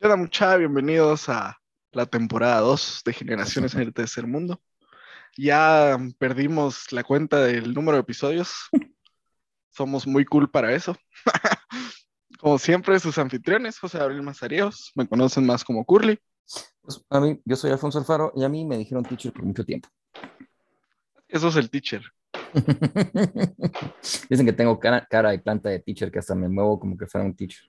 [0.00, 0.56] ¿Qué onda, mucha?
[0.56, 1.58] Bienvenidos a
[1.92, 4.58] la temporada 2 de Generaciones en el Tercer Mundo.
[5.36, 8.70] Ya perdimos la cuenta del número de episodios.
[9.68, 10.96] Somos muy cool para eso.
[12.40, 16.18] como siempre, sus anfitriones, José Abril Mazaríos, me conocen más como Curly.
[16.80, 19.66] Pues, a mí, yo soy Alfonso Alfaro y a mí me dijeron teacher por mucho
[19.66, 19.90] tiempo.
[21.28, 22.02] Eso es el teacher.
[24.30, 27.06] Dicen que tengo cara, cara de planta de teacher, que hasta me muevo como que
[27.06, 27.68] fuera un teacher.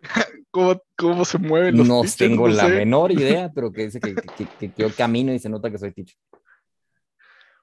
[0.56, 2.16] ¿Cómo, cómo se mueven los No teachers?
[2.16, 2.70] tengo No la sé.
[2.70, 5.76] menor idea, pero que dice que, que, que- que yo camino y se nota que
[5.76, 6.16] soy teacher.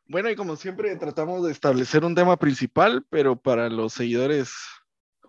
[0.05, 4.53] Bueno, y como siempre, tratamos de establecer un tema principal, pero para los seguidores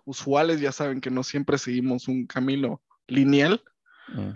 [0.03, 3.63] usuales ya saben que no siempre seguimos un camino lineal.
[4.09, 4.33] Mm.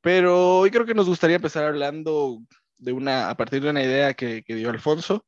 [0.00, 2.38] Pero hoy creo que nos gustaría empezar hablando
[2.78, 5.26] de una, a partir de una idea que, que dio Alfonso,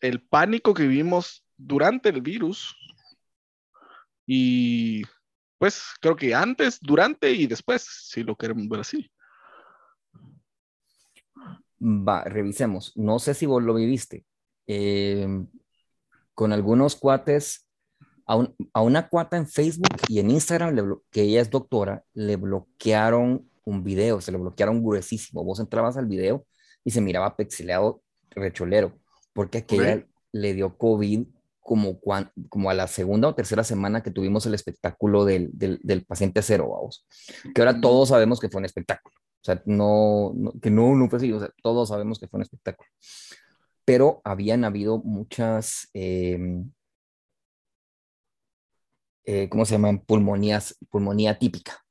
[0.00, 2.74] el pánico que vivimos durante el virus
[4.26, 5.02] y
[5.58, 9.10] pues creo que antes, durante y después, si lo queremos ver así.
[11.80, 12.92] Va, revisemos.
[12.96, 14.24] No sé si vos lo viviste.
[14.66, 15.44] Eh,
[16.34, 17.66] con algunos cuates,
[18.26, 22.04] a, un- a una cuata en Facebook y en Instagram, le que ella es doctora,
[22.14, 25.44] le bloquearon un video, se lo bloquearon gruesísimo.
[25.44, 26.46] Vos entrabas al video
[26.84, 28.98] y se miraba pixelado recholero,
[29.32, 30.06] porque aquella Ok.
[30.32, 31.26] le dio COVID
[31.68, 35.78] como, cuan- como a la segunda o tercera semana que tuvimos el espectáculo del, del,
[35.82, 37.06] del paciente cero, vamos.
[37.54, 39.14] Que ahora todos sabemos que fue un espectáculo.
[39.18, 42.38] O sea, no, no- que no, no fue así, o sea, todos sabemos que fue
[42.38, 42.88] un espectáculo.
[43.84, 46.38] Pero habían habido muchas, eh,
[49.24, 49.98] eh, ¿cómo se llaman?
[50.00, 51.84] Pulmonías, pulmonía típica,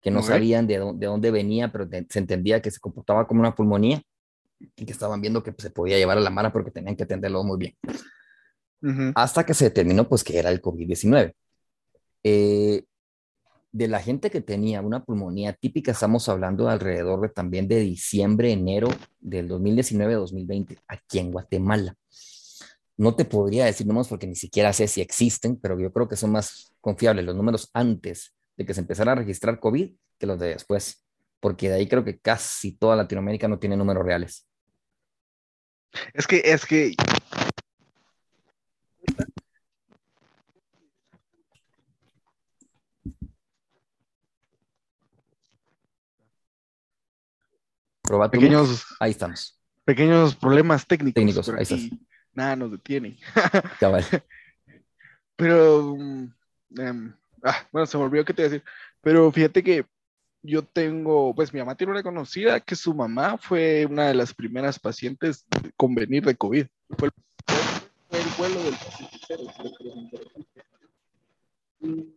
[0.00, 0.26] que no Ok.
[0.26, 4.00] sabían de, de dónde venía, pero te- se entendía que se comportaba como una pulmonía
[4.76, 7.42] y que estaban viendo que se podía llevar a la mara porque tenían que atenderlo
[7.42, 7.74] muy bien
[9.14, 11.32] Hasta que se determinó pues que era el COVID-19.
[12.22, 12.84] Eh,
[13.74, 17.80] de la gente que tenía una pulmonía típica, estamos hablando de alrededor de también de
[17.80, 21.96] diciembre, enero del 2019-2020, aquí en Guatemala.
[22.96, 26.14] No te podría decir números porque ni siquiera sé si existen, pero yo creo que
[26.14, 30.38] son más confiables los números antes de que se empezara a registrar COVID que los
[30.38, 31.04] de después,
[31.40, 34.46] porque de ahí creo que casi toda Latinoamérica no tiene números reales.
[36.12, 36.94] Es que, es que
[48.30, 48.84] Pequeños.
[49.00, 49.58] Ahí estamos.
[49.84, 51.80] pequeños problemas técnicos, Técnicos, ahí estás.
[52.32, 53.18] nada nos detiene.
[53.80, 54.04] Cabal.
[55.36, 56.26] Pero, mm,
[56.78, 58.64] em, ah, bueno, se me olvidó qué te iba a decir.
[59.00, 59.86] Pero fíjate que
[60.42, 64.32] yo tengo, pues mi mamá tiene una conocida que su mamá fue una de las
[64.34, 65.44] primeras pacientes
[65.76, 66.66] con venir de COVID.
[66.98, 67.12] Fue el,
[68.10, 68.94] fue el vuelo del que.
[71.80, 72.14] Y-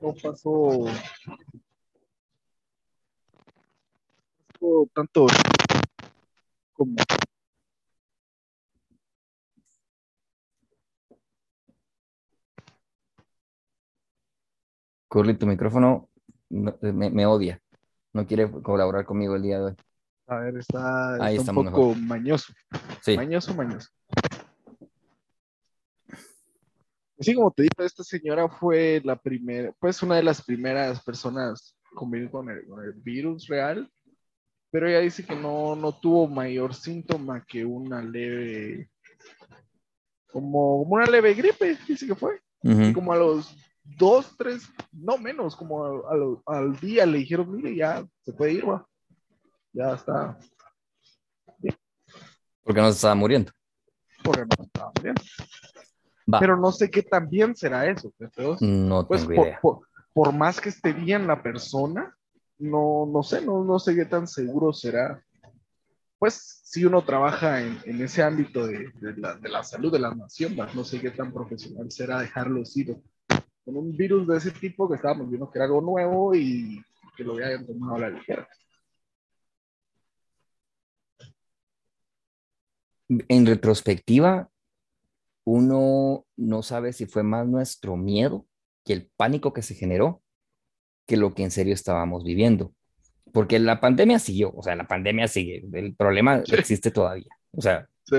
[0.00, 0.86] No pasó,
[4.92, 5.26] tanto
[6.72, 6.96] como
[15.08, 16.08] Curly, tu micrófono
[16.50, 17.60] no- me, me odia.
[18.12, 19.76] No quiere colaborar conmigo el día de hoy.
[20.26, 22.52] A ver, está, un poco mañoso.
[23.02, 23.88] Sí, Mañoso, mañoso.
[27.18, 31.74] Así como te digo, esta señora fue la primera, pues una de las primeras personas
[31.94, 33.90] con vivir con el, con el virus real,
[34.70, 38.90] pero ella dice que no, no tuvo mayor síntoma que una leve,
[40.30, 42.40] como, como una leve gripe, dice que fue.
[42.62, 47.18] Y como a los dos, tres, no menos, como a- a lo- al día le
[47.18, 48.86] dijeron, mire, ya se puede ir, va.
[49.72, 50.36] Ya está,
[52.62, 53.52] porque no se estaba muriendo.
[54.22, 55.14] porque no estaba bien.
[56.32, 58.12] Va, Pero no sé qué tan bien será eso.
[58.18, 59.60] Entonces, no pues tengo por, idea.
[59.62, 62.14] por- por más que esté bien la persona,
[62.58, 65.22] no, no sé, no, no sé qué tan seguro será.
[66.18, 70.00] Pues si uno trabaja en, en ese ámbito de, de la, de la salud de
[70.00, 70.72] la nación, ¿va?
[70.74, 72.96] no sé qué tan profesional será dejarlos ir
[73.64, 76.82] con un virus de ese tipo que estábamos viendo que era algo nuevo y
[77.16, 78.48] que lo hayan tomado a la ligera.
[83.08, 84.50] En retrospectiva,
[85.44, 88.46] uno no sabe si fue más nuestro miedo
[88.84, 90.22] que el pánico que se generó
[91.08, 92.72] que lo que en serio estábamos viviendo.
[93.32, 96.54] Porque la pandemia siguió, o sea, la pandemia sigue, el problema Sí.
[96.54, 97.30] existe todavía.
[97.52, 98.16] O sea, Sí,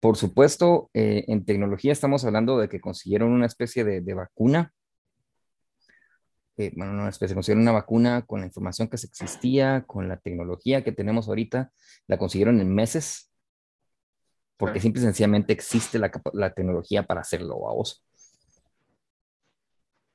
[0.00, 4.72] Por supuesto, eh, en tecnología estamos hablando de que consiguieron una especie de, de vacuna.
[6.58, 10.08] eh, bueno, no una especie, consiguieron una vacuna con la información que se existía, con
[10.08, 11.70] la tecnología que tenemos ahorita,
[12.06, 13.30] la consiguieron en meses,
[14.56, 14.84] porque Sí.
[14.84, 18.05] simple y sencillamente existe la tecnología para hacerlo, vamos.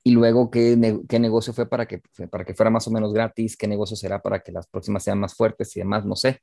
[0.03, 3.55] Y luego qué, qué negocio fue para que, para que fuera más o menos gratis,
[3.55, 6.41] qué negocio será para que las próximas sean más fuertes y demás, no sé.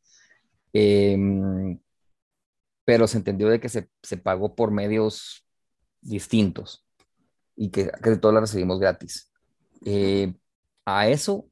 [0.72, 1.78] Em,
[2.84, 5.44] pero se entendió de que se, se, pagó por medios
[6.00, 6.86] distintos
[7.56, 9.32] y que, que todos la recibimos gratis.
[9.84, 10.34] Eh,
[10.84, 11.48] a eso,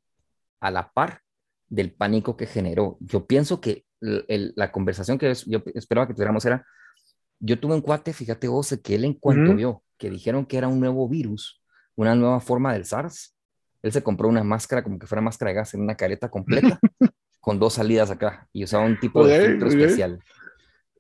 [0.60, 1.22] a la par
[1.68, 6.64] del pánico que generó, yo pienso que la conversación que yo esperaba que tuviéramos era,
[7.40, 10.68] yo tuve un cuate, fíjate vos, que él en cuanto vio que dijeron que era
[10.68, 11.62] un nuevo virus,
[11.96, 13.34] una nueva forma del SARS,
[13.82, 16.78] él se compró una máscara como que fuera máscara de gas en una careta completa,
[17.40, 20.20] con dos salidas acá, y usaba un tipo de filtro especial,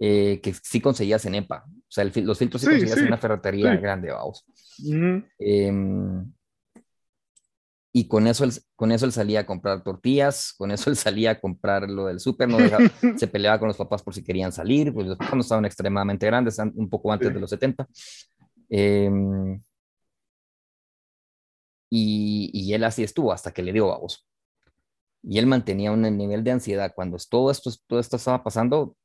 [0.00, 1.64] eh, que sí conseguías en EPA.
[1.66, 4.44] O sea, los filtros sí, conseguías en una ferretería grande, vamos.
[7.96, 11.30] Y con eso, él, con eso él salía a comprar tortillas, con eso él salía
[11.30, 12.58] a comprar lo del súper, no
[13.16, 16.26] se peleaba con los papás por si querían salir, pues los papás no estaban extremadamente
[16.26, 17.88] grandes, un poco antes de los 70.
[18.68, 19.58] Em,
[21.90, 24.26] y, y, él así estuvo hasta que le dio vos.
[25.22, 28.96] Y él mantenía un nivel de ansiedad cuando todo esto, todo esto estaba pasando,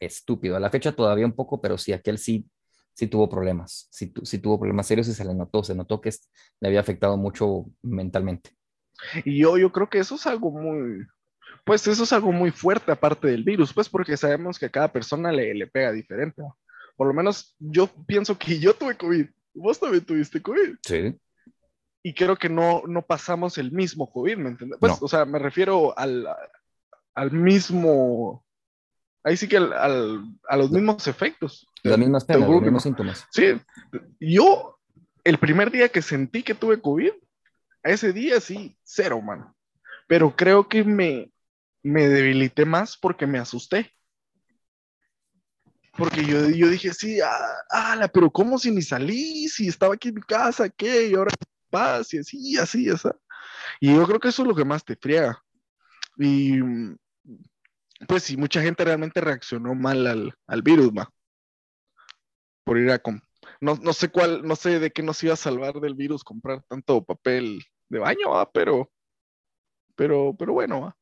[0.00, 0.56] estúpido.
[0.56, 2.46] A la fecha todavía un poco, pero sí, aquel sí
[2.96, 6.10] sí tuvo problemas, sí, sí, tuvo problemas serios y se le notó, se notó que
[6.60, 8.50] le había afectado mucho mentalmente.
[9.26, 11.06] Y yo, yo creo que eso es algo muy,
[11.66, 14.90] pues eso es algo muy fuerte aparte del virus, pues porque sabemos que a cada
[14.90, 16.42] persona le, le pega diferente.
[16.96, 20.76] Por lo menos yo pienso que yo tuve COVID, vos también tuviste COVID.
[20.82, 21.14] Sí.
[22.06, 24.78] Y creo que no, no pasamos el mismo COVID, ¿me entiendes?
[24.78, 26.24] Pues, o sea, me refiero al,
[27.16, 28.44] al mismo
[29.24, 31.66] ahí sí que a los mismos efectos.
[31.82, 33.26] Las mismas penas, los mismos síntomas.
[33.32, 33.60] Sí,
[34.20, 34.78] yo
[35.24, 37.10] el primer día que sentí que tuve COVID,
[37.82, 39.56] a ese día sí, cero, mano.
[40.06, 41.32] Pero creo que me,
[41.82, 43.90] me debilité más porque me asusté.
[45.96, 49.48] Porque yo, yo dije, sí, ah, pero ¿cómo si ni salí?
[49.48, 51.08] Si estaba aquí en mi casa, ¿qué?
[51.08, 51.32] Y ahora
[51.76, 53.08] paz, y así, así, así.
[53.80, 55.42] Y yo creo que eso es lo que más te friega.
[56.18, 56.60] Y
[58.06, 61.10] pues sí, mucha gente realmente reaccionó mal al, al virus, ma.
[62.64, 63.00] Por ir a
[63.60, 66.62] no, no sé cuál, no sé de qué nos iba a salvar del virus comprar
[66.68, 68.90] tanto papel de baño, pero,
[69.94, 70.96] pero, pero bueno.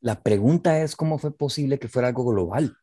[0.00, 2.76] La pregunta es cómo fue posible que fuera algo global,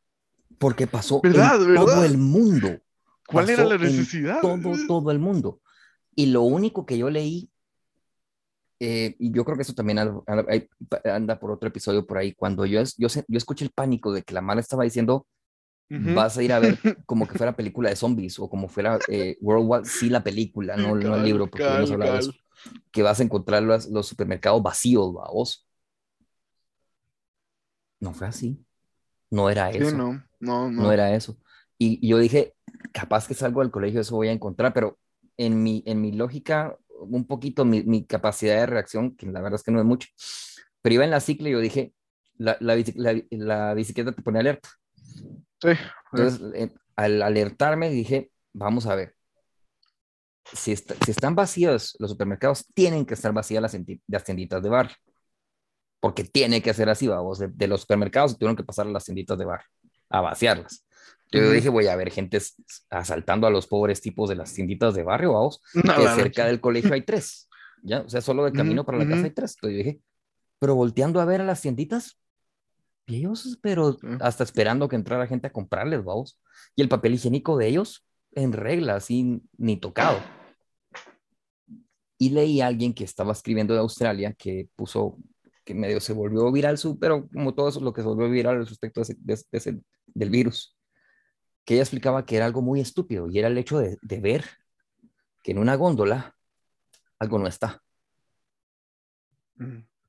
[0.57, 1.33] porque pasó en
[1.75, 2.79] todo el mundo.
[3.27, 4.41] ¿Cuál era la necesidad?
[4.41, 5.61] todo, todo el mundo.
[6.15, 7.49] Y lo único que yo leí
[8.79, 9.99] eh, y yo creo que eso también
[11.05, 14.33] anda por otro episodio por ahí, cuando yo, yo, yo escuché el pánico de que
[14.33, 15.25] la mala estaba diciendo,
[15.87, 19.37] vas a ir a ver como que fuera película de zombies o como fuera eh,
[19.39, 22.33] World War C la película, no, el libro, porque hemos hablado de eso,
[22.91, 25.65] que vas a encontrar los, los supermercados vacíos, vos.
[27.99, 28.61] No fue así.
[29.31, 29.95] No era eso.
[29.95, 30.83] no, no, no.
[30.83, 31.37] no era eso.
[31.77, 32.53] Y, y, yo dije,
[32.93, 34.97] capaz que salgo del colegio, eso voy a encontrar, pero
[35.37, 39.63] en mi, en mi lógica un poquito mi, capacidad de reacción, que la verdad es
[39.63, 40.09] que no es mucho,
[40.81, 41.93] pero iba en la cicla y yo dije,
[42.37, 44.69] la, la, bicicleta te pone alerta.
[45.61, 45.69] Sí.
[46.11, 49.15] Entonces, eh, al alertarme dije, vamos a ver,
[50.53, 53.77] si, si, están vacíos los supermercados, tienen que estar vacías las,
[54.07, 54.91] las tienditas de bar.
[55.99, 59.05] Porque tiene que ser así, vamos, de, de los supermercados tuvieron que pasar a las
[59.05, 59.63] tienditas de bar,
[60.09, 60.84] a vaciarlas.
[61.35, 62.39] Yo dije, voy a ver gente
[62.89, 66.93] asaltando a los pobres tipos de las tienditas de barrio, vamos, que cerca del colegio
[66.93, 67.49] hay tres,
[67.83, 68.01] ¿ya?
[68.01, 69.55] O sea, solo de camino para la casa hay tres.
[69.55, 70.01] Entonces yo dije,
[70.59, 72.19] pero volteando a ver a las tienditas,
[73.07, 76.39] y ellos, pero hasta esperando que entrara gente a comprarles, vamos.
[76.75, 80.19] Y el papel higiénico de ellos en regla, así ni tocado.
[82.17, 85.17] Y leí a alguien que estaba escribiendo de Australia que puso
[85.63, 88.65] que medio se volvió viral, su, pero como todo eso lo que se volvió viral
[88.65, 89.81] respecto de
[90.13, 90.74] del virus
[91.65, 94.45] que ella explicaba que era algo muy estúpido y era el hecho de, ver
[95.43, 96.35] que en una góndola
[97.19, 97.81] algo no está.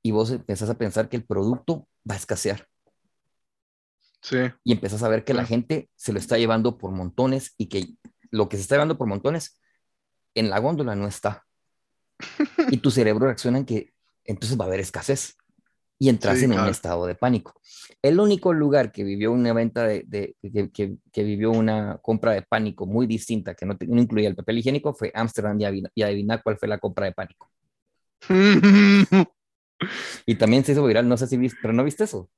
[0.01, 2.67] Y vos empezás a pensar que el producto va a escasear.
[4.21, 4.37] Sí.
[4.63, 7.95] Y empezás a ver que la gente se lo está llevando por montones y que
[8.29, 9.59] lo que se está llevando por montones
[10.35, 11.45] en la góndola no está.
[12.71, 13.93] y tu cerebro reacciona en que
[14.25, 15.37] entonces va a haber escasez
[15.99, 17.59] y entras en un estado de pánico.
[18.01, 22.85] El único lugar que vivió una venta de, que, que, vivió una compra de pánico
[22.85, 25.59] muy distinta, que no, no incluía el papel higiénico, fue Ámsterdam
[25.95, 27.49] y, adivina cuál fue la compra de pánico.
[30.25, 32.29] y también se hizo viral, no sé si viste, pero no viste eso.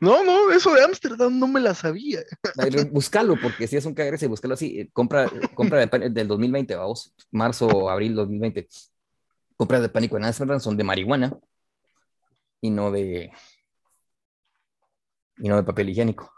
[0.00, 2.20] No, no, eso de Ámsterdam no me la sabía.
[2.92, 4.80] Búscalo, porque si es un cagrese, búscalo así.
[4.80, 8.68] Eh, compra, compra del 2020, vamos, marzo, abril 2020.
[9.56, 11.38] Compras de pánico en Ámsterdam son de marihuana
[12.60, 13.32] y no de
[15.38, 16.32] y no de papel higiénico.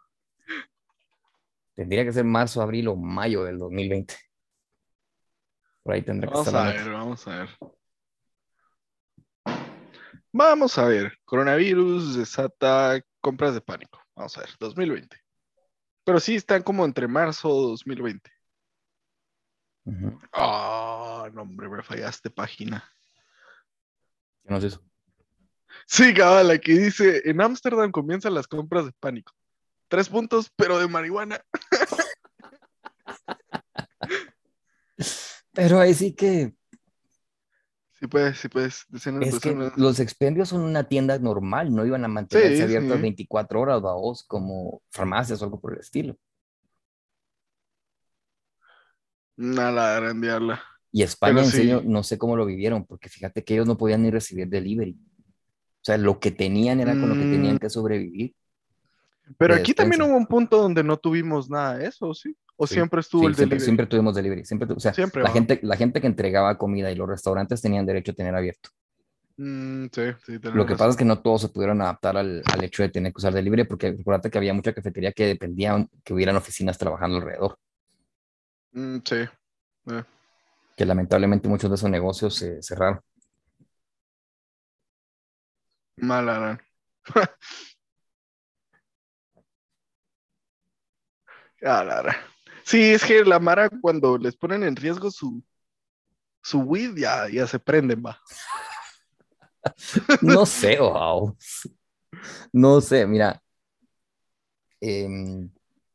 [1.75, 4.15] Tendría que ser marzo, abril o mayo del 2020.
[5.83, 6.69] Por ahí tendrá que Vamos estar.
[6.69, 7.49] a ver, vamos a ver.
[10.33, 11.19] Vamos a ver.
[11.25, 14.01] Coronavirus desata compras de pánico.
[14.15, 15.17] Vamos a ver, 2020.
[16.05, 18.31] Pero sí están como entre marzo 2020.
[19.85, 20.21] Ujú.
[20.33, 22.89] Ah, no, hombre, me fallaste página.
[24.45, 24.83] ¿Qué nos hizo?
[25.87, 29.33] Sí, cabal, aquí dice, en Ámsterdam comienzan las compras de pánico.
[29.89, 31.41] Tres puntos, pero de marihuana.
[35.55, 36.55] Pero ahí sí que
[38.03, 38.85] Sí puedes, sí puedes.
[38.89, 39.79] Decenas de es que personas.
[39.79, 43.03] los expendios son una tienda normal, no iban a mantenerse Sí, abiertas sí.
[43.03, 46.17] 24 horas, vos, como farmacias o algo por el estilo.
[49.37, 50.63] Nada, la gran diabla.
[50.91, 53.79] Y España, Pero en serio, no sé cómo lo vivieron, porque fíjate que ellos no
[53.79, 54.99] podían ni recibir delivery.
[55.83, 57.59] O sea, lo que tenían era con lo que tenían Mm.
[57.59, 58.35] que sobrevivir.
[59.37, 62.37] Pero aquí también hubo un punto donde no tuvimos nada de eso, ¿sí?
[62.57, 63.65] O Sí, siempre estuvo Sí, el siempre, delivery.
[63.65, 64.45] siempre tuvimos delivery.
[64.45, 65.35] Siempre, tu- o sea, Siempre, la va.
[65.35, 68.71] gente, la gente que entregaba comida y los restaurantes tenían derecho a tener abierto.
[69.39, 72.63] Mm, sí, sí, Lo que pasa es que no todos se pudieron adaptar al, al
[72.63, 76.15] hecho de tener que usar delivery, porque recuerda que había mucha cafetería que dependía que
[76.15, 77.59] hubieran oficinas trabajando alrededor,
[78.73, 79.17] Mm, sí.
[79.17, 80.05] eh.
[80.77, 83.01] que lamentablemente muchos de esos negocios se cerraron.
[85.97, 86.63] Mala gran.
[91.65, 92.03] Ah.
[92.65, 95.43] Sí, es que la Mara cuando les ponen en riesgo su,
[96.43, 98.21] su weed ya, ya se prenden, va.
[100.23, 101.37] No sé, wow.
[102.53, 103.41] No sé, mira.
[104.81, 105.49] em,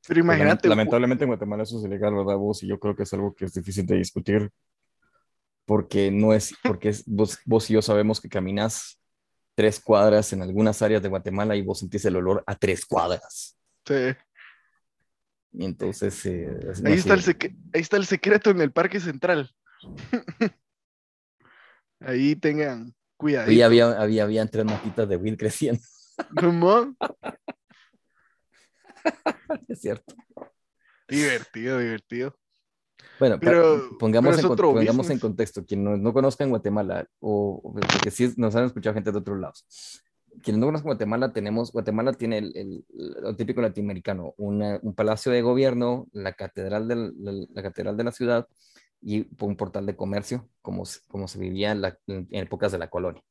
[0.08, 2.64] Pero imagínate, Lamentablemente en Guatemala eso es ilegal, ¿verdad vos?
[2.64, 4.50] Y yo creo que es algo que es difícil de discutir
[5.66, 8.98] porque no es, porque es, vos, vos y yo sabemos que caminas
[9.58, 13.58] tres cuadras en algunas áreas de Guatemala y vos sentís el olor a tres cuadras.
[13.88, 14.16] sí.
[15.52, 16.24] Y entonces...
[16.28, 17.22] eh, es- ahí, es está el ilegal.
[17.24, 19.50] sec- ahí está el secreto en el Parque Central.
[22.02, 23.48] ahí tengan cuidado.
[23.48, 25.82] Hoy había, había, habían tres matitas de weed creciendo,
[29.68, 30.16] es cierto.
[31.08, 32.38] Divertido, divertido.
[33.20, 37.62] Bueno, Pero- pongamos, pero en, pongamos en contexto, quien no, no conozca en Guatemala, o
[37.64, 39.66] o porque sí nos han escuchado gente de otros lados,
[40.44, 42.86] quienes no conozcan Guatemala, tenemos, Guatemala tiene el, el-
[43.22, 48.04] lo típico latinoamericano, una- un palacio de gobierno, la catedral, del, la, la catedral de
[48.04, 48.48] la ciudad
[49.02, 52.90] y un portal de comercio, como, como se vivía en, la- en épocas de la
[52.90, 53.24] colonia.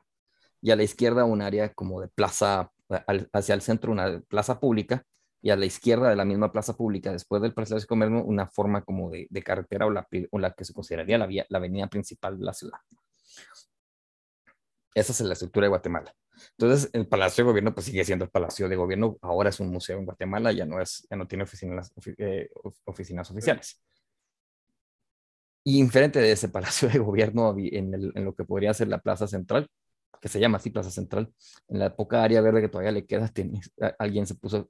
[0.62, 2.72] Y a la izquierda un área como de plaza,
[3.06, 5.04] al- hacia el centro una plaza pública,
[5.46, 8.48] y a la izquierda de la misma plaza pública, después del Palacio de Comercio, una
[8.48, 11.58] forma como de, de carretera o la, o la que se consideraría la, vía, la
[11.58, 12.78] avenida principal de la ciudad.
[14.92, 16.12] Esa es la estructura de Guatemala.
[16.58, 19.70] Entonces, el Palacio de Gobierno pues sigue siendo el Palacio de Gobierno, ahora es un
[19.70, 23.80] museo en Guatemala, ya no, es, ya no tiene oficinas, ofi- eh, of- oficinas oficiales.
[25.62, 28.98] Y enfrente de ese Palacio de Gobierno, en, el- en lo que podría ser la
[28.98, 29.68] Plaza Central,
[30.20, 31.32] que se llama así Plaza Central,
[31.68, 33.60] en la poca área verde que todavía le queda, tiene-
[33.98, 34.68] alguien se puso,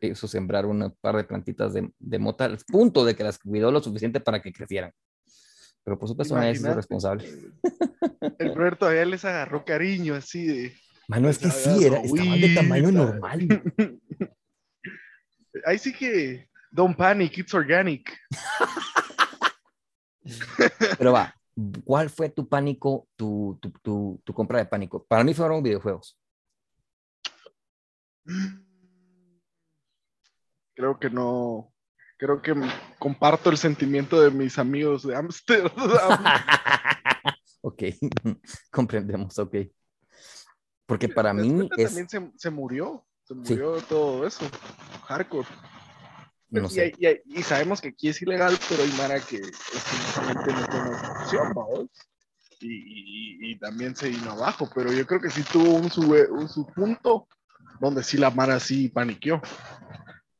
[0.00, 3.70] hizo sembrar un par de plantitas de, de mota al punto de que las cuidó
[3.70, 4.92] lo suficiente para que crecieran.
[5.84, 7.26] Pero por supuesto nadie es responsable.
[8.38, 10.76] El brother todavía les agarró cariño así de.
[11.08, 13.62] Mano, es que sí, era, estaban de tamaño normal.
[15.64, 16.48] Ahí sí que.
[16.70, 18.14] Don't panic, it's organic.
[20.98, 21.34] Pero va,
[21.84, 25.04] ¿cuál fue tu pánico, tu, tu, tu, tu compra de pánico?
[25.04, 26.18] Para mí fueron videojuegos.
[30.74, 31.72] Creo que no.
[32.18, 32.54] Creo que
[32.98, 35.72] comparto el sentimiento de mis amigos de Amsterdam.
[37.62, 37.82] ok,
[38.72, 39.54] comprendemos, ok.
[40.86, 43.04] Porque para mí es, también se, se murió.
[43.24, 43.52] Se Sí.
[43.52, 44.44] murió todo eso.
[45.06, 45.46] Hardcore.
[46.50, 50.52] No y, sé, y- y sabemos que aquí es ilegal, pero hay Mara que lastimosamente
[50.52, 51.86] no tiene opción, ¿vamos?
[52.60, 56.48] Y, y- también se vino abajo, pero yo creo que sí tuvo un su, un
[56.48, 57.28] su punto
[57.80, 59.40] donde sí la Mara sí paniqueó.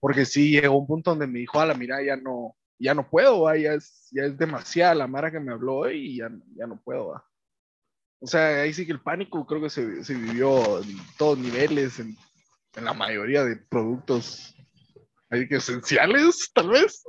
[0.01, 3.09] Porque sí llegó un punto donde me dijo, a la mira, ya no, ya no
[3.09, 3.57] puedo, ¿va?
[3.57, 6.81] ya es, ya es demasiada la Mara que me habló hoy y ya, ya no
[6.81, 7.09] puedo.
[7.09, 7.25] ¿va?
[8.21, 11.99] O sea, ahí sí que el pánico creo que se, se vivió en todos niveles,
[11.99, 12.17] en,
[12.77, 14.55] en la mayoría de productos
[15.31, 17.05] ahí que esenciales, tal vez.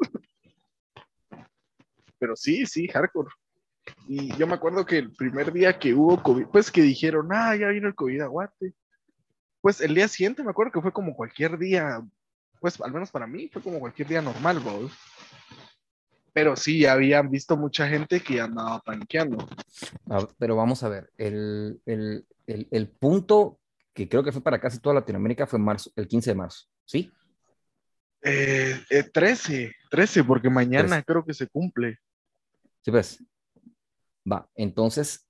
[2.18, 3.30] Pero sí, sí, hardcore.
[4.08, 7.56] Y yo me acuerdo que el primer día que hubo COVID, pues que dijeron, ah,
[7.56, 8.74] ya vino el COVID aguante.
[9.62, 12.02] Pues el día siguiente me acuerdo que fue como cualquier día,
[12.60, 14.92] pues al menos para mí fue como cualquier día normal, vos.
[16.34, 19.48] Pero sí, habían visto mucha gente que andaba paniqueando.
[20.10, 23.60] A- pero vamos a ver, el, el, el, el punto
[23.94, 27.12] que creo que fue para casi toda Latinoamérica fue marzo, el 15 de marzo, ¿sí?
[28.22, 31.04] Eh, eh, 13, 13, porque mañana 13.
[31.06, 31.98] creo que se cumple.
[32.82, 33.24] Sí, pues.
[34.30, 35.28] Va, entonces,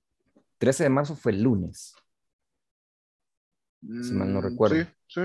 [0.58, 1.94] 13 de marzo fue el lunes.
[3.80, 4.76] Si mal no Mm, recuerdo.
[4.76, 5.20] Sí, sí.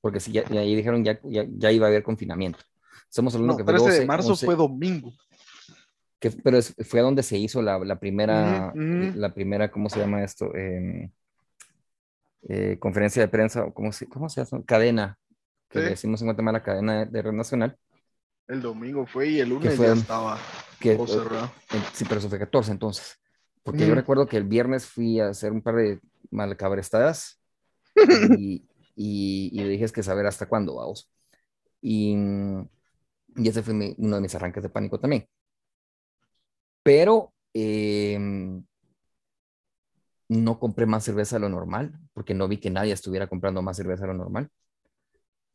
[0.00, 2.58] Porque ya, ahí dijeron ya, ya, ya iba a haber confinamiento.
[3.08, 5.12] Estamos hablando No, que fue 13 de 12, marzo 11, fue domingo.
[6.20, 10.22] que, pero es- fue donde se hizo la, la primera, la primera, ¿cómo se llama
[10.24, 10.54] esto?
[10.54, 11.10] Em,
[12.48, 14.62] eh, conferencia de prensa, ¿cómo se, cómo se hace?
[14.64, 15.18] Cadena,
[15.70, 15.84] que Sí.
[15.84, 17.76] le decimos en Guatemala, cadena de, de red nacional,
[18.48, 19.86] El domingo fue y el lunes fue?
[19.86, 20.38] ya estaba
[20.80, 21.50] que, todo cerrado.
[21.72, 23.18] eh, sí, pero eso fue 14 entonces,
[23.62, 24.00] porque yo Ujú.
[24.00, 27.40] recuerdo que el viernes fui a hacer un par de malcabrestadas
[28.38, 28.64] y,
[28.96, 31.10] y, y dije es que saber hasta cuándo, vamos.
[31.82, 32.16] Y,
[33.36, 35.26] y ese fue mi- uno de mis arranques de pánico también.
[36.82, 38.64] Pero em,
[40.28, 43.76] no compré más cerveza de lo normal, porque no vi que nadie estuviera comprando más
[43.76, 44.50] cerveza de lo normal.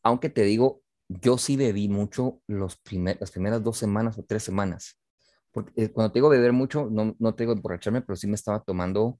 [0.03, 4.43] Aunque te digo, yo sí bebí mucho los primer, las primeras dos semanas o tres
[4.43, 4.99] semanas.
[5.51, 8.35] Porque, eh, cuando te digo beber mucho, no, no te digo emborracharme, pero sí me
[8.35, 9.19] estaba tomando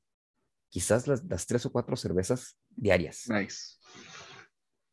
[0.70, 3.26] quizás las, las tres o cuatro cervezas diarias.
[3.30, 3.78] Nice.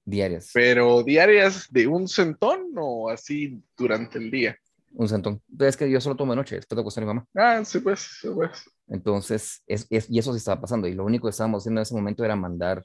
[0.04, 0.50] Diarias.
[0.52, 4.56] Pero diarias de un centón o así durante el día.
[4.92, 5.40] Un centón.
[5.58, 7.26] Es que yo solo tomo de noche, después de acostar a mi mamá.
[7.34, 8.68] Ah, sí, pues, sí, pues.
[8.88, 10.88] Entonces, es, es- y eso sí estaba pasando.
[10.88, 12.84] Y lo único que estábamos haciendo en ese momento era mandar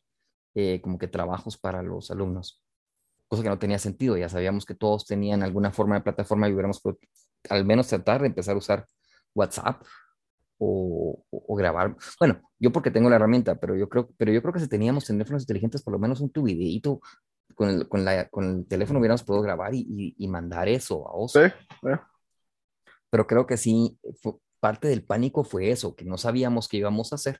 [0.53, 2.61] eh, como que trabajos para los alumnos.
[3.27, 4.17] Cosa que no tenía sentido.
[4.17, 6.99] Ya sabíamos que todos tenían alguna forma de plataforma y hubiéramos podido
[7.49, 8.87] al menos tratar de empezar a usar
[9.35, 9.83] WhatsApp
[10.57, 11.95] o, o- grabar.
[12.19, 15.05] Bueno, yo porque tengo la herramienta, pero yo creo, pero yo creo que si teníamos
[15.05, 17.01] teléfonos inteligentes, por lo menos un tu videíto
[17.55, 21.07] con el, con la, con el teléfono hubiéramos podido grabar y, y- y mandar eso
[21.09, 21.39] a vos Sí,
[21.81, 21.89] sí.
[23.09, 27.11] pero creo que sí, fue- parte del pánico fue eso, que no sabíamos qué íbamos
[27.11, 27.39] a hacer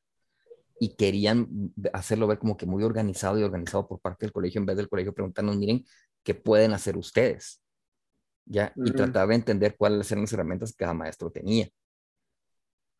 [0.80, 4.66] y querían hacerlo ver como que muy organizado y organizado por parte del colegio en
[4.66, 5.86] vez del colegio preguntarnos, miren,
[6.24, 7.62] ¿qué pueden hacer ustedes?
[8.46, 8.74] ¿Ya?
[8.76, 8.94] Y Ujú.
[8.94, 11.70] tratar de entender cuáles eran las herramientas que cada maestro tenía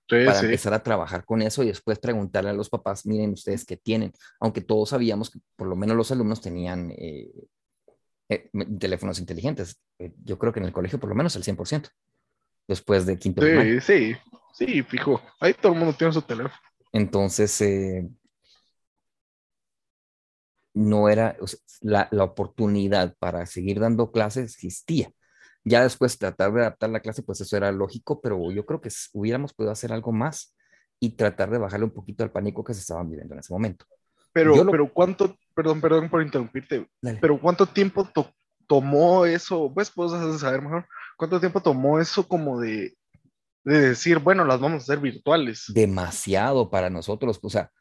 [0.08, 0.46] Sí, para sí.
[0.46, 4.14] empezar a trabajar con eso y después preguntarle a los papás, miren ustedes qué tienen,
[4.40, 7.32] aunque todos sabíamos que por lo menos los alumnos tenían eh,
[8.30, 8.50] eh,
[8.80, 9.82] teléfonos inteligentes.
[9.98, 11.90] Eh, yo creo que en el colegio por lo menos el 100%,
[12.68, 13.42] después de quinto.
[13.42, 14.16] Sí, sí,
[14.54, 15.20] sí, fijo.
[15.40, 16.54] Ahí todo el mundo tiene su teléfono.
[16.96, 18.10] Entonces, eh,
[20.74, 25.10] no era, o sea, la, la oportunidad para seguir dando clases existía.
[25.64, 28.90] Ya después tratar de adaptar la clase, pues eso era lógico, pero yo creo que
[29.14, 30.56] hubiéramos podido hacer algo más
[31.00, 33.86] y tratar de bajarle un poquito al pánico que se estaban viviendo en ese momento.
[34.34, 37.20] Pero, lo- pero cuánto, perdón, perdón por interrumpirte, Dale.
[37.22, 38.32] pero cuánto tiempo to-
[38.68, 40.86] tomó eso, pues puedes saber mejor,
[41.18, 42.96] cuánto tiempo tomó eso como de,
[43.66, 45.66] de decir, bueno, las vamos a hacer virtuales.
[45.74, 47.72] Demasiado para nosotros, o sea,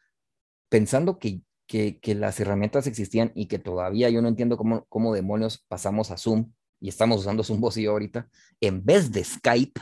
[0.68, 5.14] pensando que, que, que las herramientas existían y que todavía yo no entiendo cómo, cómo
[5.14, 8.28] demonios pasamos a Zoom y estamos usando Zoom vos y yo ahorita,
[8.60, 9.80] en vez de Skype,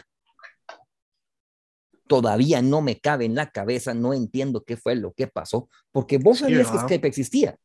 [2.07, 6.19] todavía no me cabe en la cabeza, no entiendo qué fue lo que pasó, porque
[6.19, 6.79] vos sabías que.
[6.79, 7.57] Skype existía.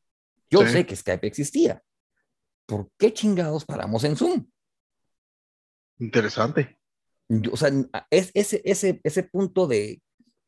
[0.50, 0.72] Yo Sí.
[0.72, 1.82] sé que Skype existía.
[2.66, 4.46] ¿Por qué chingados paramos en Zoom?
[6.00, 6.77] Interesante.
[7.30, 7.70] Yo, o sea,
[8.10, 10.02] es, ese, ese, ese punto de,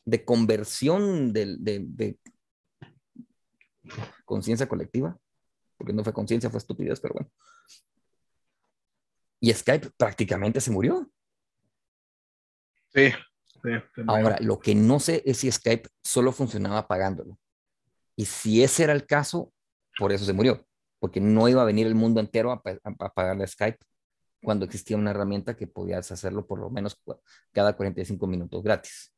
[0.05, 2.19] de conversión de, de, de
[4.25, 5.17] conciencia colectiva,
[5.77, 7.31] porque no fue conciencia, fue estupidez, pero bueno.
[9.41, 11.09] Y Skype prácticamente se murió.
[12.89, 13.11] Sí.
[13.63, 13.69] sí,
[14.07, 17.37] Ahora, lo que no sé es si Skype solo funcionaba pagándolo.
[18.15, 19.53] Y si ese era el caso,
[19.97, 20.65] por eso se murió,
[20.99, 23.79] porque no iba a venir el mundo entero a, a pagarle a Skype
[24.41, 27.01] cuando existía una herramienta que podías hacerlo por lo menos
[27.51, 29.13] cada 45 minutos gratis.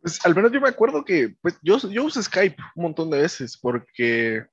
[0.00, 3.18] Pues al menos yo me acuerdo que pues, yo, yo uso Skype un montón de
[3.18, 4.46] veces porque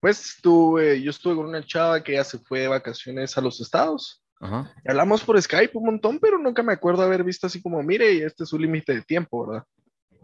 [0.00, 3.60] pues estuve, yo estuve con una chava que ya se fue de vacaciones a los
[3.60, 4.24] estados.
[4.40, 4.74] Ajá.
[4.84, 8.24] Y hablamos por Skype un montón, pero nunca me acuerdo haber visto así como, mire,
[8.24, 9.64] este es su límite de tiempo, ¿verdad?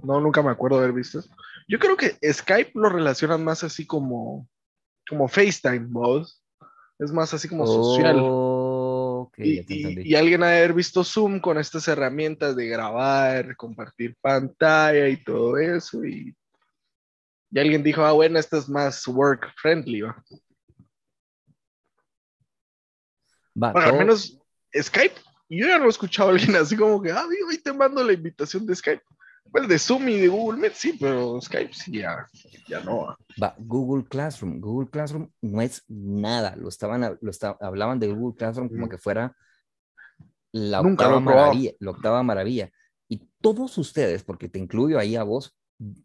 [0.03, 1.31] No, nunca me acuerdo haber visto eso.
[1.69, 4.49] Yo creo que Skype lo relacionan más así como,
[5.09, 6.43] como FaceTime, vos.
[6.99, 8.17] Es más así como social.
[9.38, 15.22] Y, alguien ha de haber visto Zoom con estas herramientas de grabar, compartir pantalla y
[15.22, 16.05] todo eso.
[16.05, 16.35] Y,
[17.51, 20.03] y alguien dijo, ah, bueno, esto es más work friendly.
[20.03, 20.24] ¿va?
[23.62, 24.38] Va, Bueno, al menos
[24.77, 25.14] Skype,
[25.48, 28.12] yo ya no he escuchado a alguien así como que, ah, ahí te mando la
[28.12, 29.03] invitación de Skype.
[29.51, 32.27] Pues de Zoom y de Google Meet, sí, pero Skype sí, ya,
[32.69, 33.17] ya no.
[33.43, 33.55] ¿va?
[33.59, 34.61] Google Classroom.
[34.61, 36.55] Google Classroom no es nada.
[36.57, 38.89] Lo estaban, lo esta- hablaban de Google Classroom como Mm.
[38.91, 39.37] que fuera
[40.53, 42.71] la Nunca octava maravilla, la octava maravilla.
[43.09, 45.57] Y todos ustedes, porque te incluyo ahí a vos,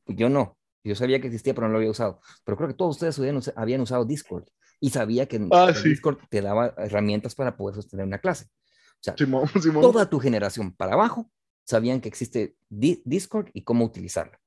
[0.08, 0.58] yo no.
[0.86, 2.20] Yo sabía que existía, pero no lo había usado.
[2.44, 4.46] Pero creo que todos ustedes habían, usa- habían usado Discord
[4.80, 5.90] y sabía que Ah, sí.
[5.90, 8.46] Discord te daba herramientas para poder sostener una clase.
[8.46, 9.82] O sea, Simón, Simón.
[9.82, 11.30] toda tu generación para abajo
[11.66, 14.38] sabían que existe Discord y cómo utilizarlo.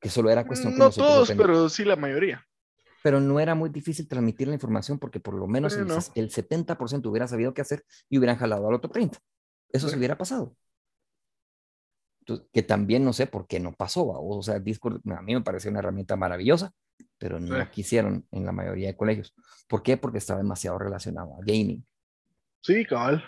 [0.00, 2.46] Que solo era cuestión No todos, pero sí la mayoría.
[3.02, 7.26] Pero no era muy difícil transmitir la información porque por lo menos el, 70% hubiera
[7.26, 9.18] sabido qué hacer y hubieran jalado al otro 30%.
[9.72, 10.54] Eso se hubiera pasado.
[12.52, 14.06] que también no sé por qué no pasó.
[14.06, 16.72] O sea, Discord a mí me pareció una herramienta maravillosa,
[17.18, 19.34] pero no quisieron en la mayoría de colegios.
[19.68, 19.96] ¿Por qué?
[19.96, 21.84] Porque estaba demasiado relacionado a gaming.
[22.62, 23.24] Sí, cabal.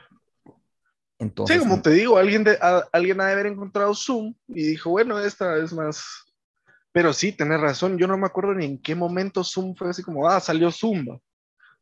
[1.23, 2.59] Entonces, sí, como te digo, alguien, de,
[2.93, 6.05] alguien ha de haber encontrado Zoom y dijo, bueno, esta es más.
[6.91, 10.03] Pero sí, tenés razón, yo no me acuerdo ni en qué momento Zoom fue así
[10.03, 11.07] como, ah, salió Zoom.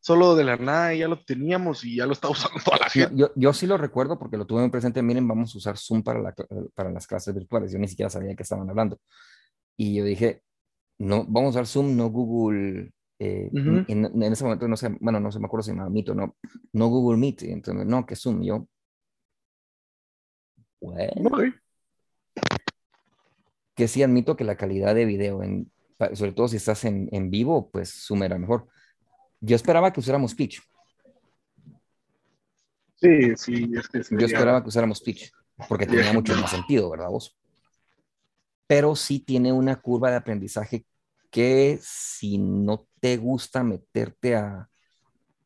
[0.03, 3.15] Solo de la nada ya lo teníamos y ya lo está usando toda la gente.
[3.17, 5.03] Yo, yo sí lo recuerdo porque lo tuve muy presente.
[5.03, 6.35] Miren, vamos a usar Zoom para, la,
[6.75, 7.73] para las clases virtuales.
[7.73, 8.99] Yo ni siquiera sabía que estaban hablando.
[9.77, 10.43] Y yo dije,
[10.99, 12.93] no, vamos a usar Zoom, no Google.
[13.19, 13.51] Eh,
[13.89, 16.37] en, ese momento no sé, bueno, no sé, me acuerdo si me Meet o no,
[16.73, 17.43] no Google Meet.
[17.45, 18.43] Entonces, no, que Zoom.
[18.43, 18.67] Yo,
[20.81, 21.31] bueno.
[23.75, 25.71] Que sí admito que la calidad de video, en,
[26.15, 28.69] sobre todo si estás en, en vivo, pues Zoom era mejor.
[29.41, 30.63] Yo esperaba que usáramos Pitch.
[32.97, 35.33] Sí, sí, es que Yo esperaba que usáramos Pitch,
[35.69, 37.37] porque tenía mucho más sentido, ¿verdad vos?
[38.67, 40.85] Pero sí tiene una curva de aprendizaje
[41.31, 44.69] que si no te gusta meterte a,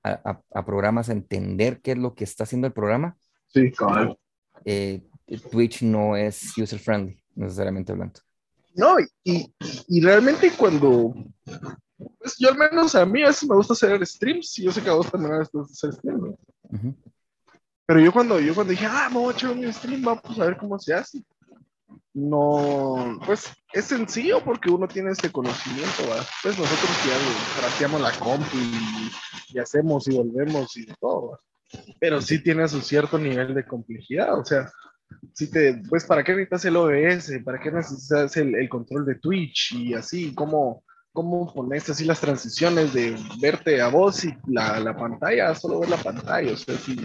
[0.03, 3.16] a, a, programas, a entender qué es lo que está haciendo el programa,
[3.47, 4.18] sí, claro.
[4.64, 5.03] Eh,
[5.50, 8.20] Twitch no es user friendly, necesariamente hablando.
[8.74, 9.54] No, y,
[9.88, 11.14] y realmente cuando,
[12.18, 14.82] pues yo al menos a mí a veces me gusta hacer streams, y yo sé
[14.82, 16.37] que a vos también a veces hacer streams,
[17.87, 20.56] Pero yo cuando, yo cuando dije, ah, voy a echar un stream, vamos a ver
[20.56, 21.22] cómo se hace.
[22.12, 26.02] No, pues es sencillo porque uno tiene este conocimiento,
[26.42, 29.10] pues nosotros ya trateamos la comp y,
[29.52, 31.40] y, hacemos y volvemos y todo,
[31.98, 34.70] pero sí tiene su cierto nivel de complejidad, o sea,
[35.33, 37.42] si te, pues, ¿para qué necesitas el OBS?
[37.44, 39.72] ¿Para qué necesitas el, el control de Twitch?
[39.72, 44.96] Y así, ¿cómo, cómo pones así las transiciones de verte a vos y la, la
[44.96, 46.53] pantalla, solo ver la pantalla?
[46.53, 46.96] O sea, si,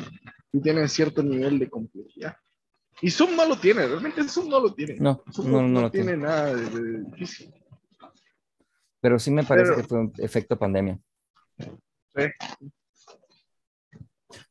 [0.61, 2.35] tiene cierto nivel de complejidad.
[3.01, 4.97] Y Zoom no lo tiene, realmente Zoom no lo tiene.
[4.99, 7.53] No, no, no, tiene, nada de, difícil.
[8.99, 10.99] Pero sí me parece que fue un efecto pandemia.
[11.57, 12.21] Sí.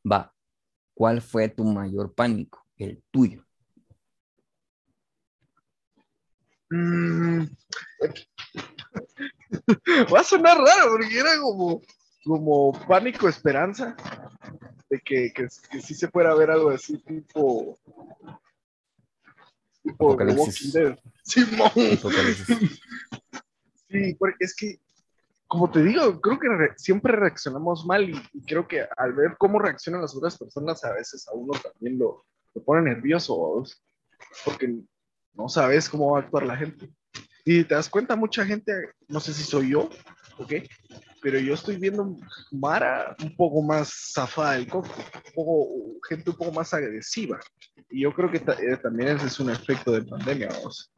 [0.09, 0.33] Va,
[0.93, 2.65] ¿cuál fue tu mayor pánico?
[2.77, 3.45] El tuyo.
[6.69, 7.43] Mm.
[10.13, 11.81] Va a sonar raro porque era como,
[12.23, 13.95] como pánico esperanza
[14.89, 17.79] de que, que, que sí se fuera a ver algo así tipo
[19.83, 20.73] tipo Apocalipsis.
[21.23, 21.71] Simón.
[23.91, 24.79] Sí, porque es que
[25.47, 30.01] como te digo, creo que siempre reaccionamos mal y, creo que al ver cómo reaccionan
[30.01, 33.63] las otras personas a veces a uno también lo, lo pone nervioso,
[34.45, 34.83] porque
[35.39, 36.89] no sabes cómo va a actuar la gente.
[37.45, 38.73] Y te das cuenta, mucha gente,
[39.07, 39.89] no sé si soy yo,
[40.37, 40.53] ¿ok?
[41.21, 42.17] Pero yo estoy viendo
[42.51, 45.67] Mara un poco más zafada del coco, un poco,
[46.07, 47.39] gente un poco más agresiva.
[47.89, 50.91] Y yo creo que eh, también ese es un efecto de pandemia, vamos.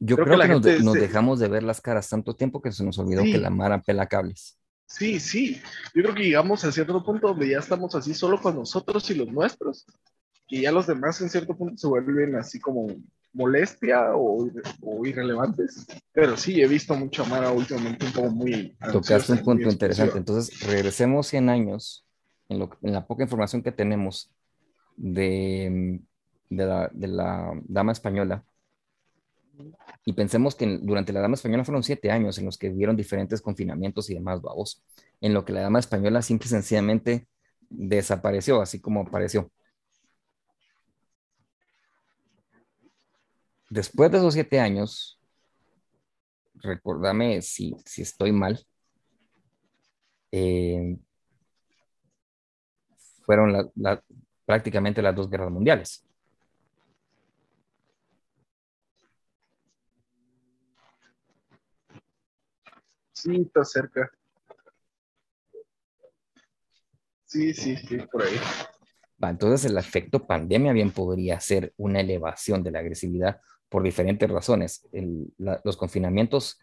[0.00, 3.22] Yo creo, que, nos, dejamos de ver las caras tanto tiempo que se nos olvidó
[3.22, 4.58] que la Mara pela cables.
[4.86, 5.62] Sí, sí.
[5.94, 9.14] Yo creo que llegamos a cierto punto donde ya estamos así solo con nosotros y
[9.14, 9.86] los nuestros
[10.50, 12.88] y ya los demás en cierto punto se vuelven así como
[13.32, 14.50] molestia o,
[15.04, 15.86] irrelevantes.
[16.12, 18.76] Pero sí, he visto mucho a Mara últimamente un poco muy...
[18.92, 20.18] Tocaste un punto interesante.
[20.18, 22.04] Entonces, regresemos 100 años
[22.48, 24.32] en, lo, en la poca información que tenemos
[24.96, 26.00] de,
[26.48, 28.44] de, la, de la dama española.
[30.04, 33.42] Y pensemos que durante la Dama Española fueron siete años en los que vieron diferentes
[33.42, 34.82] confinamientos y demás babos,
[35.20, 37.28] en lo que la Dama Española simple y sencillamente
[37.68, 39.50] desapareció, así como apareció.
[43.70, 45.18] Después de esos siete años,
[46.54, 48.58] recordame si, si estoy mal,
[50.32, 50.96] eh,
[53.24, 53.70] fueron
[54.44, 56.04] prácticamente las dos guerras mundiales.
[63.12, 64.10] Sí, está cerca.
[67.24, 68.36] Sí, sí, sí, por ahí.
[69.20, 74.86] entonces el efecto pandemia bien podría ser una elevación de la agresividad por diferentes razones.
[75.38, 76.60] los confinamientos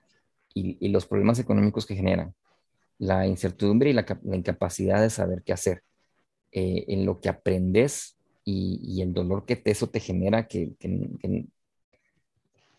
[0.53, 2.35] y, los problemas económicos que generan,
[2.99, 5.83] la incertidumbre y la, incapacidad de saber qué hacer,
[6.51, 10.75] eh, en lo que aprendes y, el dolor que eso te genera, que,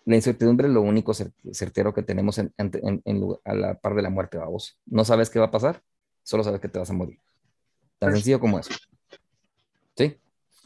[0.05, 2.53] la incertidumbre es lo único certero que tenemos en,
[3.45, 4.79] a la par de la muerte, vamos.
[4.87, 5.83] No sabes qué va a pasar,
[6.23, 7.19] solo sabes que te vas a morir.
[7.99, 8.73] Tan sencillo como eso.
[9.97, 10.17] ¿Sí?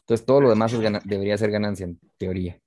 [0.01, 0.72] Entonces todo lo demás
[1.05, 2.61] debería ser ganancia en teoría.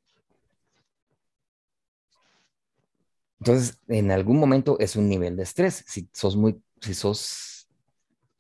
[3.46, 5.86] Entonces, en algún momento es un nivel de estrés.
[5.88, 7.70] Si sos muy, si sos,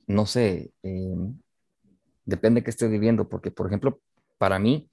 [0.07, 1.39] no sé, em,
[2.25, 4.01] depende de qué estés viviendo, porque, por ejemplo,
[4.39, 4.89] para mí,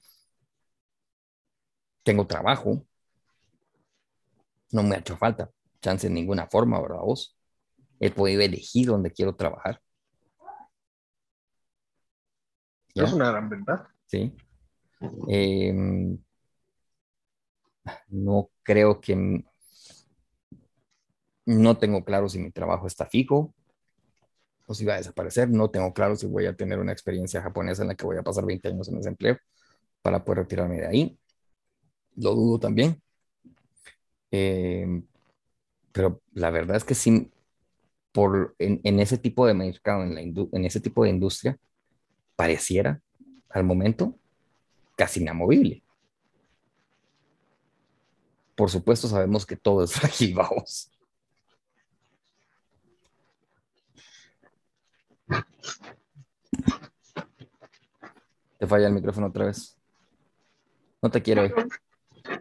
[2.02, 2.84] tengo trabajo,
[4.70, 7.34] no me ha hecho falta chance en ninguna forma, ¿verdad vos?
[7.98, 9.80] He podido elegir dónde quiero trabajar.
[12.94, 13.94] Es una gran ventaja.
[14.04, 14.36] Sí.
[15.26, 16.18] Em,
[18.08, 19.42] no creo que...
[21.52, 23.54] No tengo claro si mi trabajo está fijo
[24.66, 25.48] o si va a desaparecer.
[25.50, 28.22] No tengo claro si voy a tener una experiencia japonesa en la que voy a
[28.22, 29.38] pasar 20 años en desempleo
[30.02, 31.18] para poder retirarme de ahí.
[32.16, 33.00] Lo dudo también.
[34.30, 35.06] Em,
[35.92, 37.30] pero la verdad es que sí,
[38.12, 41.58] por, en, ese tipo de mercado, en, la en ese tipo de industria,
[42.36, 43.00] pareciera
[43.50, 44.18] al momento
[44.96, 45.82] casi inamovible.
[48.54, 50.90] Por supuesto, sabemos que todo es frágil, vamos.
[58.72, 59.76] Falla el micrófono otra vez.
[61.02, 61.42] No te quiero.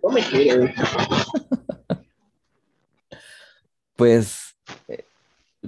[0.02, 0.66] No me quiero.
[3.98, 4.56] pues
[4.88, 5.04] eh,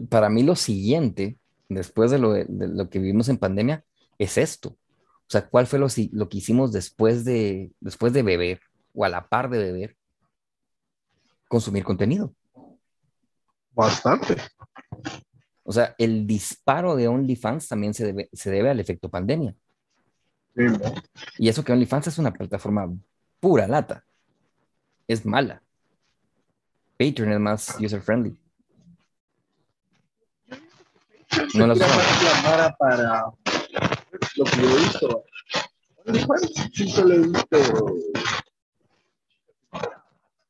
[0.10, 3.84] para mí lo siguiente, después de lo, de lo, que vivimos en pandemia,
[4.18, 4.70] es esto.
[4.70, 8.62] O sea, ¿cuál fue lo, lo que hicimos después de, después de beber
[8.94, 9.98] o a la par de beber?
[11.50, 12.34] Consumir contenido.
[13.72, 14.38] Bastante.
[15.64, 19.54] O sea, el disparo de OnlyFans también se debe, se debe al efecto pandemia.
[21.38, 22.90] Y eso que OnlyFans es una plataforma
[23.40, 24.04] pura lata.
[25.08, 25.62] Es mala.
[26.98, 28.38] Patreon es más user friendly.
[31.56, 33.26] No la más para
[34.36, 35.24] lo que yo he visto.
[36.06, 37.58] OnlyFans sí lo he visto.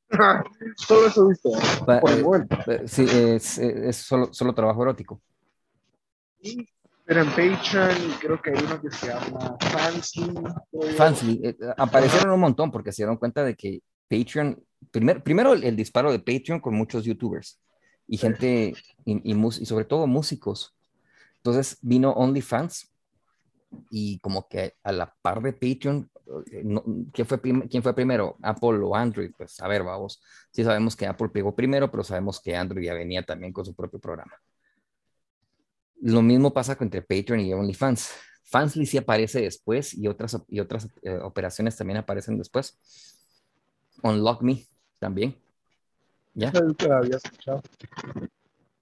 [0.75, 1.49] Solo eso he visto.
[1.85, 2.57] Por el momento.
[2.67, 5.21] Eh, sí, es, es solo, solo trabajo erótico.
[7.05, 10.33] Pero en Patreon creo que hay uno que se llama Fansly.
[10.95, 15.75] Fansly, eh, aparecieron un montón porque se dieron cuenta de que Patreon, primer, primero el,
[15.75, 17.59] disparo de Patreon con muchos youtubers
[18.07, 18.73] y gente,
[19.05, 20.75] y, y, sobre todo músicos.
[21.37, 22.89] Entonces vino OnlyFans
[23.89, 26.09] y como que a la par de Patreon,
[26.51, 26.63] eh,
[27.11, 28.37] ¿quién, fue ¿quién fue primero?
[28.41, 29.31] ¿Apple o Android?
[29.37, 30.21] Pues a ver, vamos.
[30.51, 33.75] Sí sabemos que Apple pegó primero, pero sabemos que Android ya venía también con su
[33.75, 34.33] propio programa.
[36.03, 38.11] Lo mismo pasa entre Patreon y OnlyFans.
[38.43, 42.77] Fansly sí aparece después y otras, y otras eh, operaciones también aparecen después.
[44.01, 44.65] Unlock Me
[44.99, 45.37] también.
[46.33, 46.51] ¿Ya?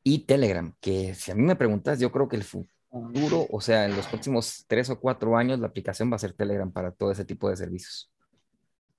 [0.03, 3.85] Y Telegram, que si a mí me preguntas, yo creo que el futuro, o sea,
[3.85, 7.11] en los próximos tres o cuatro años, la aplicación va a ser Telegram para todo
[7.11, 8.11] ese tipo de servicios.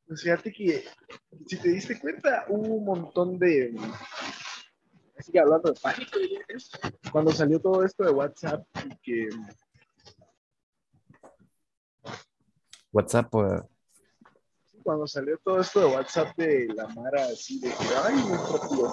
[0.06, 0.84] Pues fíjate que,
[1.48, 3.74] si te diste cuenta, hubo un montón de,
[5.22, 6.18] sigue hablando de pánico,
[7.10, 9.28] cuando salió todo esto de WhatsApp y que...
[12.92, 13.62] WhatsApp, pues...
[14.82, 18.92] Cuando salió todo esto de WhatsApp de la Mara, así de que, ay, nuestro tío,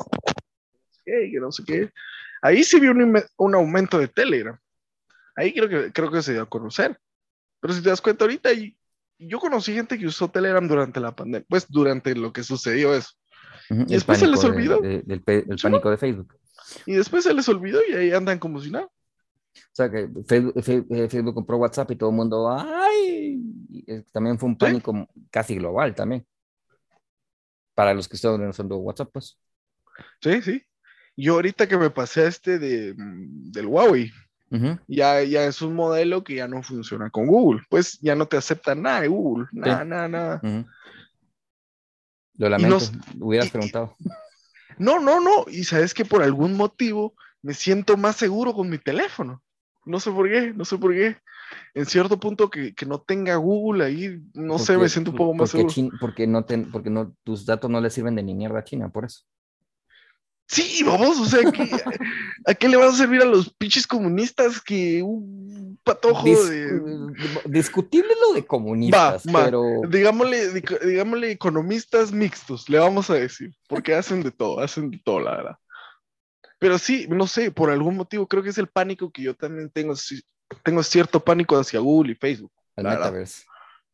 [1.03, 1.91] que no sé qué,
[2.41, 4.57] ahí sí vio un, un, aumento de Telegram.
[5.35, 6.99] Ahí creo que, creo que se dio a conocer.
[7.59, 8.49] Pero si te das cuenta ahorita,
[9.17, 13.11] yo conocí gente que usó Telegram durante la pandemia, pues durante lo que sucedió eso.
[13.69, 14.82] Y después se les olvidó.
[14.84, 15.22] el
[15.62, 16.36] pánico de Facebook.
[16.86, 18.89] Y después se les olvidó y ahí andan como si nada.
[19.56, 23.41] O sea que Facebook, compró WhatsApp y todo el mundo, ¡ay!
[24.12, 26.26] También fue un pánico casi global también.
[27.74, 29.38] Para los que están usando WhatsApp, pues.
[30.22, 30.63] Sí, sí.
[31.15, 34.12] Yo ahorita que me pasé a este de, del Huawei,
[34.88, 37.62] ya, ya es un modelo que ya no funciona con Google.
[37.69, 39.48] Pues ya no te acepta nada de Google.
[39.52, 40.41] Nada, nada, nada.
[42.39, 42.80] Lo lamento,
[43.19, 43.95] hubieras preguntado.
[44.78, 45.43] No, no, no.
[45.52, 49.43] Y sabes que por algún motivo me siento más seguro con mi teléfono.
[49.84, 51.17] No sé por qué, no sé por qué.
[51.73, 55.34] En cierto punto que, que no tenga Google ahí, no sé, me siento un poco
[55.34, 55.73] más seguro.
[55.99, 59.04] porque no porque no, tus datos no le sirven de ni mierda a China, por
[59.04, 59.25] eso.
[60.49, 61.41] Sí, vamos, o sea,
[62.47, 66.81] ¿a qué le van a servir a los pinches comunistas que un patojo de...
[67.45, 69.63] Discutible lo de comunistas, pero...
[69.88, 75.19] Digámosle, digámosle economistas mixtos, le vamos a decir, porque hacen de todo, hacen de todo,
[75.19, 75.55] la verdad.
[76.57, 79.69] Pero sí, no sé, por algún motivo creo que es el pánico que yo también
[79.69, 79.93] tengo,
[80.63, 82.51] tengo cierto pánico hacia Google y Facebook.
[82.75, 83.43] El metaverse.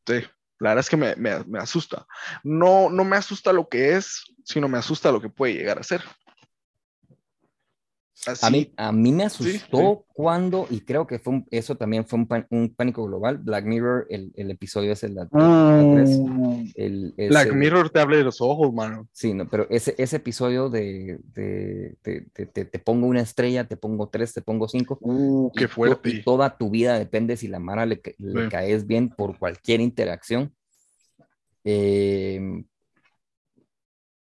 [0.07, 0.23] Sí,
[0.59, 2.07] la verdad es que me, me, me asusta.
[2.43, 5.83] No, no me asusta lo que es, sino me asusta lo que puede llegar a
[5.83, 6.01] ser.
[8.41, 12.73] A mí, a mí me asustó cuando, y creo que fue eso también fue un,
[12.75, 16.71] pánico global, Black Mirror, el, el episodio es el, mm.
[16.75, 19.07] el, Black Mirror te habla de los ojos, mano.
[19.11, 24.33] Sí, no, pero ese, ese episodio de, de, te pongo una estrella, te pongo tres,
[24.33, 24.97] te pongo cinco.
[25.01, 26.09] Uh, qué fuerte.
[26.09, 30.53] Y toda tu vida depende si la Mara le, le caes bien por cualquier interacción.
[31.63, 32.63] Eh,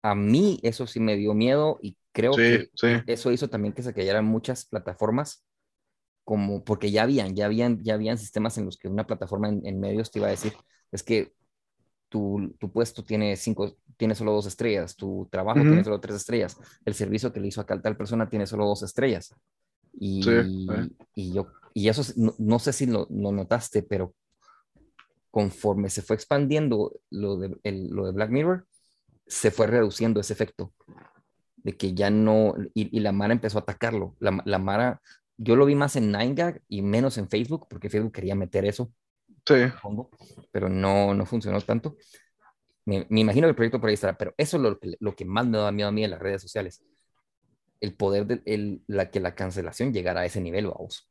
[0.03, 2.69] a mí eso sí me dio miedo y creo que
[3.07, 5.45] eso hizo también que se cayeran muchas plataformas,
[6.25, 9.81] como porque ya habían, ya habían, ya habían sistemas en los que una plataforma en,
[9.81, 10.53] medios te iba a decir,
[10.93, 11.33] es que
[12.09, 16.59] tu, tu, puesto tiene cinco, tiene solo dos estrellas, tu trabajo tiene solo tres estrellas,
[16.85, 19.35] el servicio que le hizo a tal persona tiene solo dos estrellas.
[20.01, 20.23] Y,
[21.15, 22.03] y yo, y eso
[22.39, 24.15] no, sé si lo, notaste, pero
[25.31, 28.67] conforme se fue expandiendo lo de, lo de Black Mirror,
[29.27, 30.73] se fue reduciendo ese efecto
[31.63, 34.17] de que ya no, y, la Mara empezó a atacarlo.
[34.21, 35.01] La, la, Mara,
[35.37, 38.93] yo lo vi más en 9 y menos en Facebook, porque Facebook quería meter eso.
[39.47, 39.55] Sí.
[40.51, 41.97] Pero no, no funcionó tanto.
[42.85, 45.25] Me, me, imagino que el proyecto por ahí estará, pero eso es lo, lo, que
[45.25, 46.83] más me da miedo a mí en las redes sociales.
[47.81, 51.09] El poder de el, la, que la cancelación llegara a ese nivel, vamos.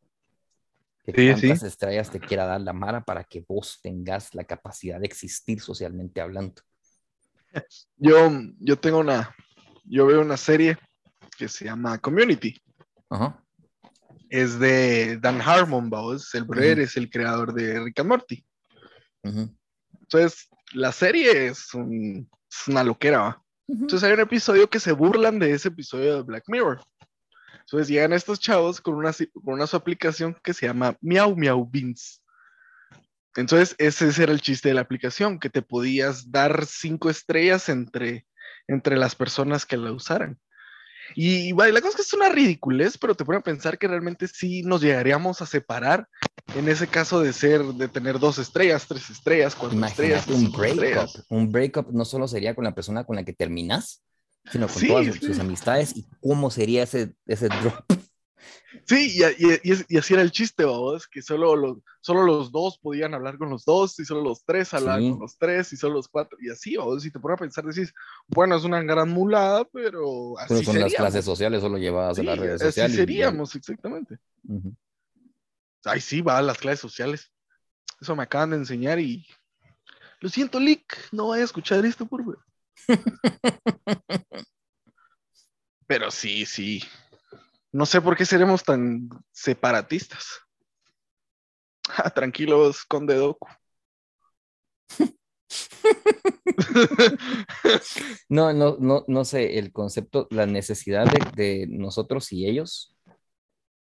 [1.05, 4.99] Que sí, tantas estrellas te quiera dar la Mara para que vos tengas la capacidad
[4.99, 6.61] de existir socialmente hablando.
[7.97, 8.29] Yo,
[8.59, 9.33] yo tengo una,
[9.89, 10.77] yo veo una serie
[11.37, 12.59] que se llama Community.
[14.29, 16.33] Es de Dan Harmon, ¿vos?
[16.35, 18.45] El brother es el creador de Rick and Morty.
[19.23, 23.43] Entonces, la serie es, una loquera, ¿va?
[23.67, 26.81] Entonces hay un episodio que se burlan de ese episodio de Black Mirror.
[27.59, 31.69] Entonces llegan estos chavos con una, con una su aplicación que se llama Miau Miau
[31.69, 32.23] Beans.
[33.35, 38.25] Entonces ese era el chiste de la aplicación, que te podías dar cinco estrellas entre
[38.67, 40.37] entre las personas que la usaran.
[41.15, 44.27] Y, la cosa es que es una ridiculez, pero te pone a pensar que realmente
[44.27, 46.07] sí nos llegaríamos a separar
[46.55, 50.27] en ese caso de ser, de tener dos estrellas, tres estrellas, cuatro estrellas.
[50.27, 51.09] Un breakup.
[51.29, 54.03] Un breakup no solo sería con la persona con la que terminas,
[54.51, 57.96] sino con todas sus amistades y cómo sería ese, ese drop
[58.85, 63.37] Sí, y, así era el chiste, vamos, que solo los, solo los dos podían hablar
[63.37, 66.37] con los dos, y solo los tres hablaban con los tres, y solo los cuatro,
[66.41, 67.93] y así, vamos, si te pones a pensar, decís,
[68.27, 72.23] bueno, es una gran mulada, pero así Pero son las clases sociales solo llevadas a
[72.23, 72.91] las redes sociales.
[72.91, 74.17] Así seríamos, exactamente.
[75.83, 77.31] Ay, sí, va, las clases sociales.
[77.99, 79.25] Eso me acaban de enseñar y...
[80.19, 82.39] Lo siento, Lick, no vaya a escuchar esto, por favor.
[85.87, 86.83] pero sí, sí,
[87.71, 90.25] no sé por qué seremos tan separatistas.
[91.89, 93.47] Ah, tranquilos, Conde Doku.
[98.29, 102.93] no, no, no, no sé, el concepto, la necesidad de, nosotros y ellos.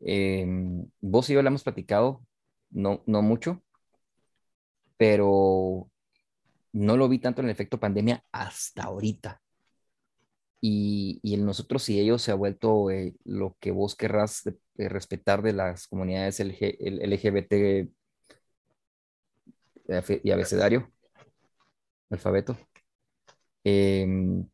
[0.01, 2.25] Em, vos y yo lo hemos platicado,
[2.71, 3.63] no, no mucho,
[4.97, 5.89] pero
[6.73, 9.42] no lo vi tanto en el efecto pandemia hasta ahorita
[10.65, 14.43] y, y nosotros y ellos se ha vuelto eh, lo que vos querrás
[14.77, 17.89] respetar de las comunidades LGBT
[20.23, 20.89] y abecedario,
[22.09, 22.57] alfabeto.
[23.65, 24.47] Em,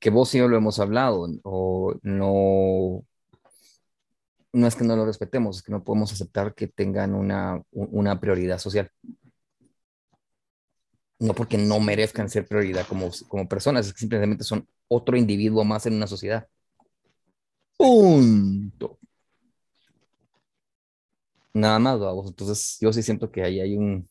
[0.00, 3.04] que vos y yo lo hemos hablado, o no,
[4.54, 8.18] no es que no lo respetemos, es que no podemos aceptar que tengan una, una
[8.20, 8.90] prioridad social
[11.18, 15.64] no porque no merezcan ser prioridad como, como personas, es que simplemente son otro individuo
[15.64, 16.46] más en una sociedad.
[17.76, 18.98] Punto.
[21.52, 22.28] Nada más, vamos.
[22.28, 24.08] Entonces, yo sí siento que ahí hay un,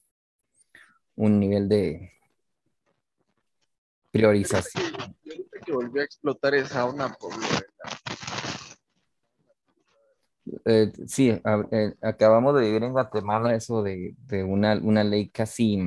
[1.16, 2.12] un nivel de
[4.12, 4.84] priorización.
[5.24, 5.34] Yo
[5.66, 7.34] que volvió a explotar esa una por
[10.66, 15.80] eh, sí, eh, acabamos de vivir en Guatemala eso de, de una, una ley casi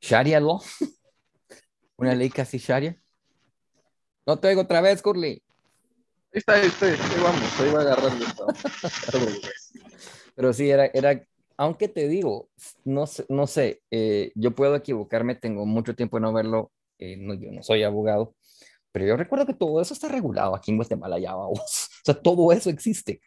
[0.00, 0.60] Sharia law,
[1.96, 3.00] una ley casi Sharia.
[4.26, 5.42] No te oigo otra vez, Curly.
[6.32, 8.26] Ahí está, ahí está, ahí vamos, ahí va agarrando
[10.34, 11.22] Pero sí, era, era,
[11.56, 12.50] aunque te digo,
[12.84, 17.16] no sé, no sé eh, yo puedo equivocarme, tengo mucho tiempo de no verlo, eh,
[17.16, 18.34] no, yo no soy abogado,
[18.92, 21.60] pero yo recuerdo que todo eso está regulado aquí en Guatemala ya, vamos.
[22.06, 23.20] O sea, todo eso existe.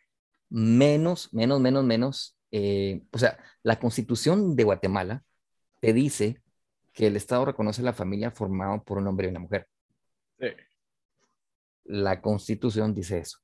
[0.49, 2.37] Menos, menos, menos, menos.
[2.49, 5.23] Eh, o sea, la constitución de Guatemala
[5.81, 6.41] te dice
[6.93, 9.67] que el Estado reconoce la familia formada por un hombre y una mujer.
[11.85, 13.39] La Constitución dice eso.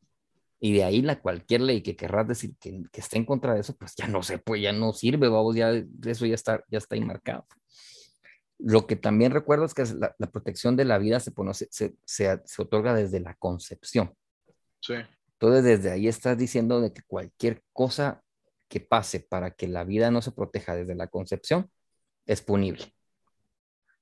[0.60, 3.62] Y de ahí la cualquier ley que querrás decir que, que esté en contra de
[3.62, 5.72] eso, pues ya no se puede, ya no sirve, vamos, ya
[6.06, 7.46] eso ya está, ya está ahí marcado.
[8.58, 11.34] Lo que también recuerdo es que la, protección de la vida se,
[11.70, 14.16] se, se, otorga desde la concepción.
[14.80, 14.94] Sí.
[15.34, 18.24] Entonces, desde ahí estás diciendo de que cualquier cosa
[18.70, 21.70] que pase para que la vida no se proteja desde la concepción
[22.26, 22.95] es punible.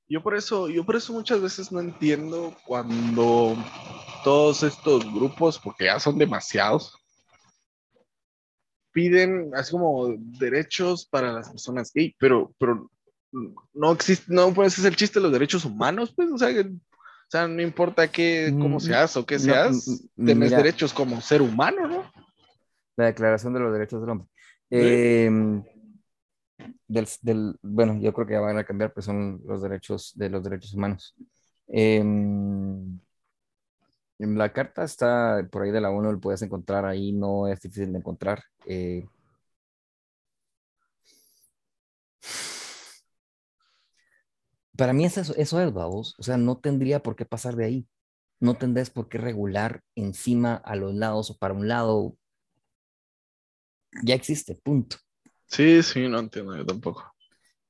[0.08, 3.56] Yo por eso, yo por eso muchas veces no entiendo cuando
[4.24, 6.94] todos estos grupos, porque ya son demasiados,
[8.92, 12.90] piden así como derechos para las personas gay, pero, pero
[13.74, 17.30] no existe, no puede ser el chiste de los derechos humanos, pues, o sea, o
[17.30, 21.88] sea no importa qué, cómo mm, seas o qué seas, tienes derechos como ser humano,
[21.88, 22.12] ¿no?
[22.96, 24.28] La Declaración de los Derechos del Hombre.
[24.70, 25.64] Em,
[26.88, 30.44] del, bueno, yo creo que ya van a cambiar, pues son los derechos de los
[30.44, 31.16] derechos humanos.
[31.68, 33.00] Em,
[34.20, 37.92] la carta está por ahí de la ONU, lo puedes encontrar ahí, no es difícil
[37.92, 38.44] de encontrar.
[38.66, 39.06] Eh,
[44.78, 46.16] para mí eso, eso es, vamos.
[46.20, 47.88] O sea, no tendría por qué pasar de ahí.
[48.40, 52.18] No tendrías por qué regular encima a los lados o para un lado.
[54.04, 54.98] Ya existe, punto.
[55.54, 57.14] Sí, sí, no entiendo yo tampoco.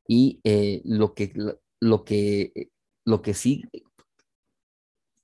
[0.08, 1.34] Y eh, lo, que,
[1.82, 2.70] lo, que,
[3.04, 3.66] lo que sí,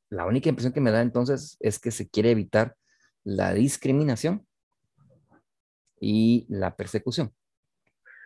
[0.10, 2.76] la única impresión que me da entonces es que se quiere evitar
[3.24, 4.46] la discriminación
[6.02, 7.34] y la persecución.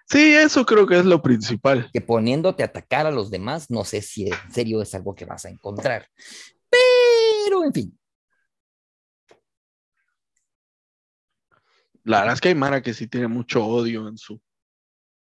[0.07, 1.91] Sí, eso creo que es lo principal.
[1.93, 5.25] Que poniéndote a atacar a los demás, no sé si en serio es algo que
[5.25, 6.07] vas a encontrar.
[6.71, 7.99] Pero, en fin.
[12.03, 14.41] La verdad es que hay Mara que sí tiene mucho odio en su,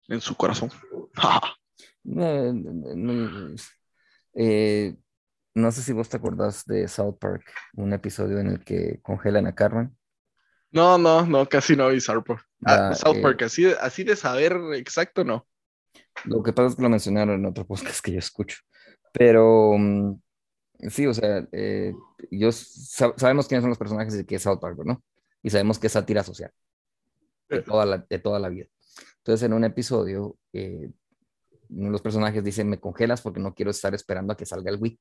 [0.07, 0.71] en su corazón.
[4.35, 4.95] Eh,
[5.55, 9.47] no sé si vos te acordás de South Park, un episodio en el que congelan
[9.47, 9.95] a Carmen.
[10.71, 12.47] No, no, no, casi no vi South Park.
[12.65, 15.47] Ah, South eh, Park, así, así de saber exacto, no.
[16.23, 18.59] Lo que pasa es que lo mencionaron en otro podcast que yo escucho.
[19.11, 20.21] Pero mm,
[20.89, 21.93] sí, o sea, eh,
[22.31, 25.03] yo sabemos quiénes son los personajes de que es South Park, ¿no?
[25.43, 26.51] Y sabemos que es sátira social
[27.49, 28.67] de toda la, de toda la vida.
[29.17, 30.91] Entonces, en un episodio, eh,
[31.69, 34.71] uno de los personajes dice, me congelas porque no quiero estar esperando a que salga
[34.71, 34.99] el Wii.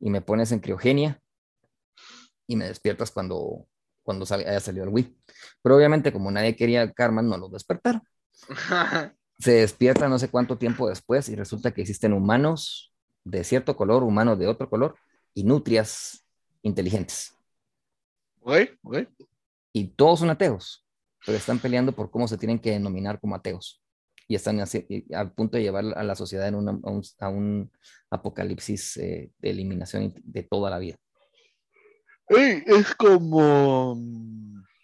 [0.00, 1.20] Y me pones en criogenia
[2.46, 3.66] y me despiertas cuando,
[4.02, 5.16] cuando haya salido el Wii.
[5.62, 8.02] Pero obviamente, como nadie quería Carmen, no lo despertaron.
[9.38, 12.94] Se despierta no sé cuánto tiempo después y resulta que existen humanos
[13.24, 14.96] de cierto color, humanos de otro color
[15.34, 16.24] y nutrias
[16.62, 17.36] inteligentes.
[19.72, 20.85] Y todos son ateos,
[21.26, 23.82] pero están peleando por cómo se tienen que denominar como ateos.
[24.28, 27.70] Y están a punto de llevar a la sociedad a, un,
[28.10, 30.96] apocalipsis eh, de eliminación de toda la vida
[32.28, 34.00] es como.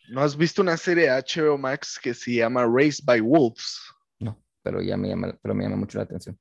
[0.09, 3.80] ¿No has visto una serie de HBO Max que se llama Race by Wolves?
[4.18, 6.38] No, pero ya me llama, pero me llama mucho la atención.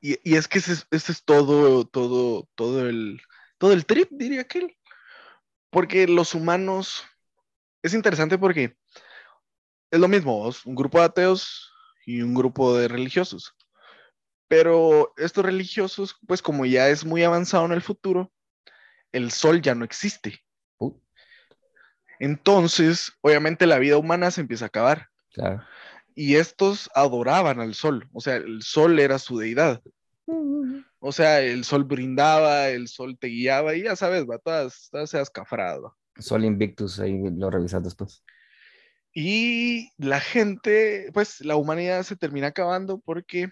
[0.00, 3.20] Y, y es que ese, es todo, todo, todo el,
[3.58, 4.76] todo el trip, diría aquel.
[5.70, 7.04] Porque los humanos.
[7.80, 8.76] Es interesante porque
[9.90, 11.72] es lo mismo, un grupo de ateos
[12.04, 13.54] y un grupo de religiosos.
[14.48, 18.32] Pero estos religiosos, pues como ya es muy avanzado en el futuro,
[19.12, 20.40] el sol ya no existe.
[20.78, 20.98] Uh.
[22.18, 25.08] Entonces, obviamente la vida humana se empieza a acabar.
[26.14, 29.80] Y estos adoraban al sol, o sea, el sol era su deidad.
[30.98, 35.10] O sea, el sol brindaba, el sol te guiaba y ya sabes, va, todas, todas
[35.10, 35.96] seas cafrado.
[36.18, 38.24] Sol Invictus, ahí lo revisas después.
[39.20, 43.48] Y la gente, pues la humanidad se termina acabando porque,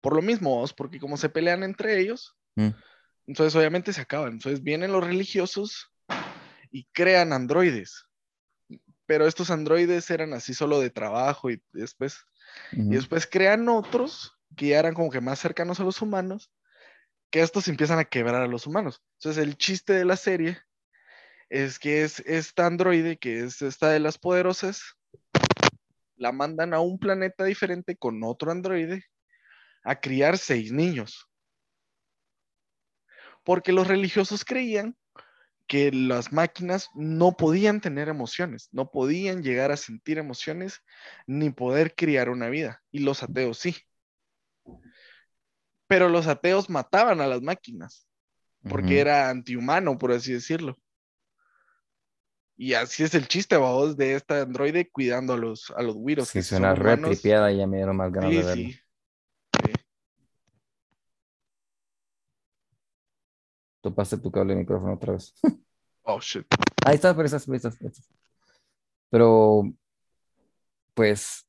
[0.00, 2.68] por lo mismo, porque como se pelean entre ellos, mm.
[3.26, 4.34] Entonces, obviamente se acaban.
[4.34, 5.90] Entonces, vienen los religiosos
[6.70, 8.04] y crean androides.
[9.06, 12.24] Pero estos androides eran así solo de trabajo y después,
[12.70, 16.52] y después crean otros que ya eran como que más cercanos a los humanos,
[17.30, 19.02] que estos empiezan a quebrar a los humanos.
[19.18, 20.58] Entonces, el chiste de la serie
[21.62, 24.82] es que es esta androide, que es esta de las poderosas,
[26.16, 29.04] la mandan a un planeta diferente con otro androide
[29.84, 31.28] a criar seis niños
[33.44, 34.96] porque los religiosos creían
[35.66, 40.82] que las máquinas no podían tener emociones, no podían llegar a sentir emociones
[41.26, 43.76] ni poder criar una vida, y los ateos sí.
[45.86, 48.06] Pero los ateos mataban a las máquinas,
[48.68, 50.76] porque era antihumano, por así decirlo.
[52.56, 56.28] Y así es el chiste, vos, de esta androide cuidando a los, a los güiros.
[56.28, 58.54] Sí, suena re tripiada y ya me dieron más ganas de verlo.
[58.64, 58.80] Sí.
[63.80, 65.34] Topaste tu cable de micrófono otra vez.
[66.06, 66.44] Oh, shit.
[66.84, 67.78] Ahí está, pero estás, ahí estás,
[69.08, 69.62] Pero,
[70.92, 71.46] pues,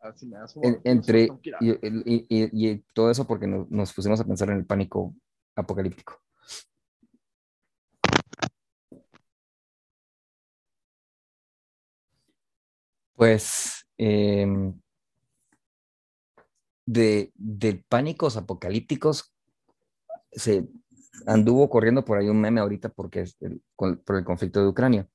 [0.00, 1.28] Así me En- entre,
[1.60, 5.14] y, y- y- y todo eso porque nos, nos pusimos a pensar en el pánico
[5.56, 6.20] apocalíptico.
[13.18, 13.84] Pues
[16.86, 19.34] de, de pánicos apocalípticos
[20.30, 20.68] se
[21.26, 23.36] anduvo corriendo por ahí un meme ahorita porque es
[23.74, 25.08] por el conflicto de Ucrania,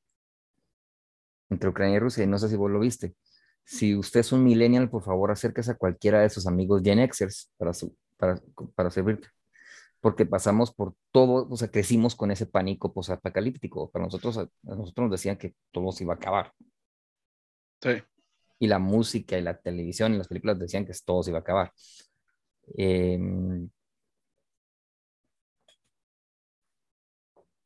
[1.49, 3.15] entre Ucrania y Rusia, y no sé si vos lo viste.
[3.63, 7.53] Si usted es un millennial, por favor acérquese a cualquiera de sus amigos Gen Xers
[7.55, 8.41] para, su, para,
[8.75, 9.29] para servirte.
[10.01, 13.89] Porque pasamos por todo, o sea, crecimos con ese pánico posapocalíptico.
[13.91, 16.51] Para nosotros, a nosotros nos decían que todo se iba a acabar.
[17.83, 18.01] Sí.
[18.59, 21.41] y la música y la televisión y las películas decían que todo se iba a
[21.41, 21.73] acabar.
[22.77, 23.69] Em,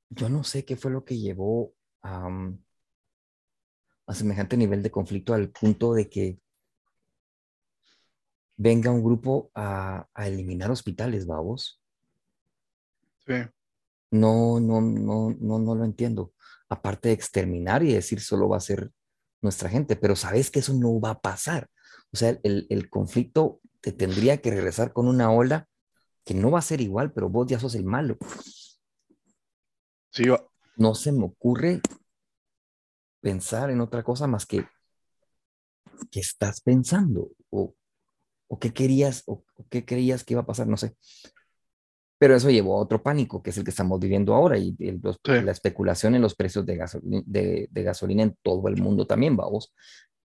[0.10, 2.58] yo no sé qué fue lo que llevó a, um,
[4.08, 6.40] a semejante nivel de conflicto al punto de que
[8.56, 11.80] venga un grupo a, a eliminar hospitales, babos.
[13.28, 13.34] Sí.
[14.10, 16.34] No, no, no, no, no lo entiendo.
[16.70, 18.92] Aparte de exterminar y decir solo va a ser
[19.42, 21.70] nuestra gente, pero sabes que eso no va a pasar.
[22.12, 25.68] O sea, el, el conflicto te tendría que regresar con una ola
[26.26, 28.18] que no va a ser igual, pero vos ya sos el malo.
[30.12, 30.24] Sí,
[30.78, 31.82] No se me ocurre
[33.22, 34.66] pensar en otra cosa más que
[36.12, 37.76] qué estás pensando o,
[38.48, 40.96] o qué querías o, o qué creías que iba a pasar, no sé.
[42.20, 45.00] Pero eso llevó a otro pánico, que es el que estamos viviendo ahora, y el-
[45.04, 45.42] los- Sí.
[45.42, 49.36] la especulación en los precios de, gasoli- de, de gasolina en todo el mundo también,
[49.36, 49.74] vamos.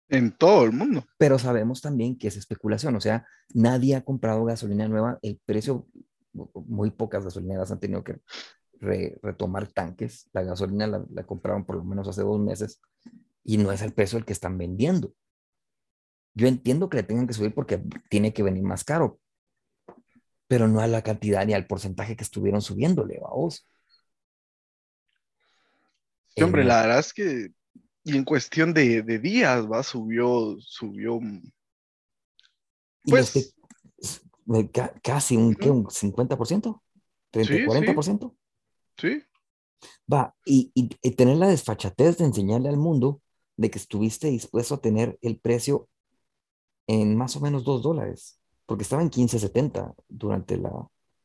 [0.09, 1.05] en todo el mundo.
[1.17, 5.87] Pero sabemos también que es especulación, o sea, nadie ha comprado gasolina nueva, el precio,
[6.67, 8.21] muy pocas gasolineras han tenido que
[8.79, 12.81] re- retomar tanques, la gasolina la, la compraron por lo menos hace dos meses
[13.43, 15.15] y no es el precio el que están vendiendo.
[16.35, 19.19] Yo entiendo que le tengan que subir porque tiene que venir más caro,
[20.53, 23.67] pero no a la cantidad ni al porcentaje que estuvieron subiéndole, vamos.
[26.37, 27.49] Sí, hombre, Eh, la verdad es que,
[28.05, 31.21] y en cuestión de, de días, va, subió, subió,
[33.09, 33.55] pues,
[34.73, 35.71] ca- casi un, ¿qué?
[35.71, 36.83] un 50%,
[37.31, 37.71] 30, Sí, sí.
[37.71, 38.37] 40%.
[38.99, 39.23] sí,
[40.13, 43.21] Va, y, y- y tener la desfachatez de enseñarle al mundo
[43.57, 45.89] de que estuviste dispuesto a tener el precio
[46.89, 50.71] en más o menos 2 dólares, porque estaba en 15.70 durante la,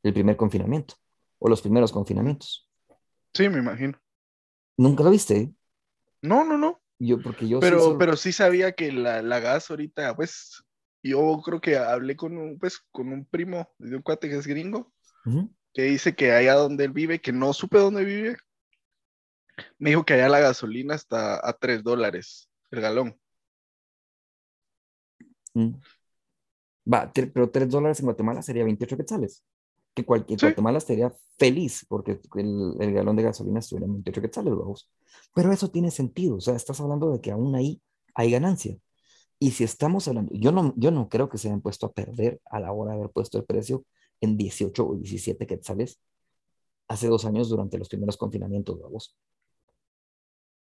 [0.04, 0.96] el primer confinamiento
[1.40, 2.70] o los primeros confinamientos.
[3.34, 4.00] sí, me imagino.
[4.78, 5.54] ¿Nunca lo viste?
[6.22, 6.82] No, no, no.
[7.00, 10.64] Yo, porque yo sí Pero, solo- pero sí sabía que la, la gas ahorita, pues,
[11.04, 14.48] yo creo que hablé con un, pues, con un primo de un cuate que es
[14.48, 14.94] gringo,
[15.74, 18.38] que dice que allá donde él vive, que no supe dónde vive,
[19.80, 23.20] me dijo que allá la gasolina está a 3 dólares el galón.
[25.56, 25.82] Mm.
[26.92, 29.44] Va, pero 3 dólares en Guatemala sería 28 quetzales.
[29.94, 30.46] Que cualquier Sí.
[30.46, 34.90] Guatemala estaría feliz porque el, el galón de gasolina estuviera en 28 quetzales, vamos.
[35.34, 37.82] Pero eso tiene sentido, o sea, estás hablando de que aún ahí
[38.14, 38.78] hay ganancia.
[39.40, 42.42] Y si estamos hablando, yo no, yo no creo que se hayan puesto a perder
[42.46, 43.86] a la hora de haber puesto el precio
[44.20, 46.00] en 18 o 17 quetzales
[46.88, 49.16] hace dos años durante los primeros confinamientos, vamos.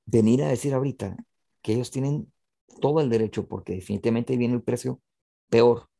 [0.06, 1.18] Venir a decir ahorita
[1.62, 2.32] que ellos tienen
[2.80, 5.02] todo el derecho porque definitivamente viene el precio
[5.50, 5.91] peor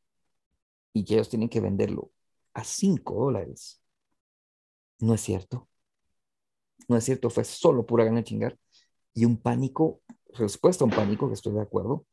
[0.92, 2.10] y que ellos tienen que venderlo
[2.54, 3.82] a 5 dólares.
[5.00, 5.68] No es cierto.
[6.88, 8.58] No es cierto, fue solo pura gana de chingar
[9.14, 10.00] y un pánico,
[10.34, 12.06] respuesta a un pánico que estoy de acuerdo,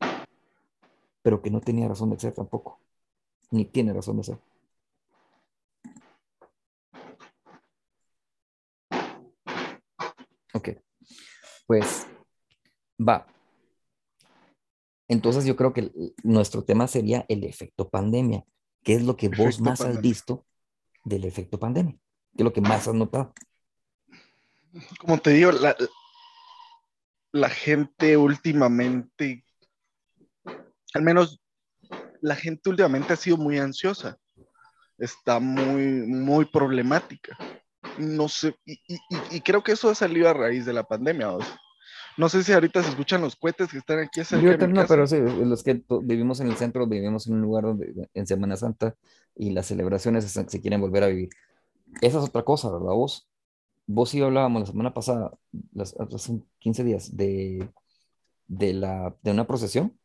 [1.22, 2.80] pero que no tenía razón de ser tampoco,
[3.50, 4.38] ni tiene razón de ser.
[10.52, 10.70] Ok,
[11.66, 12.06] pues
[12.98, 13.26] va.
[15.08, 15.90] Entonces yo creo que
[16.22, 18.44] nuestro tema sería el efecto pandemia.
[18.82, 20.46] ¿Qué es lo que vos Efecto más has visto
[21.04, 21.94] del efecto pandemia?
[21.94, 23.32] ¿Qué es lo que más has notado?
[24.98, 25.76] Como te digo, la,
[27.32, 29.44] la gente últimamente,
[30.94, 31.40] al menos
[32.20, 34.18] la gente últimamente ha sido muy ansiosa,
[34.98, 37.36] está muy, muy problemática.
[37.98, 40.84] No sé, y, y- y- y creo que eso ha salido a raíz de la
[40.84, 41.32] pandemia.
[41.32, 41.58] o sea,
[42.20, 44.74] No sé si ahorita se escuchan los cohetes que están aquí cerca Yo de mi
[44.74, 44.94] no, casa.
[44.94, 48.56] pero sí, los que vivimos en el centro, vivimos en un lugar donde en Semana
[48.56, 48.94] Santa
[49.34, 51.30] y las celebraciones se, se quieren volver a vivir.
[52.02, 52.92] Esa es otra cosa, ¿verdad?
[52.92, 53.26] Vos,
[53.86, 55.32] vos y yo hablábamos la semana pasada,
[55.72, 57.66] las, hace 15 días, de,
[58.48, 59.98] de, la, de una procesión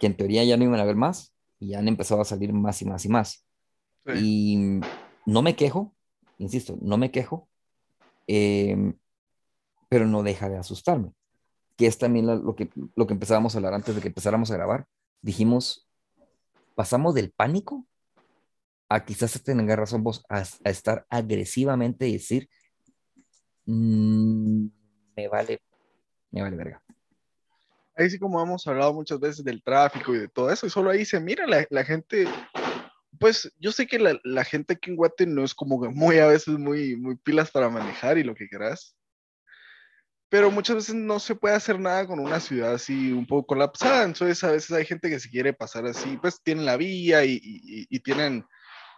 [0.00, 2.82] que en teoría ya no iban a haber más y han empezado a salir más
[2.82, 3.46] y más y más.
[4.06, 4.12] Sí.
[4.16, 4.80] Y
[5.24, 5.94] no me quejo,
[6.38, 7.48] insisto, no me quejo,
[8.26, 8.92] eh,
[9.88, 11.12] pero no deja de asustarme,
[11.76, 14.56] que es también lo, que, lo que empezábamos a hablar antes de que empezáramos a
[14.56, 14.86] grabar,
[15.22, 15.88] dijimos,
[16.74, 17.86] pasamos del pánico
[18.88, 22.48] a quizás tengan razón vos, a, estar agresivamente y decir,
[23.66, 24.66] mm,
[25.16, 25.60] me vale,
[26.30, 26.82] me vale verga.
[27.96, 30.90] Ahí sí como hemos hablado muchas veces del tráfico y de todo eso, y solo
[30.90, 32.26] ahí se mira la, la gente,
[33.18, 36.26] pues yo sé que la, la, gente aquí en Guate no es como muy a
[36.26, 38.95] veces muy, muy pilas para manejar y lo que quieras,
[40.28, 44.04] pero muchas veces no se puede hacer nada con una ciudad así un poco colapsada,
[44.04, 47.40] entonces a veces hay gente que si quiere pasar así, pues tienen la vía y,
[47.42, 48.44] y, y tienen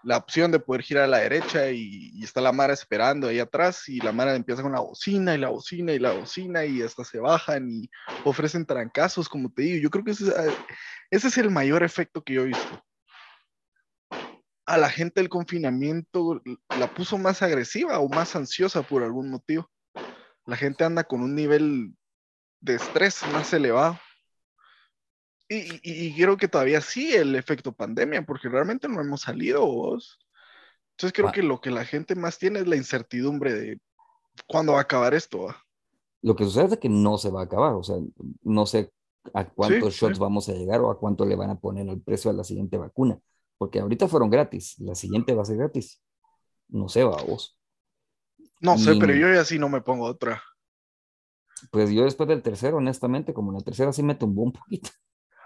[0.03, 3.89] la opción de poder girar a la derecha y, está la Mara esperando ahí atrás
[3.89, 7.05] y la Mara empieza con la bocina y la bocina y la bocina y hasta
[7.05, 7.91] se bajan y
[8.25, 9.83] ofrecen trancazos, como te digo.
[9.83, 10.53] Yo creo que ese, ah,
[11.11, 12.85] ese es el mayor efecto que yo he visto.
[14.67, 16.43] A la gente el confinamiento
[16.79, 19.71] la puso más agresiva o más ansiosa por algún motivo.
[20.49, 21.95] La gente anda con un nivel
[22.61, 23.99] de estrés más elevado.
[25.47, 30.19] Y, creo que todavía sí el efecto pandemia, porque realmente no hemos salido vos.
[30.93, 31.33] Entonces creo ah.
[31.33, 33.81] que lo que la gente más tiene es la incertidumbre de
[34.47, 35.55] cuándo va a acabar esto.
[36.23, 37.97] Lo que sucede es que no se va a acabar, o sea,
[38.43, 38.91] no sé
[39.35, 42.31] a cuántos shots vamos a llegar o a cuánto le van a poner el precio
[42.31, 43.21] a la siguiente vacuna,
[43.59, 46.03] porque ahorita fueron gratis, la siguiente va a ser gratis.
[46.69, 47.58] No sé, va vos.
[48.61, 50.43] No sé, pero yo ya sí no me pongo otra.
[51.71, 54.91] Pues yo después del tercero, honestamente, como la tercera sí me tumbó un poquito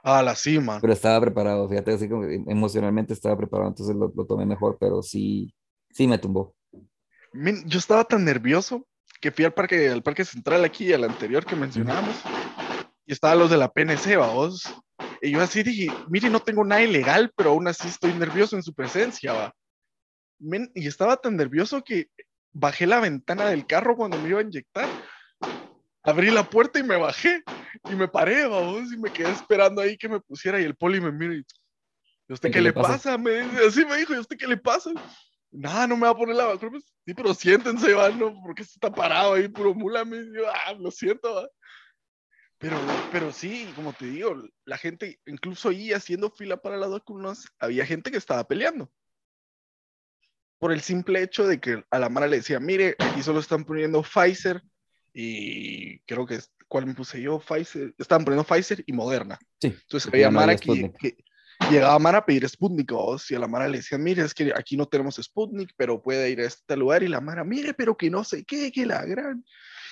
[0.02, 0.80] a la cima.
[0.80, 5.54] Pero estaba preparado, fíjate, así como emocionalmente estaba preparado, entonces lo, tomé mejor, pero sí,
[5.90, 6.54] sí me tumbó.
[7.64, 8.86] Yo estaba tan nervioso
[9.20, 12.16] que fui al parque, al parque central aquí, al anterior que mencionábamos,
[13.06, 14.64] y estaban los de la PNC, vamos.
[15.22, 18.62] Y yo así dije, mire, no tengo nada ilegal, pero aún así estoy nervioso en
[18.62, 19.54] su presencia, va.
[20.74, 22.08] y estaba tan nervioso que
[22.52, 24.88] bajé la ventana del carro cuando me iba a inyectar.
[26.02, 27.42] Abrí la puerta y me bajé.
[27.90, 30.60] Y me paré, vamos, y me quedé esperando ahí que me pusiera.
[30.60, 31.44] Y el poli me mira y,
[32.28, 33.16] ¿y usted qué, le pasa?
[33.18, 34.90] Me, así me dijo, ¿y usted qué le pasa?
[35.50, 36.78] Nada, no me va a poner la vacuna.
[37.04, 40.04] Sí, pero siéntense, va, no, porque se está parado ahí, puro mula.
[40.04, 41.48] Me yo, ah, lo siento, va.
[42.58, 42.76] Pero,
[43.10, 47.84] pero sí, como te digo, la gente, incluso ahí haciendo fila para las vacunas, había
[47.84, 48.90] gente que estaba peleando.
[50.62, 53.64] Por el simple hecho de que a la Mara le decía, mire, aquí solo están
[53.64, 54.62] poniendo Pfizer
[55.12, 56.38] y creo que
[56.68, 57.40] ¿cuál me puse yo?
[57.40, 59.40] Pfizer, estaban poniendo Pfizer y Moderna.
[59.60, 59.74] Sí.
[59.82, 61.16] Entonces había Mara que, que,
[61.68, 64.52] llegaba Mara a pedir Sputnik, o si a la Mara le decían, mire, es que
[64.54, 67.96] aquí no tenemos Sputnik, pero puede ir a este lugar, y la Mara, mire, pero
[67.96, 69.44] que no sé qué, que la gran...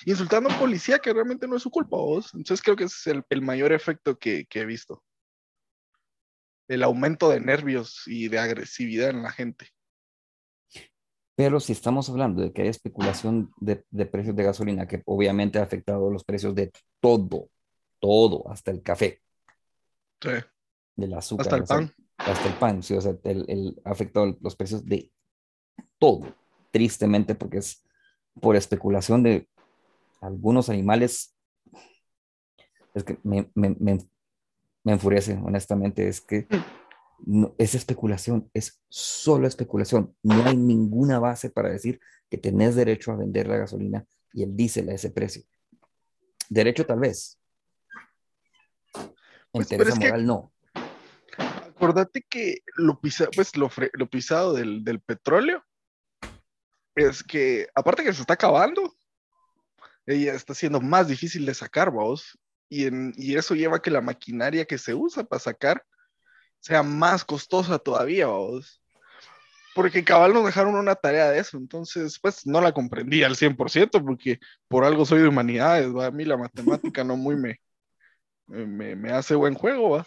[0.05, 2.33] Insultando a policía que realmente no es su culpa, vos.
[2.33, 5.03] Entonces creo que ese es el, el mayor efecto que, que he visto.
[6.69, 9.67] El aumento de nervios y de agresividad en la gente.
[11.41, 15.63] Pero si estamos hablando de que hay especulación de, precios de gasolina, que obviamente ha
[15.63, 17.49] afectado los precios de todo,
[17.99, 19.23] todo, hasta el café.
[20.21, 20.29] Sí.
[20.95, 21.47] Del azúcar.
[21.47, 21.95] Hasta el pan.
[22.17, 25.11] hasta el pan, sí, o sea, el, ha afectado los precios de
[25.97, 26.31] todo,
[26.69, 27.83] tristemente, porque es
[28.39, 29.49] por especulación de
[30.21, 31.35] algunos animales.
[32.93, 33.97] Es que me, me, me,
[34.83, 36.80] me enfurece, honestamente, es que mm
[37.25, 40.15] no, es especulación, es solo especulación.
[40.23, 41.99] No hay ninguna base para decir
[42.29, 45.43] que tenés derecho a vender la gasolina y el diésel a ese precio.
[46.49, 47.37] Derecho tal vez.
[49.51, 50.53] Pues, moral no.
[51.37, 55.63] Acordate que lo, pisa, pues, lo, lo pisado del, del, petróleo
[56.95, 58.95] es que, aparte que se está acabando,
[60.05, 62.37] ella está siendo más difícil de sacar, vos.
[62.69, 65.83] Y, en, y eso lleva a que la maquinaria que se usa para sacar
[66.61, 68.81] sea más costosa todavía, vamos.
[69.73, 74.03] Porque cabal nos dejaron una tarea de eso, entonces pues no la comprendí al 100%
[74.03, 76.07] porque por algo soy de humanidades, ¿va?
[76.07, 77.59] a mí la matemática no muy me,
[78.47, 80.05] me, me hace buen juego, ¿va?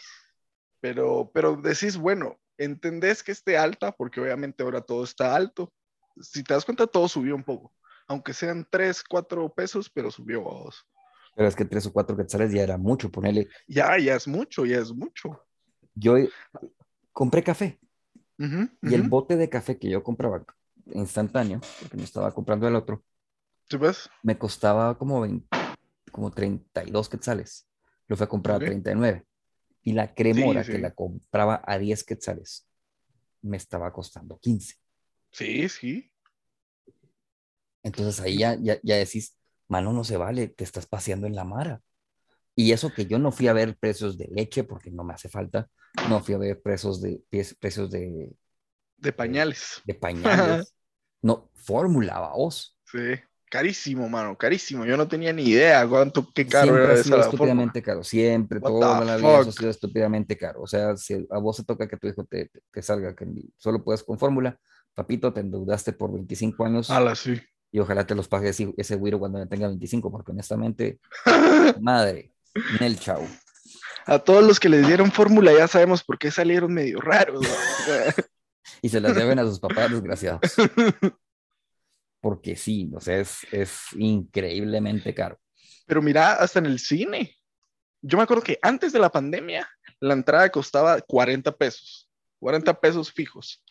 [0.80, 5.72] Pero, pero decís, bueno, entendés que esté alta porque obviamente ahora todo está alto.
[6.20, 7.74] Si te das cuenta, todo subió un poco,
[8.06, 10.86] aunque sean 3, 4 pesos, pero subió, vamos.
[11.34, 13.48] Pero es que 3 o 4 quetzales ya era mucho, ponele.
[13.66, 15.40] Ya, ya es mucho, ya es mucho
[15.94, 16.16] yo
[17.12, 17.78] compré café
[18.38, 20.44] y el bote de café que yo compraba
[20.86, 23.02] instantáneo, porque no estaba comprando el otro,
[24.22, 25.46] me costaba como, 20,
[26.12, 27.68] como 32 quetzales.
[28.06, 29.24] Lo fui a comprar a 39.
[29.82, 32.66] Y la cremora que la compraba a 10 quetzales
[33.42, 34.76] me estaba costando 15.
[35.30, 36.10] Sí, sí.
[37.82, 39.36] Entonces ahí ya, ya, ya decís,
[39.68, 41.82] mano, no se vale, te estás paseando en la mara.
[42.56, 45.28] Y eso que yo no fui a ver precios de leche porque no me hace
[45.28, 45.68] falta,
[46.08, 47.20] no fui a ver precios de
[47.58, 48.32] precios de
[48.96, 49.82] de pañales.
[49.84, 50.74] De, pañales.
[51.22, 52.78] no, fórmula, vos.
[52.84, 53.20] Sí,
[53.54, 54.84] Carísimo, mano, carísimo.
[54.84, 58.58] Yo no tenía ni idea cuánto, qué caro siempre era ha sido estúpidamente caro, siempre,
[58.58, 60.62] What toda la vida eso ha sido estúpidamente caro.
[60.62, 62.50] O sea, si a vos te toca que tu hijo te,
[62.82, 64.58] salga, que solo puedes con fórmula,
[64.92, 66.90] papito, te endeudaste por 25 años.
[66.90, 67.40] Ala, sí.
[67.70, 70.98] y ojalá te los pague ese, ese güiro cuando ya tenga 25, porque honestamente,
[71.80, 73.26] madre, en el chau.
[74.06, 77.42] A todos los que les dieron fórmula ya sabemos por qué salieron medio raros.
[77.42, 77.48] ¿no?
[78.82, 80.40] Y se las deben a sus papás desgraciados.
[82.20, 85.38] Porque sí, o sea, es, es increíblemente caro.
[85.86, 87.34] Pero mira, hasta en el cine.
[88.02, 89.68] Yo me acuerdo que antes de la pandemia,
[90.00, 92.10] la entrada costaba 40 pesos.
[92.40, 93.62] 40 pesos fijos.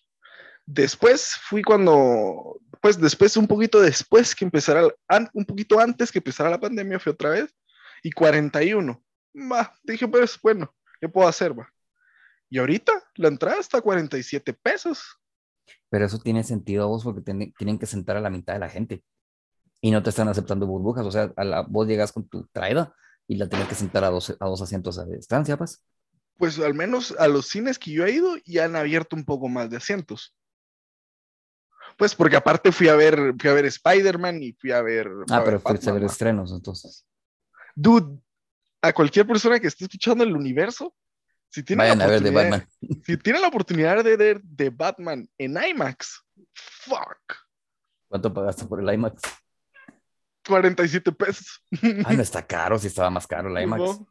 [0.66, 4.88] Después fui cuando, pues después, un poquito después que empezara,
[5.34, 7.54] un poquito antes que empezara la pandemia, fui otra vez,
[8.04, 9.04] y 41.
[9.52, 11.68] Va, dije, pues bueno, ¿qué puedo hacer, va?
[12.50, 15.02] Y ahorita la entrada está a 47 pesos.
[15.90, 18.60] Pero eso tiene sentido a vos porque tiene- tienen que sentar a la mitad de
[18.60, 19.04] la gente.
[19.82, 21.06] Y no te están aceptando burbujas.
[21.06, 22.94] O sea, a la, vos llegas con tu traída
[23.28, 25.84] y la tienes que sentar a dos, a dos asientos a distancia, pues.
[26.38, 29.50] Pues al menos a los cines que yo he ido ya han abierto un poco
[29.50, 30.36] más de asientos.
[31.98, 35.10] Pues porque aparte fui a ver, fui a ver Spider-Man y fui a ver.
[35.30, 37.06] Ah, a pero ver fuiste a ver estrenos, entonces.
[37.76, 38.20] Dude,
[38.82, 40.94] a cualquier persona que esté escuchando el universo,
[41.50, 42.52] si tiene Vayan la a ver de oportunidad-
[42.82, 43.04] Batman.
[43.06, 46.22] Si tiene la oportunidad de ver de Batman en IMAX,
[46.54, 47.36] fuck,
[48.08, 49.22] ¿Cuánto pagaste por el IMAX?
[50.48, 51.64] 47 pesos.
[52.06, 53.82] Ah, no está caro, si estaba más caro el IMAX.
[53.82, 54.08] No.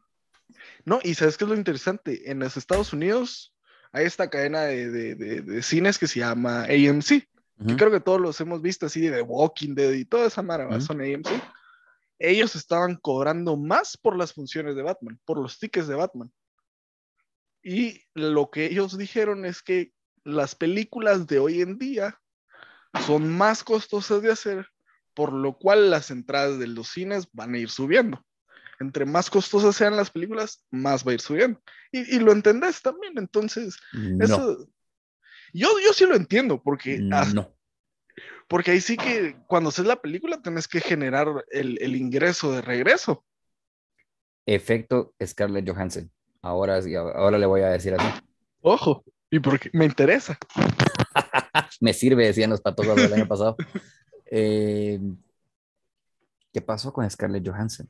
[0.85, 2.29] No, y ¿sabes qué es lo interesante?
[2.29, 3.53] En los Estados Unidos
[3.91, 7.07] hay esta cadena de, de- de- de cines que se llama AMC.
[7.07, 7.27] que
[7.59, 7.77] Ujú.
[7.77, 10.65] creo que todos los hemos visto así de The Walking Dead y toda esa mara
[10.65, 10.77] ¿va?
[10.77, 10.85] Ujú.
[10.85, 11.27] son AMC.
[12.25, 16.31] Ellos estaban cobrando más por las funciones de Batman, por los tickets de Batman.
[17.61, 19.91] Y lo que ellos dijeron es que
[20.23, 22.17] las películas de hoy en día
[23.05, 24.67] son más costosas de hacer,
[25.13, 28.25] por lo cual las entradas de los cines van a ir subiendo.
[28.79, 31.61] Entre más costosas sean las películas, más va a ir subiendo.
[31.91, 34.67] Y, y lo entendés también, entonces, No, eso...
[35.53, 37.53] Yo, yo sí lo entiendo, porque hasta- no.
[38.47, 42.61] Porque ahí sí que cuando haces la película tenés que generar el, el ingreso de
[42.61, 43.23] regreso.
[44.45, 46.11] Efecto Scarlett Johansson.
[46.41, 46.79] Ahora,
[47.15, 48.21] ahora le voy a decir así.
[48.61, 50.37] Ojo, y porque me interesa.
[51.79, 53.55] Me sirve, decían los patojos del año pasado.
[54.25, 54.99] Eh,
[56.51, 57.89] ¿Qué pasó con Scarlett Johansson?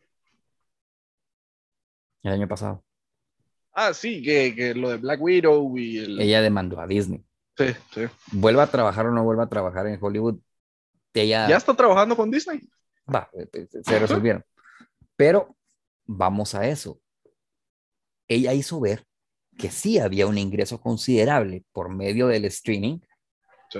[2.22, 2.84] El año pasado.
[3.74, 6.22] Ah, sí, que, que lo de Black Widow y el...
[6.22, 7.24] Ella demandó a Disney.
[7.58, 8.02] Sí, sí.
[8.32, 10.40] Vuelva a trabajar o no vuelva a trabajar en Hollywood.
[11.14, 12.62] Ella Ya está trabajando con Disney.
[13.14, 14.44] va, eh, eh, se resolvieron.
[15.16, 15.56] Pero
[16.06, 17.00] vamos a eso.
[18.28, 19.06] Ella hizo ver
[19.58, 23.00] que sí había un ingreso considerable por medio del streaming
[23.70, 23.80] Sí.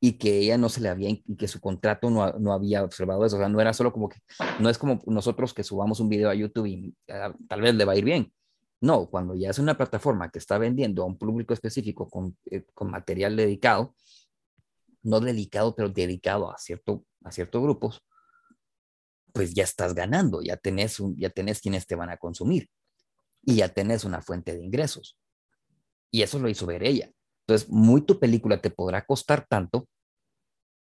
[0.00, 3.24] y que ella no se le había, y que su contrato no, no había observado
[3.24, 3.36] eso.
[3.36, 4.18] O sea, no era solo como que,
[4.58, 7.84] no es como nosotros que subamos un video a YouTube y ah, tal vez le
[7.84, 8.32] va a ir bien.
[8.80, 12.64] No, cuando ya es una plataforma que está vendiendo a un público específico con, eh,
[12.74, 13.94] con material dedicado,
[15.02, 18.04] no dedicado, pero dedicado a, cierto, a ciertos grupos,
[19.32, 22.68] pues ya estás ganando, ya tenés, un, ya tenés quienes te van a consumir
[23.42, 25.18] y ya tenés una fuente de ingresos.
[26.10, 27.10] Y eso lo hizo ver ella.
[27.46, 29.88] Entonces, muy tu película te podrá costar tanto,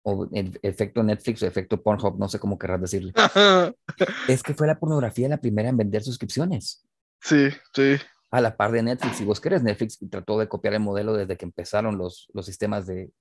[0.04, 3.14] o el efecto Netflix o efecto Pornhub, no sé cómo querrás decirle.
[4.28, 6.84] Es que fue la pornografía la primera en vender suscripciones,
[7.22, 7.98] sí, sí.
[8.32, 9.18] a la par de Netflix.
[9.18, 12.86] Si vos querés, Netflix trató de copiar el modelo desde que empezaron los, los sistemas
[12.88, 13.12] de,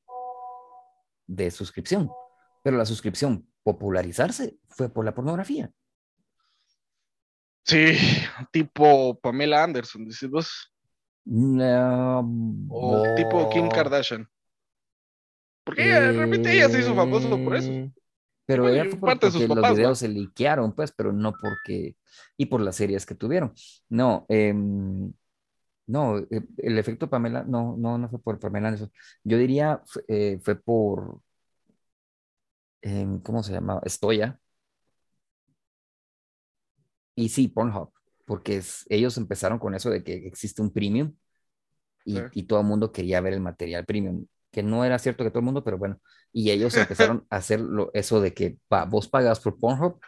[1.27, 2.11] de suscripción.
[2.63, 5.71] Pero la suscripción popularizarse fue por la pornografía.
[7.65, 7.97] Sí,
[8.51, 10.73] tipo Pamela Anderson, decís vos.
[11.25, 12.21] No,
[12.69, 14.29] O tipo Kim Kardashian.
[15.65, 17.71] Porque de repente ella se hizo famosa por eso.
[18.51, 21.97] Pero Bueno, ella fue de porque los videos se liquearon, pues, pero no porque,
[22.37, 23.53] y por las series que tuvieron.
[23.89, 25.13] No, em,
[25.87, 28.93] no, eh, el efecto Pamela, no, no, no fue por Pamela Anderson.
[29.25, 31.21] Yo diría, f- eh, fue por,
[32.83, 33.81] em, ¿cómo se llama?
[33.85, 34.39] Estoya.
[37.15, 37.93] Y sí, Pornhub,
[38.25, 41.15] porque es- ellos empezaron con eso de que existe un premium
[42.05, 42.23] y, Sí.
[42.33, 45.41] y todo el mundo quería ver el material premium, que no era cierto que todo
[45.41, 46.01] el mundo, pero bueno,
[46.33, 50.01] y ellos empezaron a hacer lo- eso de que va, vos pagas por Pornhub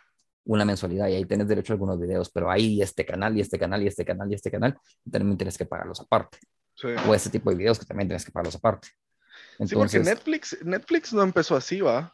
[0.45, 3.59] una mensualidad y ahí tenés derecho a algunos videos, pero hay este canal y este
[3.59, 6.39] canal y este canal y este canal, y también tienes que pagarlos aparte,
[6.75, 6.89] Sí.
[7.07, 8.89] o este tipo de videos que también tienes que pagarlos aparte.
[8.89, 8.95] Sí,
[9.57, 12.13] porque Entonces, Netflix, Netflix no empezó así, va.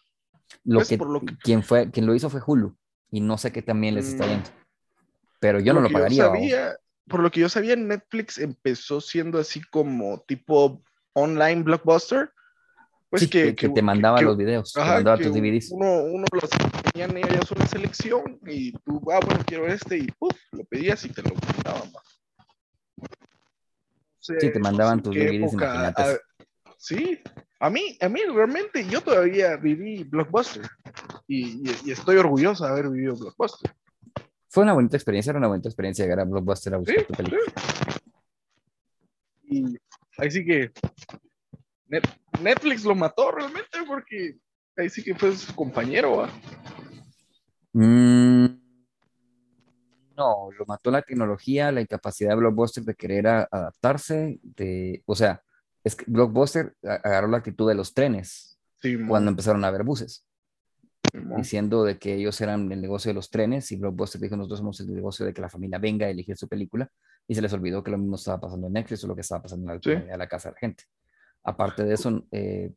[0.65, 2.77] lo pues, que, por lo que- quien fue, quien lo hizo fue Hulu,
[3.11, 4.29] y no sé qué también les está Mm.
[4.29, 4.51] yendo,
[5.41, 6.25] pero yo no lo pagaría.
[6.27, 6.77] sabía-
[7.09, 10.83] por lo que yo sabía, Netflix empezó siendo así como tipo
[11.19, 12.31] online blockbuster
[13.11, 15.71] Pues Sí, que, que, te mandaba que- los videos, te ajá, mandaba que tus DVDs.
[15.73, 16.51] Uno, uno los
[16.93, 21.09] tenían ellos una selección y tú, ah, bueno, quiero este y puf, lo pedías y
[21.09, 21.89] te lo mandaban.
[21.95, 22.03] va.
[24.21, 25.65] Sí, te mandaban tus ¿qué DVDs, época?
[25.73, 26.03] imagínate.
[26.03, 26.17] Ah,
[26.77, 27.19] sí,
[27.61, 30.69] a mí, a mí realmente, yo todavía viví Blockbuster
[31.27, 33.73] y, y- y estoy orgulloso de haber vivido Blockbuster.
[34.51, 37.15] Fue una bonita experiencia, era una bonita experiencia llegar a Blockbuster a Sí, buscar tu
[37.15, 37.43] película.
[39.45, 39.79] Y
[40.19, 40.71] ahí sí que
[41.89, 44.37] Net- Netflix lo mató realmente porque
[44.77, 46.19] ahí sí que fue su compañero.
[46.19, 46.29] ¿va?
[47.73, 48.47] Mm,
[50.17, 55.15] no, lo mató la tecnología, la incapacidad de Blockbuster de querer a- adaptarse, de, o
[55.15, 55.43] sea,
[55.85, 60.25] es que Blockbuster agarró la actitud de los trenes Sí, cuando empezaron a haber buses,
[61.37, 64.79] diciendo de que ellos eran el negocio de los trenes y Blockbuster dijo nosotros somos
[64.81, 66.89] el negocio de que la familia venga a elegir su película
[67.29, 69.43] y se les olvidó que lo mismo estaba pasando en Netflix o lo que estaba
[69.43, 69.91] pasando en la, Sí.
[70.11, 70.85] en la casa de la gente.
[71.45, 72.73] Aparte de eso, eh,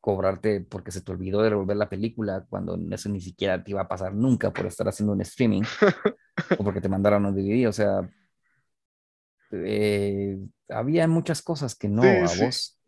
[0.00, 3.80] cobrarte porque se te olvidó de devolver la película cuando eso ni siquiera te iba
[3.80, 5.62] a pasar nunca por estar haciendo un streaming
[6.58, 8.08] o porque te mandaron un DVD, o sea,
[9.52, 10.38] eh,
[10.68, 12.44] había muchas cosas que no Sí, a sí.
[12.44, 12.80] vos.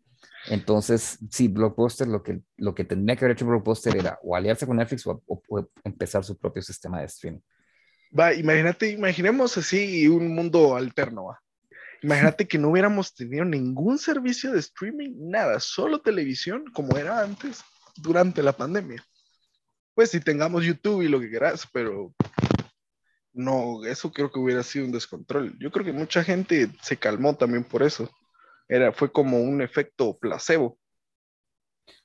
[0.49, 4.65] Entonces, sí, Blockbuster lo que, lo que tendría que haber hecho Blockbuster era o aliarse
[4.65, 7.41] con Netflix o, o- o empezar su propio sistema de streaming.
[8.17, 11.39] Va, imagínate, imaginemos así un mundo alterno, va.
[12.01, 17.63] Imagínate que no hubiéramos tenido ningún servicio de streaming, nada, solo televisión como era antes,
[17.95, 19.03] durante la pandemia.
[19.95, 22.13] Pues si tengamos YouTube y lo que quieras, pero
[23.33, 25.57] no, eso creo que hubiera sido un descontrol.
[25.59, 28.09] Yo creo que mucha gente se calmó también por eso.
[28.67, 30.77] Era, fue como un efecto placebo.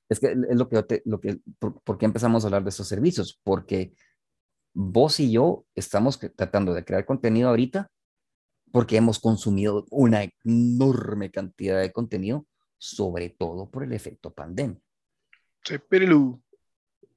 [0.09, 2.70] Es que es lo que, te- lo que por, ¿por qué empezamos a hablar de
[2.70, 3.40] estos servicios?
[3.42, 3.94] Porque
[4.75, 7.91] vos y yo estamos tratando de crear contenido ahorita
[8.73, 12.47] porque hemos consumido una enorme cantidad de contenido,
[12.79, 14.81] sobre todo por el efecto pandemia.
[15.64, 16.41] Sí, pero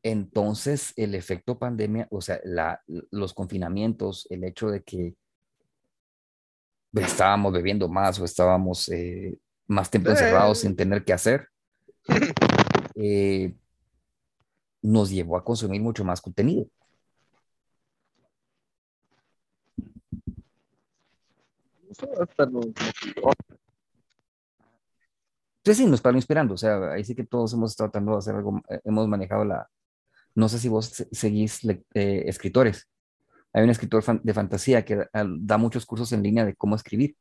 [0.04, 2.80] Entonces, el efecto pandemia, o sea, la-
[3.10, 5.16] los confinamientos, el hecho de que
[6.94, 9.36] estábamos bebiendo más o estábamos eh,
[9.68, 10.12] más tiempo Eh.
[10.12, 11.48] encerrados sin tener que hacer,
[12.96, 13.56] eh,
[14.84, 16.68] nos llevó a consumir mucho más contenido.
[25.64, 28.18] Eso sí, nos paró inspirando, o sea, ahí sí que todos hemos estado tratando de
[28.20, 29.68] hacer algo, eh, hemos manejado la,
[30.36, 31.62] no sé si vos se- seguís
[31.94, 32.88] eh, escritores.
[33.54, 37.16] Hay un escritor de fantasía que da, da muchos cursos en línea de cómo escribir.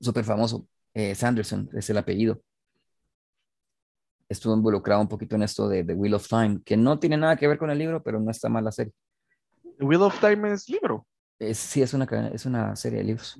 [0.00, 2.42] Súper famoso, eh, Sanderson es el apellido.
[4.28, 7.36] Estuvo involucrado un poquito en esto de The Wheel of Time, que no tiene nada
[7.36, 8.92] que ver con el libro, pero no está mal la serie.
[9.78, 11.06] The Wheel of Time es libro.
[11.40, 13.36] Es- sí, es una, es una serie de libros.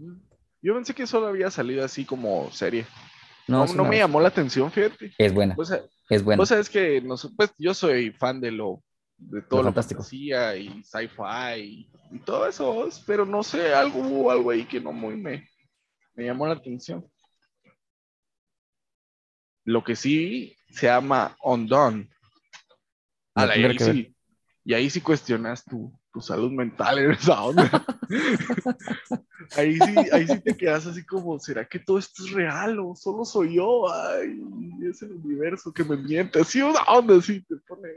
[0.63, 2.87] Yo pensé que solo había salido así como serie.
[3.47, 5.13] No, No, es, me llamó la atención, fíjate.
[5.19, 6.41] es buena, O sea, es buena.
[6.41, 8.83] vos sabes que nos- pues, yo soy fan de lo
[9.19, 10.01] de todo Lo lo, fantástico.
[10.03, 14.81] fantasía y sci-fi y, y todo eso, pero no sé, algo hubo algo ahí que
[14.81, 15.47] no muy me,
[16.15, 17.07] me llamó la atención.
[19.65, 22.05] Lo que sí se llama Undone.
[22.05, 24.17] No Ala, y, tendrá ahí que sí,
[24.65, 27.85] y ahí sí cuestionas tu, tu salud mental en esa onda.
[29.57, 32.95] ahí, sí, ahí sí te quedas así como, ¿será que todo esto es real o
[32.97, 33.93] solo soy yo?
[33.93, 34.41] Ay,
[34.89, 36.41] es el universo que me miente.
[36.41, 37.89] Así una onda así te pone.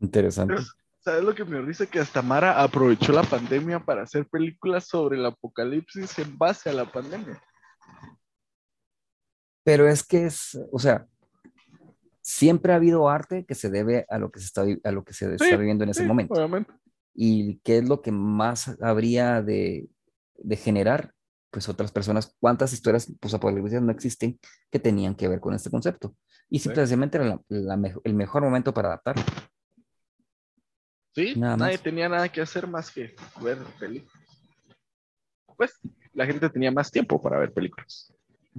[0.00, 0.54] Interesante.
[0.54, 0.66] Pero,
[1.06, 1.86] ¿Sabes lo que me risa?
[1.86, 6.72] Que hasta Mara aprovechó la pandemia para hacer películas sobre el apocalipsis en base a
[6.72, 7.40] la pandemia.
[9.62, 11.06] Pero es que es, o sea,
[12.26, 15.12] siempre ha habido arte que se debe a lo que se está, a lo que
[15.12, 16.34] se está viviendo en ese Sí, momento.
[16.34, 16.72] Obviamente.
[17.14, 19.88] ¿Y qué es lo que más habría de,
[20.36, 21.12] de generar?
[21.52, 24.40] Pues otras personas, ¿cuántas historias pues, apocalípticas no existen
[24.72, 26.16] que tenían que ver con este concepto?
[26.50, 26.64] Y Sí.
[26.74, 29.22] simplemente era la- la mejo- el mejor momento para adaptarlo.
[31.14, 31.82] Sí, Nada nadie más.
[31.82, 34.12] tenía nada que hacer más que ver películas.
[35.56, 35.78] Pues
[36.12, 38.12] la gente tenía más tiempo para ver películas.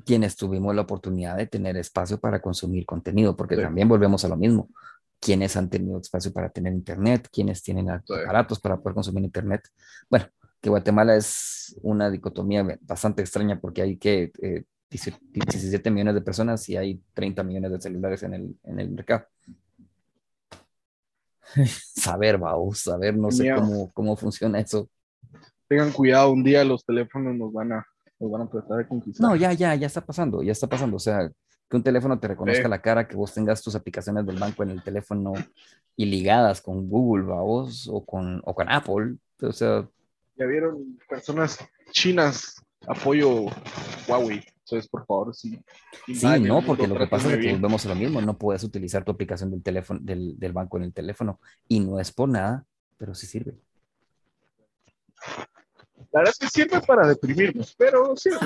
[0.05, 3.61] Quienes tuvimos la oportunidad de tener espacio para consumir contenido, porque Sí.
[3.61, 4.69] también volvemos a lo mismo.
[5.19, 8.13] Quienes han tenido espacio para tener internet, quienes tienen Sí.
[8.23, 9.61] aparatos para poder consumir internet.
[10.09, 10.27] Bueno,
[10.61, 16.67] que Guatemala es una dicotomía bastante extraña porque hay que eh, 17 millones de personas
[16.69, 19.25] y hay 30 millones de celulares en el, en el mercado.
[21.95, 24.89] saber, vamos, saber, no sé cómo, cómo funciona eso.
[25.67, 27.87] Tengan cuidado, un día los teléfonos nos van a,
[28.19, 29.27] nos van a tratar de conquistar.
[29.27, 30.97] No, ya, ya, ya está pasando, ya está pasando.
[30.97, 31.29] O sea,
[31.69, 32.69] que un teléfono te reconozca Sí.
[32.69, 35.33] la cara, que vos tengas tus aplicaciones del banco en el teléfono
[35.95, 39.15] y ligadas con Google, vos, o con, o con Apple.
[39.41, 39.87] O sea,
[40.37, 41.59] Ya vieron personas
[41.91, 43.45] chinas, apoyo
[44.07, 44.43] Huawei.
[44.69, 45.59] Entonces, por favor, sí.
[46.07, 49.03] Sí, no, porque lo que pasa es que volvemos a lo mismo, no puedes utilizar
[49.05, 51.39] tu aplicación del teléfono, del, del banco en el teléfono,
[51.69, 52.65] y no es por nada,
[52.97, 53.55] pero sí sirve.
[56.17, 58.39] La verdad es que sirve para deprimirnos, pero sirve.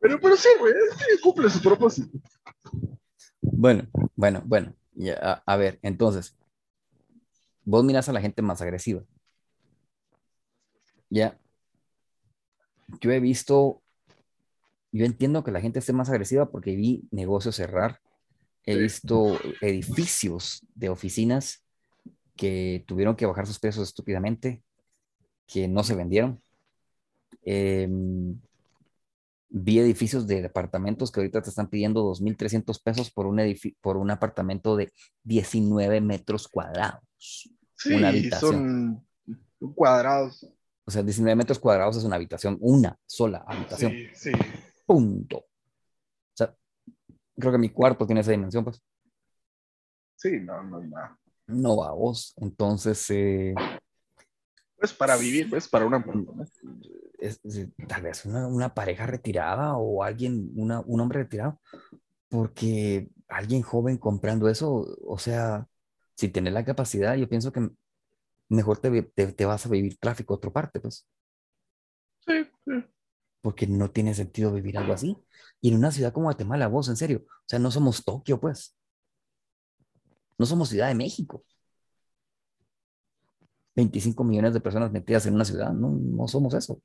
[0.00, 0.74] pero, pero sirve,
[1.22, 2.18] cumple su propósito.
[3.40, 3.86] Bueno,
[4.16, 4.74] bueno, bueno.
[5.22, 6.36] a, a ver, entonces,
[7.62, 9.04] vos miras a la gente más agresiva
[11.14, 11.38] ya.
[13.00, 13.84] Yo he visto,
[14.90, 18.00] yo entiendo que la gente esté más agresiva porque vi negocios cerrar.
[18.66, 21.63] He visto edificios de oficinas
[22.36, 24.62] que tuvieron que bajar sus precios estúpidamente,
[25.46, 26.40] que no se vendieron.
[27.42, 28.38] Em,
[29.48, 33.40] vi edificios de departamentos que ahorita te están pidiendo 2.300 pesos por un,
[33.80, 37.02] por un apartamento de 19 metros cuadrados.
[37.76, 39.04] Sí, una habitación.
[39.60, 40.46] son cuadrados.
[40.84, 43.92] O sea, 19 metros cuadrados es una habitación, una sola habitación.
[43.92, 44.32] Sí, sí.
[44.84, 45.38] Punto.
[45.38, 45.46] O
[46.34, 46.54] sea,
[47.38, 48.82] creo que mi cuarto tiene esa dimensión, pues.
[50.16, 51.18] Sí, no, no hay nada.
[51.46, 52.34] No va vos.
[52.36, 53.10] Entonces.
[53.10, 53.54] Eh,
[54.76, 56.04] pues para vivir, pues para una.
[57.18, 57.40] Es,
[57.88, 61.60] tal vez una, pareja retirada o alguien, una, un hombre retirado.
[62.28, 65.68] Porque alguien joven comprando eso, o sea,
[66.16, 67.70] si tiene la capacidad, yo pienso que
[68.48, 71.06] mejor te, te, vas a vivir tráfico a otra parte, pues.
[72.26, 72.84] Sí, sí.
[73.40, 75.16] Porque no tiene sentido vivir algo así.
[75.60, 78.76] Y en una ciudad como Guatemala, vos, en serio, o sea, no somos Tokio, pues.
[80.38, 81.44] No somos Ciudad de México.
[83.76, 86.80] 25 millones de personas metidas en una ciudad, no, no somos eso.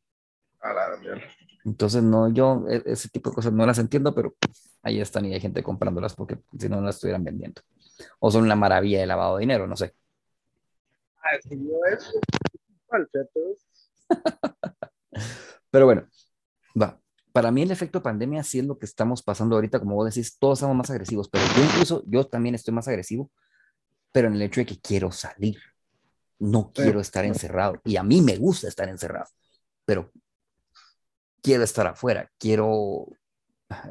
[0.59, 0.99] A la
[1.63, 4.35] Entonces, no, yo e, ese tipo de cosas no las entiendo, pero
[4.81, 7.61] ahí están y hay gente comprándolas porque si no, no las estuvieran vendiendo.
[8.19, 9.93] O son una maravilla de lavado de dinero, no sé.
[15.71, 16.07] Pero bueno,
[16.81, 16.98] va.
[17.31, 20.37] Para mí el efecto pandemia sí es lo que estamos pasando ahorita, como vos decís,
[20.39, 23.31] todos somos más agresivos, pero yo incluso, yo también estoy más agresivo,
[24.11, 25.57] pero en el hecho de que quiero salir,
[26.39, 29.27] no quiero estar encerrado, y a mí me gusta estar encerrado,
[29.85, 30.11] pero
[31.41, 33.07] quiero estar afuera, quiero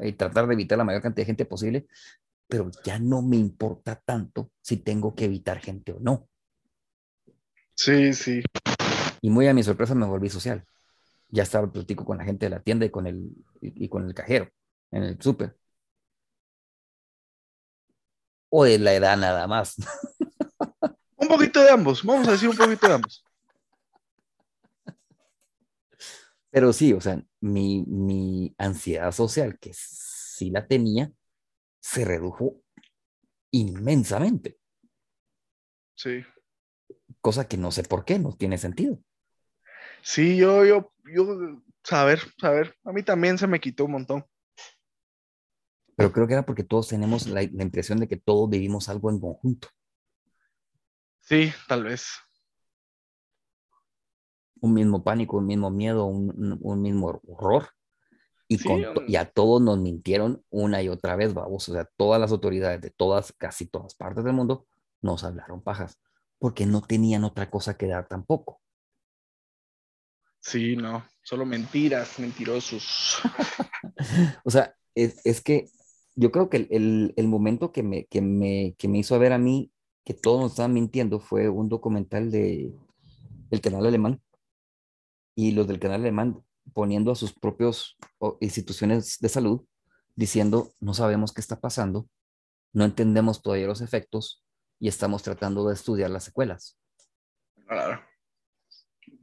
[0.01, 1.87] eh, tratar de evitar la mayor cantidad de gente posible,
[2.47, 6.27] pero ya no me importa tanto si tengo que evitar gente o no.
[7.75, 8.43] Sí, sí.
[9.21, 10.65] Y muy a mi sorpresa me volví social.
[11.29, 14.13] Ya estaba platico con la gente de la tienda y con el, y, con el
[14.13, 14.49] cajero
[14.91, 15.57] en el súper.
[18.49, 19.75] O de la edad nada más.
[21.17, 23.23] Un poquito de ambos, vamos a decir un poquito de ambos.
[26.49, 31.11] Pero sí, o sea, mi, mi ansiedad social, que sí la tenía,
[31.79, 32.63] se redujo
[33.51, 34.57] inmensamente.
[35.93, 36.23] Sí
[37.21, 38.99] cosa que no sé por qué, no tiene sentido.
[40.01, 44.25] Sí, yo, yo, yo, saber, saber, a mí también se me quitó un montón.
[45.95, 49.19] Pero creo que era porque todos tenemos la, impresión de que todos vivimos algo en
[49.19, 49.67] conjunto.
[51.19, 52.07] Sí, tal vez.
[54.61, 57.69] Un mismo pánico, un mismo miedo, un, mismo horror.
[58.47, 58.59] Y,
[59.07, 61.67] y, a todos nos mintieron una y otra vez, vamos.
[61.69, 64.67] O sea, todas las autoridades de todas, casi todas partes del mundo,
[65.01, 65.99] nos hablaron pajas
[66.39, 68.61] porque no tenían otra cosa que dar tampoco.
[70.39, 73.19] Sí, no, solo mentiras, mentirosos.
[74.43, 75.69] o sea, es, que
[76.15, 79.71] yo creo que el, momento que me, que, me, que me hizo ver a mí
[80.03, 82.73] que todos nos estaban mintiendo fue un documental de
[83.51, 84.21] el canal alemán
[85.35, 87.97] y los del canal alemán poniendo a sus propios
[88.39, 89.65] instituciones de salud
[90.15, 92.09] diciendo no sabemos qué está pasando,
[92.73, 94.43] no entendemos todavía los efectos,
[94.79, 96.77] y estamos tratando de estudiar las secuelas.
[97.67, 98.01] Claro.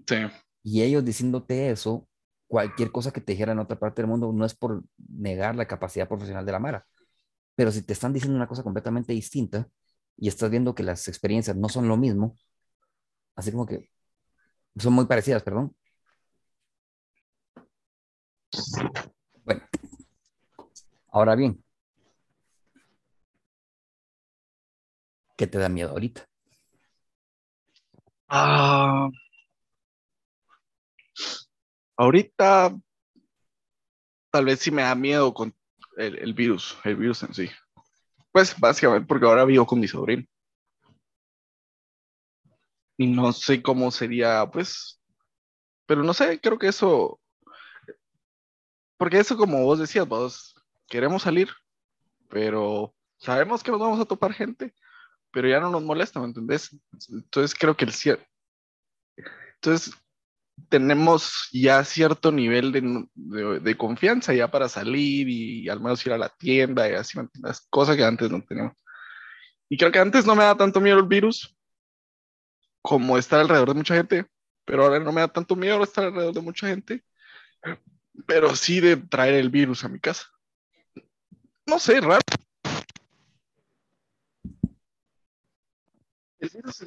[0.07, 0.17] Sí.
[0.69, 2.09] Y ellos diciéndote eso,
[2.49, 5.69] cualquier cosa que te dijeran en otra parte del mundo no es por negar la
[5.69, 6.85] capacidad profesional de la Mara,
[7.57, 9.69] pero si te están diciendo una cosa completamente distinta
[10.17, 12.37] y estás viendo que las experiencias no son lo mismo,
[13.37, 13.91] así como que
[14.77, 15.75] son muy parecidas, perdón.
[19.45, 19.63] Bueno,
[21.11, 21.63] ahora bien,
[25.37, 26.27] ¿Qué te da miedo ahorita?
[28.29, 29.09] Ah,
[31.97, 32.77] ahorita
[34.31, 35.55] tal vez sí me da miedo con
[35.97, 37.51] el, virus, el virus en sí.
[38.33, 40.25] Pues básicamente porque ahora vivo con mi sobrino.
[42.99, 45.01] Y no sé cómo sería, pues,
[45.87, 47.21] pero no sé, creo que eso,
[48.97, 50.55] porque eso como vos decías, vos
[50.89, 51.51] queremos salir,
[52.31, 54.75] pero sabemos que nos vamos a topar gente
[55.37, 56.75] pero ya no nos molesta, ¿me entendés?
[57.11, 58.27] Entonces creo que el cierre.
[59.57, 59.95] Entonces,
[60.69, 66.19] tenemos ya cierto nivel de, de, confianza ya para salir y, al menos ir a
[66.19, 67.19] la tienda y así,
[67.71, 68.75] cosas que antes no teníamos.
[69.69, 71.57] Y creo que antes no me da tanto miedo el virus
[72.83, 74.27] como estar alrededor de mucha gente,
[74.65, 77.05] pero ahora no me da tanto miedo estar alrededor de mucha gente,
[78.27, 80.27] pero sí de traer el virus a mi casa.
[81.67, 82.21] No sé, raro.
[86.39, 86.85] El virus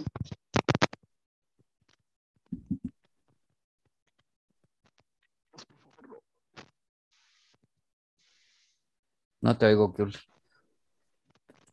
[9.41, 10.15] No te oigo, Kurt.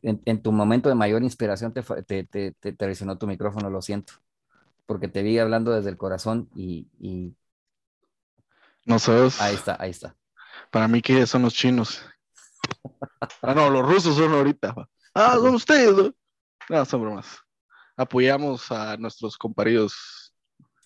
[0.03, 4.13] En, tu momento de mayor inspiración te, te, te, te, traicionó tu micrófono, lo siento.
[4.85, 6.87] Porque te vi hablando desde el corazón y.
[6.99, 7.35] y...
[8.85, 9.41] No sabes.
[9.41, 10.15] Ahí está, ahí está.
[10.71, 12.01] Para mí, ¿qué son los chinos?
[13.41, 14.73] ah, no, los rusos son ahorita.
[15.13, 16.13] Ah, son ustedes.
[16.69, 17.39] No, son bromas.
[17.97, 20.33] Apoyamos a nuestros compañeros.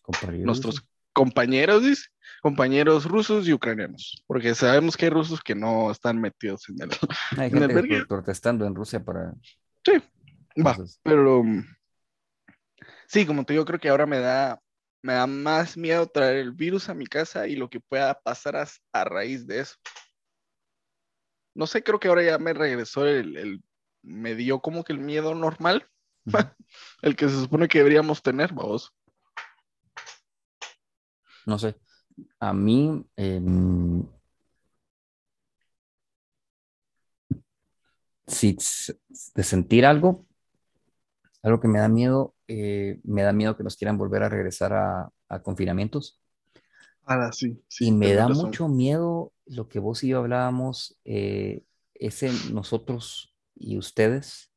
[0.01, 0.45] Compañeros.
[0.45, 2.10] Nuestros compañeros, dice
[2.41, 6.89] compañeros rusos y ucranianos, porque sabemos que hay rusos que no están metidos en el.
[7.37, 9.33] Hay gente protestando en Rusia para.
[9.85, 9.93] Sí,
[10.65, 11.43] va, pero.
[13.07, 14.59] Sí, como te digo, creo que ahora me da,
[15.03, 18.55] me da más miedo traer el virus a mi casa y lo que pueda pasar
[18.55, 19.75] a, raíz de eso.
[21.53, 23.63] No sé, creo que ahora ya me regresó el, el
[24.01, 25.87] me dio como que el miedo normal,
[27.03, 28.91] el que se supone que deberíamos tener, vamos.
[31.45, 31.75] No sé
[32.39, 34.03] a mí, em,
[38.27, 38.57] si,
[39.35, 40.25] de sentir algo,
[41.43, 44.73] algo que me da miedo, eh, me da miedo que nos quieran volver a regresar
[44.73, 45.11] a,
[45.43, 46.19] confinamientos.
[47.05, 52.31] Ah, sí, y me da mucho miedo lo que vos y yo hablábamos, eh, ese
[52.51, 54.51] nosotros y ustedes,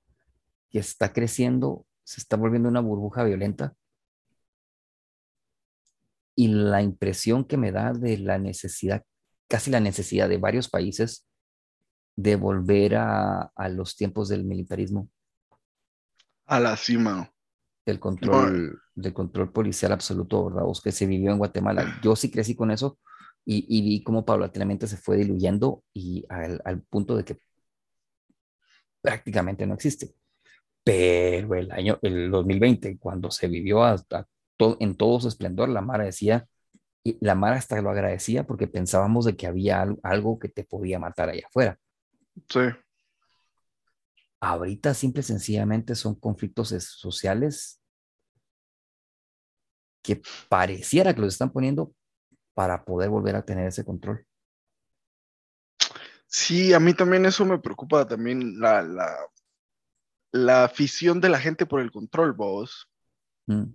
[0.70, 3.76] que está creciendo, se está volviendo una burbuja violenta
[6.36, 9.04] y la impresión que me da de la necesidad,
[9.48, 11.26] casi la necesidad de varios países
[12.16, 15.08] de volver a, los tiempos del militarismo.
[16.46, 17.30] A la cima.
[17.86, 20.64] Del control, del control policial absoluto, ¿verdad?
[20.82, 22.00] que se vivió en Guatemala.
[22.02, 22.98] Yo sí crecí con eso
[23.44, 27.38] y, y vi cómo paulatinamente se fue diluyendo y al, al punto de que
[29.02, 30.14] prácticamente no existe.
[30.82, 34.26] Pero el año, el 2020, cuando se vivió hasta
[34.58, 36.46] en todo su esplendor, la Mara decía,
[37.02, 40.98] y la Mara hasta lo agradecía porque pensábamos de que había algo, que te podía
[40.98, 41.78] matar allá afuera.
[42.48, 42.60] Sí.
[44.40, 47.80] Ahorita simple y sencillamente son conflictos sociales
[50.02, 51.94] que pareciera que los están poniendo
[52.52, 54.26] para poder volver a tener ese control.
[56.26, 59.16] Sí, a mí también eso me preocupa también la, la,
[60.32, 62.90] la afición de la gente por el control, vos.
[63.46, 63.72] Mm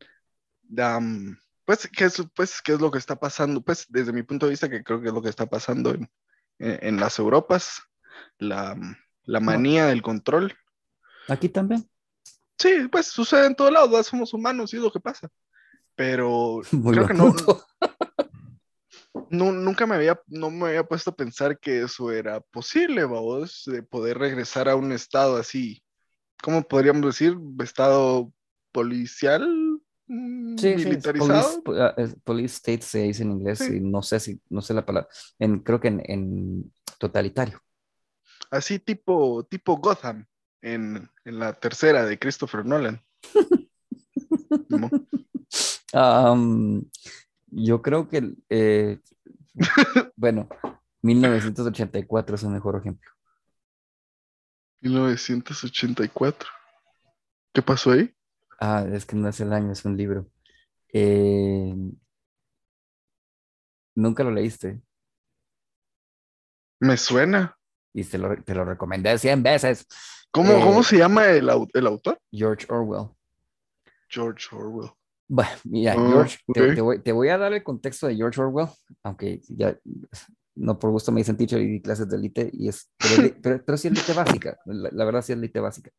[1.66, 3.62] pues, ¿qué es, pues, ¿qué es lo que está pasando?
[3.62, 6.10] Pues, desde mi punto de vista, que creo que es lo que está pasando en,
[6.60, 7.82] en, las Europas,
[8.38, 8.76] la,
[9.24, 10.56] la manía del control.
[11.28, 11.90] Aquí también.
[12.58, 15.30] Sí, pues sucede en todos lados, somos humanos y es lo que pasa.
[15.96, 16.62] Pero
[16.92, 17.34] creo que no,
[19.30, 23.64] no, nunca me había, no me había puesto a pensar que eso era posible, vamos,
[23.66, 25.84] de poder regresar a un estado así,
[26.42, 27.38] ¿cómo podríamos decir?
[27.60, 28.32] Estado
[28.72, 29.69] policial,
[30.10, 31.64] Sí, militarizado.
[31.80, 35.08] Ah, police, state se dice en inglés y no sé si, no sé la palabra,
[35.38, 37.62] en, creo que en, totalitario.
[38.50, 40.26] Así tipo, tipo Gotham
[40.64, 43.06] en, la tercera de Christopher Nolan.
[47.52, 49.00] yo creo que, eh,
[50.16, 50.50] bueno,
[51.04, 53.12] 1984 es un mejor ejemplo.
[54.82, 56.50] 1984.
[57.54, 58.12] ¿Qué pasó ahí?
[58.60, 60.28] Ah, es que no es el año, es un libro.
[60.92, 61.74] Eh,
[64.00, 64.82] Nunca lo leíste.
[66.80, 67.58] Me suena.
[67.94, 69.86] Y te lo, te lo recomendé 100 veces.
[70.32, 72.22] ¿Cómo, ¿cómo eh, se llama el, el, autor?
[72.32, 73.10] George Orwell.
[74.08, 74.92] George Orwell.
[75.28, 78.68] Bueno, mira, ah, George, te, voy, te, voy, a dar el contexto de George Orwell,
[79.04, 79.78] aunque ya
[80.56, 82.92] no por gusto me dicen teacher y clases de elite, y es,
[83.44, 85.92] pero, pero, sí es elite básica, la, la, verdad sí es elite básica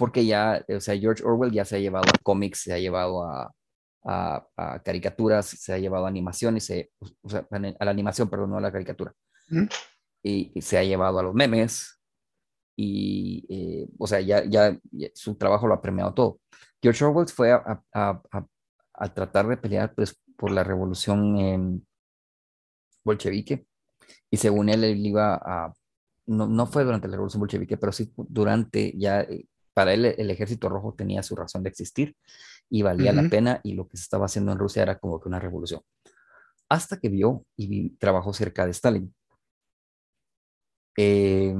[0.00, 3.22] porque ya, o sea, George Orwell ya se ha llevado a cómics, se ha llevado
[3.22, 3.54] a,
[4.02, 6.90] a, caricaturas, se ha llevado a animaciones, se,
[7.20, 9.12] o sea, a la animación, perdón, no a la caricatura.
[10.22, 12.00] y, se ha llevado a los memes,
[12.76, 14.74] y, eh, o sea, ya, ya,
[15.12, 16.40] su trabajo lo ha premiado todo.
[16.82, 21.86] George Orwell fue a, a tratar de pelear pues, por la revolución
[23.04, 23.66] bolchevique,
[24.30, 25.74] y según él, él iba a,
[26.30, 29.46] no, no fue durante la revolución bolchevique, pero sí durante ya eh,
[29.80, 32.14] para él el ejército rojo tenía su razón de existir
[32.68, 35.26] y valía la pena y lo que se estaba haciendo en Rusia era como que
[35.26, 35.80] una revolución.
[36.68, 39.14] hasta que vio y trabajó cerca de Stalin.
[40.98, 41.54] Eh,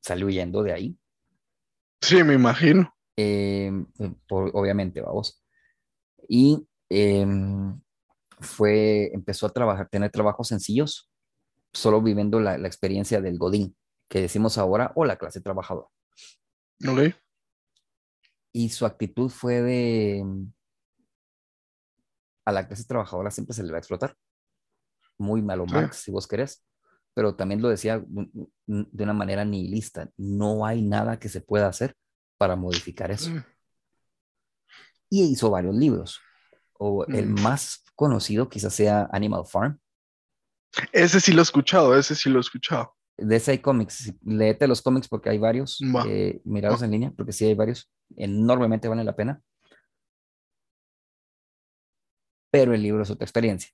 [0.00, 0.96] salió huyendo de ahí.
[2.00, 2.94] Sí, me imagino.
[3.16, 3.72] Eh,
[4.30, 5.44] obviamente, vamos.
[6.28, 7.80] Y em,
[8.38, 11.10] fue, empezó a trabajar, tener trabajos sencillos,
[11.72, 13.76] solo viviendo la, la, experiencia del Godín,
[14.08, 15.88] que decimos ahora, o la clase trabajadora.
[16.86, 17.14] Ok.
[18.52, 20.24] Y su actitud fue de,
[22.44, 24.16] a la clase trabajadora siempre se le va a explotar.
[25.18, 26.64] Muy malo Marx, si vos querés.
[27.14, 30.10] Pero también lo decía de una manera nihilista.
[30.16, 31.96] No hay nada que se pueda hacer
[32.36, 33.30] para modificar eso.
[33.30, 33.44] Mm.
[35.10, 36.20] Y hizo varios libros.
[36.72, 37.40] O el mm.
[37.40, 39.78] más conocido quizás sea Animal Farm.
[40.90, 42.96] Ese sí lo he escuchado, ese sí lo he escuchado.
[43.16, 44.12] Hay cómics.
[44.24, 45.80] Léete los cómics porque hay varios.
[46.08, 47.90] Eh, mirados en línea porque sí hay varios.
[48.16, 49.42] Enormemente vale la pena
[52.54, 53.68] pero el libro es otra experiencia.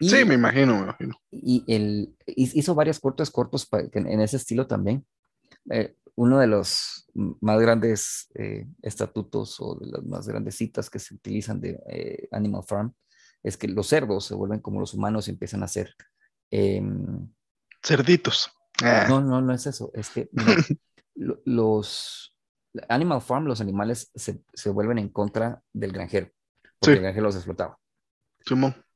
[0.00, 1.14] sí, me imagino, me imagino.
[1.30, 5.06] Y él hizo varios cortos cortos en ese estilo también.
[5.70, 10.98] Eh, uno de los más grandes eh, estatutos o de las más grandes citas que
[10.98, 12.92] se utilizan de eh, Animal Farm
[13.44, 15.94] es que los cerdos se vuelven como los humanos y empiezan a ser...
[17.84, 18.50] Cerditos.
[18.82, 19.06] Ah.
[19.08, 19.90] No, no, no es eso.
[19.94, 20.28] Es que
[21.14, 22.34] los
[22.88, 26.30] Animal Farm, los animales se, se, vuelven en contra del granjero,
[26.80, 27.78] porque el granjero los explotaba.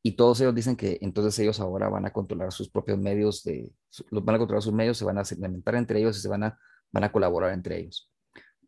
[0.02, 3.73] Y todos ellos dicen que entonces ellos ahora van a controlar sus propios medios, de,
[4.10, 6.44] los van a controlar sus medios, se van a segmentar entre ellos y se van
[6.44, 6.59] a,
[6.90, 8.10] van a colaborar entre ellos.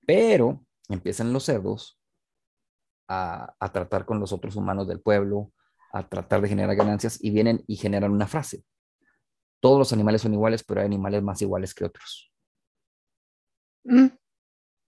[0.07, 2.01] Pero empiezan los cerdos
[3.09, 5.53] a, a tratar con los otros humanos del pueblo,
[5.93, 8.65] a tratar de generar ganancias y vienen y generan una frase.
[9.61, 12.33] Todos los animales son iguales, pero hay animales más iguales que otros.
[13.85, 14.09] Mm.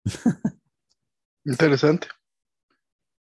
[1.44, 2.08] Interesante.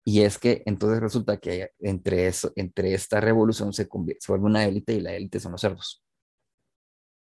[0.06, 4.66] Y es que entonces resulta que entre, eso, entre esta revolución se, se vuelve una
[4.66, 6.03] élite y la élite son los cerdos.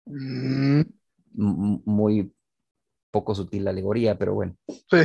[0.06, 0.82] Mm.
[1.34, 2.32] Muy
[3.10, 4.56] poco sutil la alegoría, pero bueno.
[4.68, 4.98] Sí.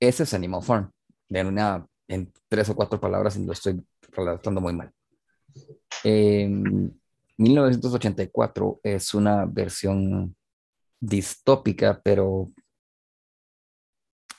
[0.00, 0.90] Ese es Animal Farm.
[1.28, 4.92] En, una, en tres o cuatro palabras y lo estoy relatando muy mal.
[7.38, 10.36] 1984 es una versión
[11.00, 12.50] distópica, pero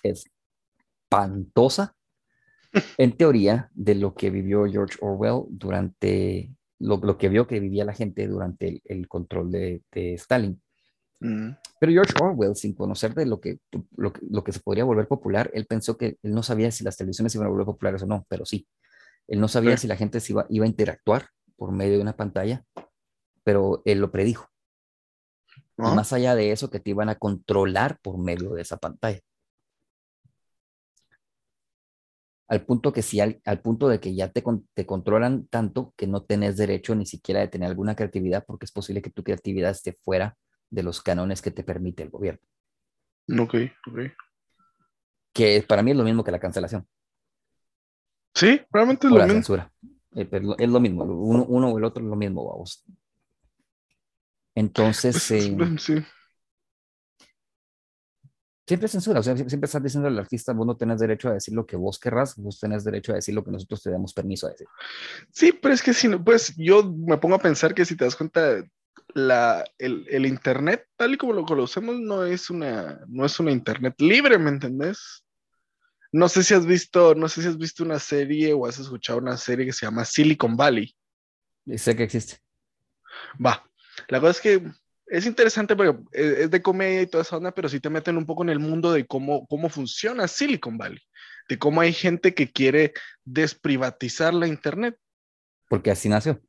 [0.01, 0.25] es
[1.13, 1.95] espantosa,
[2.97, 7.85] en teoría, de lo que vivió George Orwell durante lo, lo que vio que vivía
[7.85, 10.61] la gente durante el, control de, de Stalin.
[11.19, 11.51] Mm.
[11.79, 13.59] Pero George Orwell, sin conocer de lo que,
[13.95, 16.97] lo, lo, que se podría volver popular, él pensó que él no sabía si las
[16.97, 18.67] televisiones iban a volver populares o no, pero sí.
[19.27, 22.15] Él no sabía si la gente se iba, iba a interactuar por medio de una
[22.15, 22.63] pantalla,
[23.43, 24.47] pero él lo predijo.
[25.77, 25.93] Y ah.
[25.95, 29.21] más allá de eso, que te iban a controlar por medio de esa pantalla.
[32.53, 34.43] al punto que si al, punto de que ya te,
[34.75, 38.71] te, controlan tanto que no tenés derecho ni siquiera de tener alguna creatividad porque es
[38.71, 40.37] posible que tu creatividad esté fuera
[40.69, 42.41] de los canones que te permite el gobierno.
[43.39, 43.55] Ok,
[43.87, 43.99] ok.
[45.33, 46.87] Que para mí es lo mismo que la cancelación.
[48.35, 49.37] Sí, realmente es lo la mismo.
[49.37, 49.71] censura.
[50.15, 50.29] Eh,
[50.59, 52.85] es lo mismo, uno, uno, o el otro es lo mismo, vamos.
[54.55, 56.05] Entonces, pues, eh, sí
[58.65, 61.53] siempre censura, o sea, siempre estás diciendo al artista, vos no tenés derecho a decir
[61.53, 64.47] lo que vos querrás, vos tenés derecho a decir lo que nosotros te damos permiso
[64.47, 64.67] a decir.
[65.31, 68.05] Sí, pero es que si no, pues yo me pongo a pensar que si te
[68.05, 68.63] das cuenta,
[69.15, 73.51] la, el, el, Internet, tal y como lo conocemos, no es una, no es una
[73.51, 75.22] Internet libre, ¿me entendés?
[76.13, 79.17] No sé si has visto, no sé si has visto una serie o has escuchado
[79.17, 80.95] una serie que se llama Silicon Valley.
[81.75, 82.37] Sé que existe.
[83.43, 83.67] Va.
[84.09, 84.71] La cosa es que
[85.07, 88.27] es interesante porque es de comedia y toda esa onda, pero sí te meten un
[88.27, 91.01] poco en el mundo de cómo, cómo funciona Silicon Valley,
[91.49, 92.93] de cómo hay gente que quiere
[93.25, 94.95] desprivatizar la Internet.
[95.67, 96.39] Porque así nació.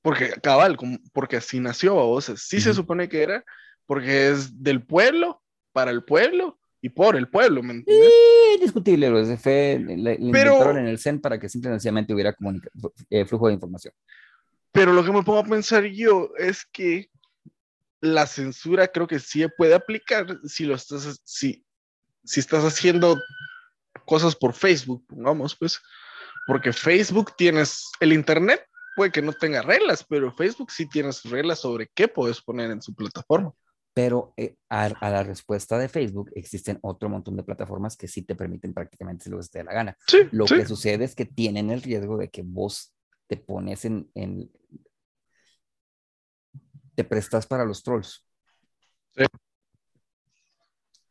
[0.00, 0.78] Porque, cabal,
[1.12, 3.44] porque así nació, o sea, sí se supone que era,
[3.84, 8.10] porque es del pueblo, para el pueblo y por el pueblo, ¿me entiendes?
[8.10, 12.36] Sí, discutible, lo de fe, le, inventaron en el CEN para que simplemente hubiera
[13.08, 13.94] eh, flujo de información.
[14.70, 17.08] Pero lo que me pongo a pensar yo es que
[18.02, 21.64] la censura creo que sí puede aplicar si lo estás, si,
[22.22, 23.18] si estás haciendo
[24.04, 25.80] cosas por Facebook, pongamos, pues,
[26.46, 28.62] porque Facebook tienes, el Internet
[28.94, 32.82] puede que no tenga reglas, pero Facebook sí tienes reglas sobre qué puedes poner en
[32.82, 33.54] su plataforma.
[33.94, 38.34] Pero eh, a, la respuesta de Facebook existen otro montón de plataformas que sí te
[38.34, 39.96] permiten prácticamente lo que te dé la gana.
[40.32, 42.92] lo que sucede es que tienen el riesgo de que vos
[43.28, 44.50] te pones en, en
[46.94, 48.24] te prestas para los trolls.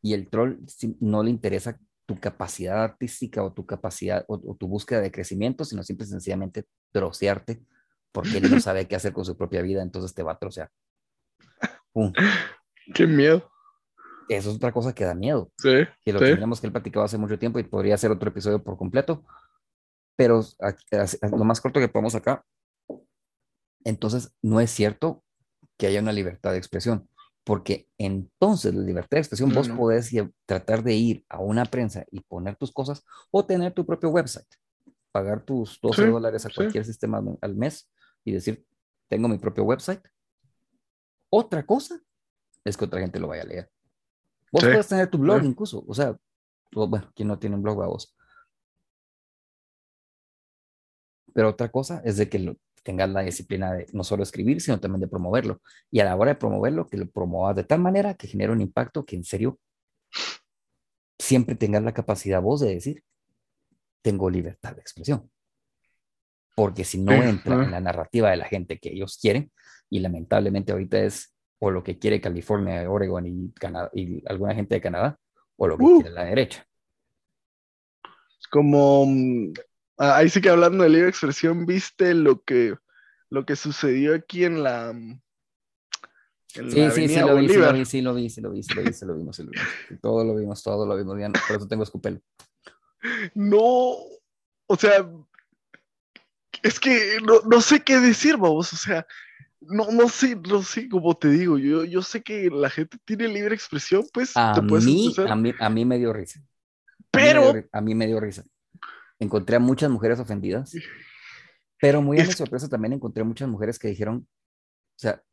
[0.02, 0.58] Y el troll
[1.00, 5.84] no le interesa tu capacidad artística o tu capacidad o, tu búsqueda de crecimiento, sino
[5.84, 7.64] simple y sencillamente trocearte
[8.12, 10.70] porque él no sabe qué hacer con su propia vida, entonces te va a trocear.
[12.94, 13.50] Qué miedo.
[14.30, 15.52] Eso es otra cosa que da miedo.
[15.58, 15.86] Sí.
[16.04, 16.62] Que lo sí.
[16.62, 19.24] que él platicaba hace mucho tiempo y podría ser otro episodio por completo.
[20.16, 20.42] Pero
[21.32, 22.46] lo más corto que podemos acá.
[23.84, 25.24] Entonces, no es cierto
[25.78, 27.10] que haya una libertad de expresión,
[27.44, 30.12] porque entonces la libertad de expresión vos podés
[30.46, 34.48] tratar de ir a una prensa y poner tus cosas o tener tu propio website,
[35.12, 37.92] pagar tus 12 dólares a cualquier sistema al mes
[38.24, 38.66] y decir,
[39.10, 40.02] tengo mi propio website.
[41.30, 42.00] Otra cosa
[42.64, 43.70] es que otra gente lo vaya a leer.
[44.52, 46.16] Vos puedes tener tu blog incluso, o sea,
[46.72, 48.16] bueno, quien no tiene un blog a vos.
[51.34, 54.80] Pero otra cosa es de que lo, tengas la disciplina de no solo escribir, sino
[54.80, 55.62] también de promoverlo.
[55.90, 58.62] Y a la hora de promoverlo, que lo promovas de tal manera que genere un
[58.62, 59.60] impacto que en serio
[61.18, 63.04] siempre tengas la capacidad vos de decir,
[64.02, 65.32] tengo libertad de expresión.
[66.56, 69.52] Porque si no entra en la narrativa de la gente que ellos quieren,
[69.90, 74.76] y lamentablemente ahorita es o lo que quiere California, Oregon y, Canadá, y alguna gente
[74.76, 75.20] de Canadá,
[75.58, 76.02] o lo que uh.
[76.02, 76.68] quiere la derecha.
[78.50, 79.54] Como mm,
[79.98, 82.76] Ah, ahí sí que hablando de libre expresión, ¿viste lo que,
[83.30, 84.90] lo que sucedió aquí en la...
[84.90, 88.64] En sí, sí, sí lo, vi, sí, lo vi, sí, lo vi, sí, lo vi,
[88.64, 89.68] sí, lo vi, sí, lo vimos, sí, lo vimos.
[90.02, 92.20] Todo lo vimos, todo lo vimos, bien, por eso tengo escupelo.
[93.34, 93.96] No,
[94.68, 95.10] o sea,
[96.62, 99.06] es que no, no sé qué decir, vamos, o sea,
[99.68, 103.28] no, no sé, no sé cómo te digo, yo, yo sé que la gente tiene
[103.28, 106.42] libre expresión, pues a te puedes mí, a mí, a mí me dio risa.
[107.12, 107.54] Pero...
[107.72, 108.44] a mí me dio risa
[109.24, 110.74] encontré a muchas mujeres ofendidas,
[111.80, 115.24] pero muy a mi sorpresa también encontré muchas mujeres que dijeron, o sea,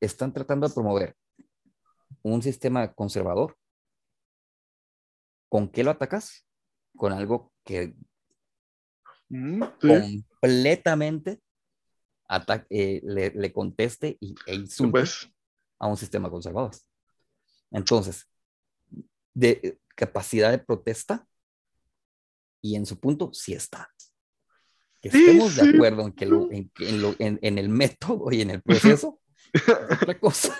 [0.00, 1.16] están tratando de promover
[2.22, 3.56] un sistema conservador.
[5.48, 6.46] ¿Con qué lo atacas?
[6.96, 7.94] Con algo que
[9.28, 11.40] mm, completamente
[12.70, 15.28] eh, le, conteste y, e insulte pues.
[15.78, 16.72] a un sistema conservador.
[17.70, 18.28] Entonces,
[19.34, 21.26] de capacidad de protesta,
[22.62, 23.90] y en su punto sí está.
[25.00, 29.18] Que estemos de acuerdo en, que en, en, el método y en el proceso,
[30.02, 30.58] otra cosa.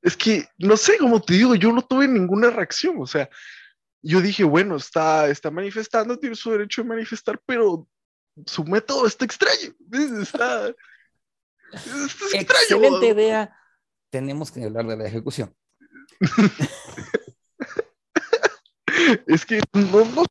[0.00, 3.28] Es que, no sé, como te digo, yo no tuve ninguna reacción, o sea,
[4.00, 7.88] yo dije, bueno, está, está manifestando, tiene su derecho de manifestar, pero
[8.46, 9.74] su método está extraño,
[10.20, 10.68] está,
[11.72, 11.94] está
[12.32, 12.40] extraño.
[12.40, 13.56] Excelente idea,
[14.10, 15.54] tenemos que hablar de la ejecución.
[19.26, 20.24] es que no, no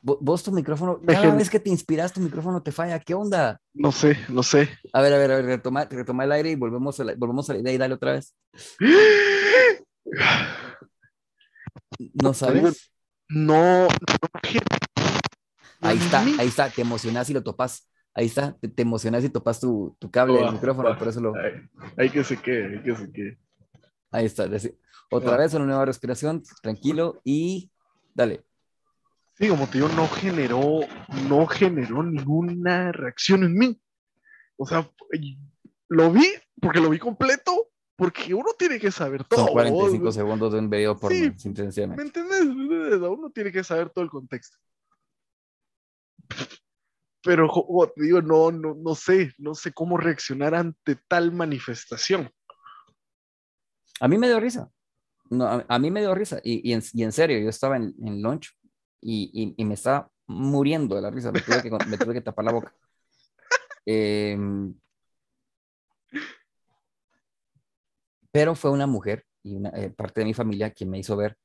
[0.00, 3.60] Vos tu micrófono, cada vez que te inspiras tu micrófono te falla, ¿qué onda?
[3.74, 4.70] No sé, no sé.
[4.92, 7.50] A ver, a ver, a ver, retoma, retoma el aire y volvemos a, la, volvemos
[7.50, 8.34] a la idea y dale otra vez.
[12.14, 12.90] ¿No sabes?
[13.28, 13.88] No,
[15.80, 17.88] Ahí está, ahí está, te emocionas y lo topas.
[18.14, 21.34] Ahí está, te, emocionas y topas tu, tu cable del micrófono, por eso lo...
[21.96, 23.38] Hay, que se quede, hay que se quede.
[24.10, 24.48] Ahí está,
[25.10, 27.70] otra vez una nueva respiración, tranquilo y
[28.14, 28.42] dale.
[29.34, 30.80] Sí, como te digo, no generó,
[31.28, 33.80] no generó ninguna reacción en mí.
[34.56, 34.90] O sea,
[35.88, 36.26] lo vi
[36.60, 37.68] porque lo vi completo,
[37.98, 39.46] porque uno tiene que saber todo.
[39.46, 42.44] Son 45 segundos de un video por sí, ¿Me entiendes?
[42.46, 44.56] Uno tiene que saber todo el contexto.
[47.24, 52.30] Pero, como te digo, no, no, no sé, no sé cómo reaccionar ante tal manifestación.
[53.98, 54.70] A mí me dio risa.
[55.30, 56.40] No, a, mí me dio risa.
[56.44, 58.56] Y, y, en, serio, yo estaba en, en lunch
[59.00, 62.44] y, y, me estaba muriendo de la risa, me tuve que, me tuve que tapar
[62.44, 62.72] la boca.
[63.90, 64.72] Em,
[68.38, 71.36] pero fue una mujer y una eh, parte de mi familia quien me hizo ver,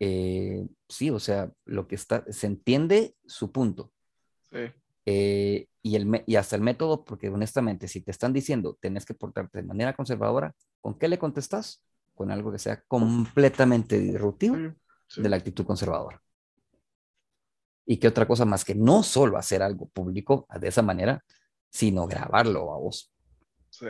[0.00, 3.92] eh, sí, o sea, lo que está, se entiende su punto.
[4.50, 4.72] Sí.
[5.04, 9.12] Eh, y, el, y hasta el método, porque honestamente, si te están diciendo tenés que
[9.12, 11.84] portarte de manera conservadora, ¿con qué le contestas?
[12.14, 16.22] Con algo que sea completamente disruptivo de la actitud conservadora.
[17.84, 21.22] Y qué otra cosa más que no solo hacer algo público de esa manera,
[21.68, 23.12] sino grabarlo a vos.
[23.68, 23.88] Sí.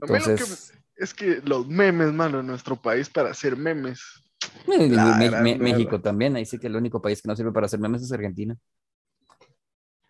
[0.00, 4.00] Entonces, es que los memes, mano, en nuestro país para hacer memes.
[4.66, 8.12] México también, ahí sí que el único país que no sirve para hacer memes es
[8.12, 8.56] Argentina.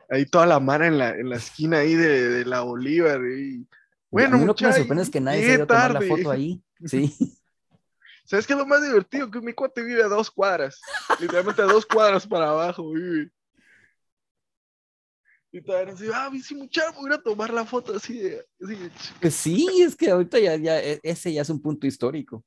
[0.09, 3.21] Ahí toda la mara en la, en la esquina ahí de, la Bolívar.
[3.25, 3.67] Y...
[4.11, 6.31] Bueno, a lo que me sorprende es que nadie se dio a tomar la foto
[6.31, 6.63] ahí.
[6.85, 7.15] Sí.
[8.25, 9.31] ¿Sabes qué es lo más divertido?
[9.31, 10.81] Que mi cuate vive a dos cuadras.
[11.19, 13.31] Literalmente a dos cuadras para abajo vive.
[15.53, 18.47] Y todavía dice, ah, sí, muchacho, voy a tomar la foto así de...
[18.63, 18.91] Así de...
[19.21, 22.45] Pues sí, es que ahorita ya, ya, e, ese ya es un punto histórico.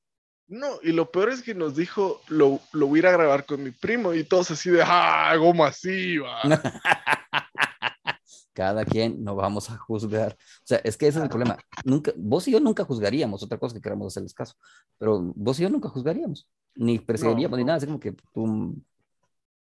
[0.47, 3.45] No, y lo peor es que nos dijo, lo, lo voy a ir a grabar
[3.45, 6.41] con mi primo y todos así de, ah, goma masiva.
[8.53, 10.33] Cada quien no vamos a juzgar.
[10.33, 11.57] O sea, es que ese es el problema.
[11.83, 14.55] Nunca, vos y yo nunca juzgaríamos, otra cosa que queramos hacerles caso,
[14.97, 18.75] pero vos y yo nunca juzgaríamos, ni perseguiríamos, ni nada, así como que tú...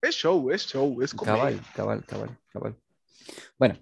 [0.03, 1.37] Es show, es show, es comedia.
[1.37, 2.77] Cabal, cabal, cabal, cabal.
[3.59, 3.79] Bueno,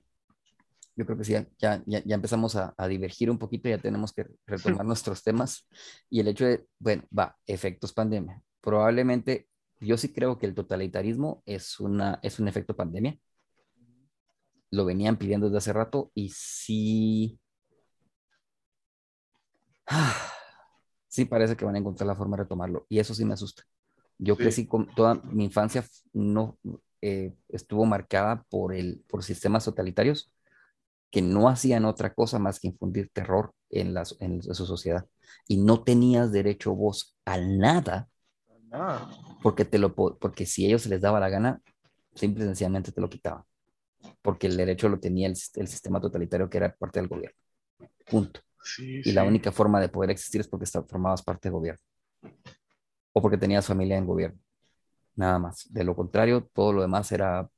[0.99, 4.13] yo creo que sí, ya, ya, ya empezamos a, a, divergir un poquito, ya tenemos
[4.13, 5.69] que retomar nuestros temas.
[6.11, 8.43] Y el hecho de, bueno, va, efectos pandemia.
[8.61, 9.49] Probablemente,
[9.79, 13.17] yo sí creo que el totalitarismo es, una, es un efecto pandemia.
[14.73, 17.39] Lo venían pidiendo desde hace rato y sí.
[21.09, 22.87] sí parece que van a encontrar la forma de retomarlo.
[22.89, 23.63] Y eso sí me asusta.
[24.19, 24.43] Yo sí.
[24.43, 26.59] crecí con toda mi infancia, no
[27.01, 30.33] eh, estuvo marcada por, el, por sistemas totalitarios
[31.11, 35.07] que no hacían otra cosa más que infundir terror en, las, en su sociedad.
[35.47, 38.09] Y no tenías derecho vos a nada,
[39.43, 41.61] porque, te lo, porque si ellos se les daba la gana,
[42.15, 43.45] simple y sencillamente te lo quitaban.
[44.23, 47.37] Porque el derecho lo tenía el, el sistema totalitario que era parte del gobierno.
[48.11, 48.41] Punto.
[48.63, 49.13] Sí, y sí.
[49.13, 51.81] la única forma de poder existir es porque formabas parte del gobierno.
[53.13, 54.39] O porque tenías familia en gobierno.
[55.19, 55.67] Nada más.
[55.69, 57.51] De lo contrario, todo lo demás era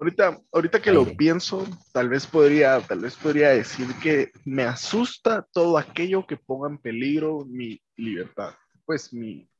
[0.00, 5.44] Ahorita, ahorita que lo pienso, tal vez podría, tal vez podría decir que me asusta
[5.52, 8.54] todo aquello que ponga en peligro mi libertad.
[8.84, 9.50] Pues mi.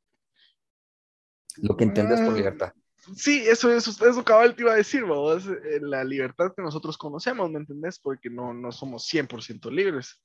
[1.56, 2.72] Lo que entiendes por libertad.
[3.16, 5.32] Sí, eso, eso, eso cabal te iba a decir, ¿no?
[5.32, 5.44] Es
[5.80, 7.98] la libertad que nosotros conocemos, ¿me entendés?
[7.98, 10.22] Porque no, no somos 100% libres.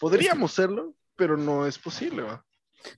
[0.00, 2.44] Podríamos serlo, pero no es posible, ¿va?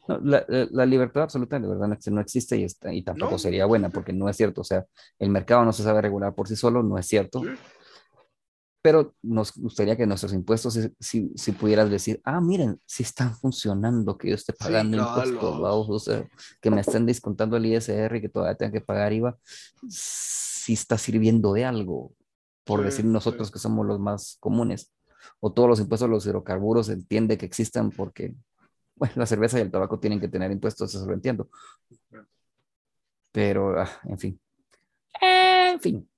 [0.09, 3.39] No, la, la, libertad absoluta de verdad no existe y, está, y tampoco ¿No?
[3.39, 4.63] sería buena porque no es cierto.
[4.63, 4.85] O sea,
[5.19, 7.43] el mercado no se sabe regular por sí solo, no es cierto.
[7.43, 7.49] Sí.
[8.87, 14.17] Pero nos gustaría que nuestros impuestos, si, si pudieras decir, ah, miren, si están funcionando,
[14.17, 16.25] que yo esté pagando sí, impuestos, vamos, o sea,
[16.61, 19.37] que me estén descontando el ISR y que todavía tenga que pagar IVA,
[19.89, 22.13] si está sirviendo de algo,
[22.63, 24.93] por sí, decir nosotros que somos los más comunes.
[25.41, 28.37] O todos los impuestos a los hidrocarburos entiende que existan porque
[28.97, 31.51] bueno, la cerveza y el tabaco tienen que tener impuestos, eso lo entiendo.
[33.31, 34.41] Pero, ah, en fin.
[35.21, 36.11] En fin.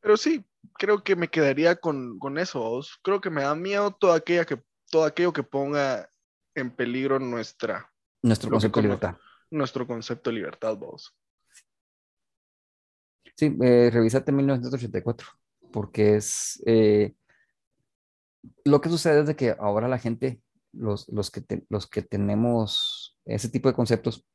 [0.00, 0.44] Pero sí,
[0.74, 2.80] creo que me quedaría con, con eso.
[3.02, 6.10] Creo que me da miedo todo, aquella que, todo aquello que ponga
[6.54, 7.90] en peligro nuestra...
[8.22, 9.16] Nuestro concepto de libertad.
[9.50, 11.16] Nuestro concepto de libertad, vos.
[13.34, 15.26] Sí, eh, revisate 1984,
[15.72, 16.62] porque es...
[16.66, 17.14] Eh,
[18.64, 20.42] lo que sucede es de que ahora la gente
[20.78, 24.26] los, los, que te, los que tenemos ese tipo de conceptos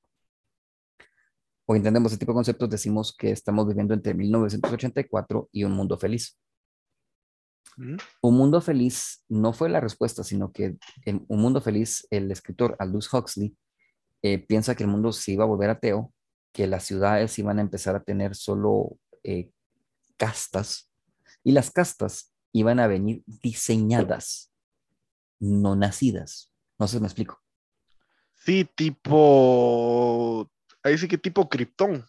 [1.66, 5.98] o entendemos ese tipo de conceptos, decimos que estamos viviendo entre 1984 y un mundo
[5.98, 6.38] feliz.
[7.78, 7.96] ¿Mm?
[8.22, 12.76] Un mundo feliz no fue la respuesta, sino que en un mundo feliz, el escritor
[12.80, 13.56] Aldous Huxley
[14.22, 16.14] eh, piensa que el mundo se iba a volver ateo,
[16.52, 19.50] que las ciudades iban a empezar a tener solo eh,
[20.18, 20.92] castas
[21.44, 24.53] y las castas iban a venir diseñadas
[25.44, 26.52] no nacidas.
[26.80, 27.42] No sé si me explico.
[28.34, 30.50] Sí, tipo.
[30.82, 32.06] Ahí sí que tipo Krypton.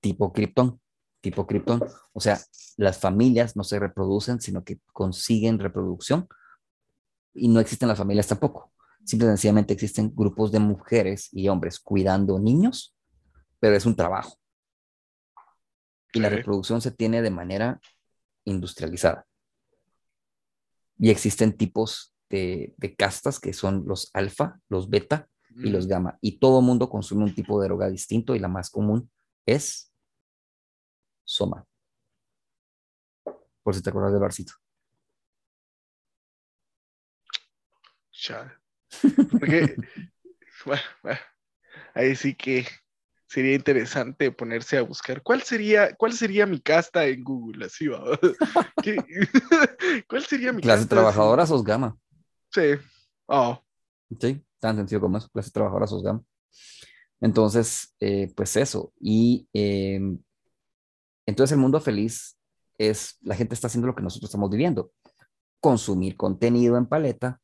[0.00, 0.80] Tipo Krypton.
[1.20, 1.82] Tipo Krypton.
[2.12, 2.40] O sea,
[2.76, 6.28] las familias no se reproducen, sino que consiguen reproducción.
[7.34, 8.72] Y no existen las familias tampoco.
[9.04, 12.94] Simple y sencillamente existen grupos de mujeres y hombres cuidando niños,
[13.58, 14.38] pero es un trabajo.
[16.12, 16.20] Y sí.
[16.20, 17.80] la reproducción se tiene de manera
[18.44, 19.26] industrializada.
[20.98, 25.66] Y existen tipos de, de, castas que son los alfa, los beta mm.
[25.66, 26.18] y los gamma.
[26.20, 29.10] Y todo mundo consume un tipo de droga distinto y la más común
[29.46, 29.92] es
[31.24, 31.66] soma.
[33.62, 34.52] Por si te acuerdas del barcito.
[38.10, 38.52] Chale.
[39.32, 39.76] Porque,
[40.64, 41.20] bueno, bueno,
[41.94, 42.66] ahí sí que
[43.26, 48.02] sería interesante ponerse a buscar cuál sería, cuál sería mi casta en Google, así va.
[50.08, 50.96] ¿Cuál sería mi clase casta?
[50.96, 51.96] trabajadora sos gamma.
[52.52, 52.62] Sí.
[53.26, 53.62] Oh.
[54.18, 56.22] Sí, tan sencillo como eso, clase trabajadora sos gamma.
[57.20, 58.92] Entonces, eh, pues eso.
[58.98, 60.00] Y eh,
[61.26, 62.36] entonces el mundo feliz
[62.78, 64.92] es, la gente está haciendo lo que nosotros estamos viviendo.
[65.60, 67.40] Consumir contenido en paleta,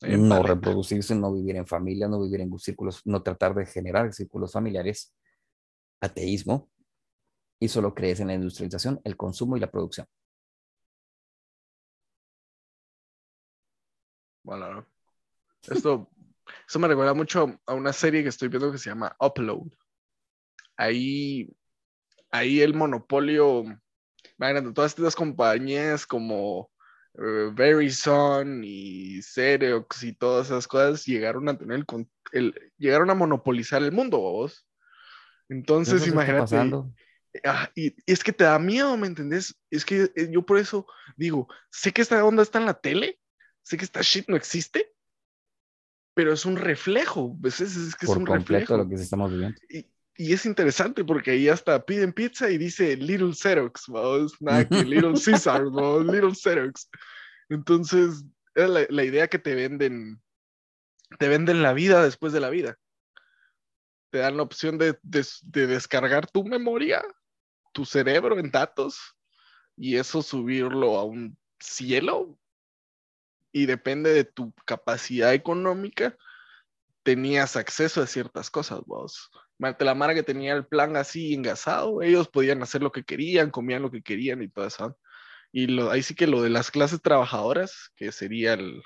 [0.00, 0.54] en no paleta.
[0.54, 5.14] reproducirse, no vivir en familia, no vivir en círculos, no tratar de generar círculos familiares,
[6.00, 6.70] ateísmo,
[7.58, 10.06] y solo crees en la industrialización, el consumo y la producción.
[14.46, 14.86] Bueno,
[15.68, 16.08] esto,
[16.68, 19.72] esto me recuerda mucho a una serie que estoy viendo que se llama Upload.
[20.76, 21.50] Ahí,
[22.30, 23.64] ahí el monopolio,
[24.38, 26.70] imagínate, todas estas compañías como
[27.14, 31.84] uh, Verizon y Xerox y todas esas cosas llegaron a tener
[32.30, 34.64] el, llegaron a monopolizar el mundo, vos.
[35.48, 36.56] Entonces, imagínate.
[37.44, 39.58] Ah, y, es que te da miedo, ¿me entendés?
[39.70, 40.86] Es que eh, yo por eso
[41.16, 43.18] digo, sé que esta onda está en la tele,
[43.66, 44.94] sé que esta shit no existe,
[46.14, 48.76] pero es un reflejo, Es, es que es un reflejo.
[48.76, 49.58] lo que estamos viviendo.
[49.68, 49.86] Y,
[50.16, 54.26] y, es interesante porque ahí hasta piden pizza y dice Little Xerox, ¿no?
[54.38, 55.98] nada que Little Caesar, ¿no?
[56.00, 56.88] Little Xerox.
[57.48, 58.24] Entonces,
[58.54, 60.22] es la, la idea que te venden,
[61.18, 62.78] te venden la vida después de la vida
[64.10, 67.04] te dan la opción de, de, de, descargar tu memoria
[67.72, 68.98] tu cerebro en datos
[69.76, 72.38] y eso subirlo a un cielo
[73.56, 76.14] y depende de tu capacidad económica,
[77.02, 79.30] tenías acceso a ciertas cosas, vos.
[79.78, 83.80] La Mara que tenía el plan así engasado, ellos podían hacer lo que querían, comían
[83.80, 84.98] lo que querían y todo eso.
[85.52, 88.82] Y lo, ahí sí que lo de las clases trabajadoras, que sería el,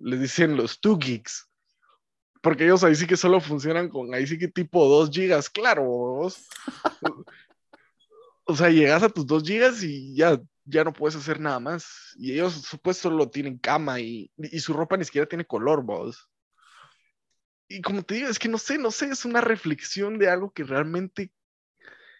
[0.00, 1.46] les dicen los two gigs,
[2.40, 5.84] porque ellos ahí sí que solo funcionan con, ahí sí que tipo 2 gigas, claro,
[5.84, 6.48] vos.
[8.44, 12.14] o sea, llegas a tus dos gigas y ya, ya no puedes hacer nada más.
[12.16, 16.30] Y ellos, supuesto, solo tienen cama y, y su ropa ni siquiera tiene color, vos.
[17.68, 20.52] Y como te digo, es que no sé, no sé, es una reflexión de algo
[20.52, 21.32] que realmente.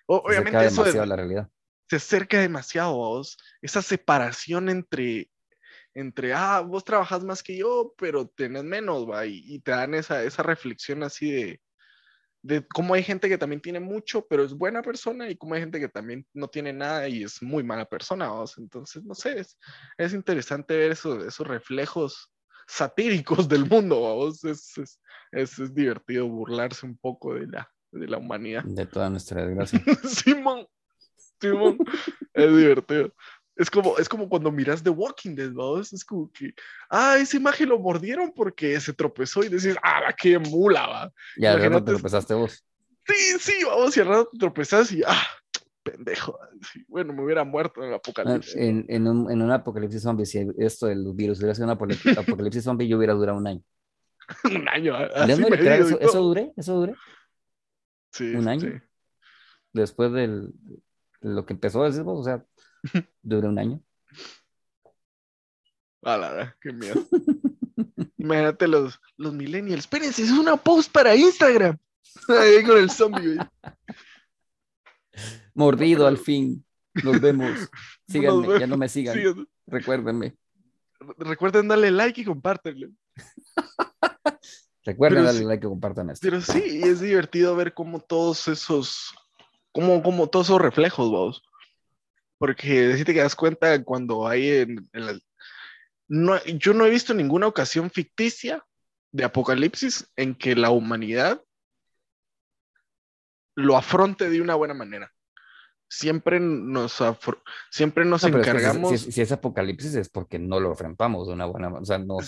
[0.07, 1.51] Obviamente, eso demasiado la realidad.
[1.89, 3.39] se acerca demasiado, vos.
[3.61, 5.31] Esa separación entre,
[5.95, 9.95] entre, ah, vos trabajas más que yo, pero tenés menos, va, y, y te dan
[9.95, 11.61] esa, esa reflexión así de,
[12.43, 15.61] de cómo hay gente que también tiene mucho, pero es buena persona, y cómo hay
[15.61, 18.31] gente que también no tiene nada y es muy mala persona.
[18.57, 19.59] Entonces, no sé, es,
[19.97, 22.31] es interesante ver eso, esos reflejos
[22.67, 24.29] satíricos del mundo.
[24.29, 25.01] Es, es,
[25.33, 28.65] es, divertido burlarse un poco de la, de la humanidad.
[28.65, 29.83] De toda nuestra desgracia.
[30.05, 30.67] Simón,
[31.41, 31.79] Simón,
[32.35, 33.13] es divertido.
[33.59, 35.81] Es como, es como cuando miras The Walking Dead, ¿no?
[35.81, 36.55] Es como que,
[36.91, 41.13] ah, esa imagen lo mordieron porque se tropezó y decís, ah, qué mula, va.
[41.37, 42.65] Y al rato te tropezaste vos.
[43.05, 45.27] Sí, sí, vamos, y al rato te tropezas y, ah,
[45.83, 46.39] pendejo.
[46.87, 48.55] Bueno, me hubiera muerto en el apocalipsis.
[48.57, 51.73] Ah, en, en, un, en un apocalipsis zombie, si esto del virus hubiera sido un
[52.19, 53.63] apocalipsis zombie, yo hubiera durado un año.
[54.45, 56.53] un año, así eso, eso, duré?
[56.57, 56.95] ¿Eso duré?
[58.13, 58.35] Sí.
[58.37, 58.61] Un año.
[58.61, 58.73] Sí.
[59.73, 60.49] Después de
[61.23, 62.45] lo que empezó a decir vos, o sea,
[63.23, 63.83] Dura un año.
[66.03, 67.07] A la qué miedo.
[68.17, 69.81] Imagínate los, los millennials.
[69.81, 71.77] Espérense, es una post para Instagram.
[72.29, 73.39] Ahí con el zombie.
[75.55, 76.65] Mordido al fin.
[77.03, 77.69] Nos vemos.
[78.09, 79.47] Síganme, ya no me sigan.
[79.67, 80.37] Recuérdenme.
[81.19, 82.89] Recuerden darle like y compártenlo.
[84.85, 86.27] Recuerden darle like y compartan esto.
[86.27, 89.15] Pero sí, es divertido ver cómo todos esos,
[89.73, 91.43] como, como todos esos reflejos, vamos
[92.39, 94.89] porque si te das cuenta cuando hay en,
[96.09, 98.65] no, yo no he visto ninguna ocasión ficticia
[99.13, 101.43] de apocalipsis en que la humanidad
[103.55, 105.13] lo afronte de una buena manera.
[105.91, 107.03] Siempre nos,
[107.71, 109.01] siempre nos encargamos.
[109.01, 111.83] si, es apocalipsis es porque no lo afrontamos de una buena manera.
[111.83, 112.21] O sea, no,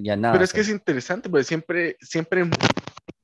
[0.00, 0.32] ya nada.
[0.32, 2.48] Pero es que es interesante, porque siempre, siempre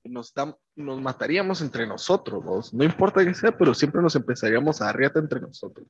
[0.04, 0.32] nos,
[0.76, 2.84] nos mataríamos entre nosotros, ¿no?
[2.84, 5.86] importa que sea, pero siempre nos empezaríamos a arriata entre nosotros.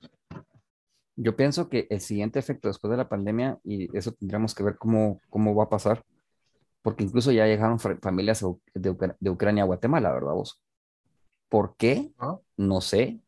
[1.16, 4.76] Yo pienso que el siguiente efecto después de la pandemia, y eso tendríamos que ver
[4.76, 6.04] cómo, cómo va a pasar,
[6.82, 10.60] porque incluso ya llegaron familias de, Ucrania a Guatemala, ¿verdad vos?
[11.48, 12.12] ¿Por qué?
[12.56, 13.20] No sé.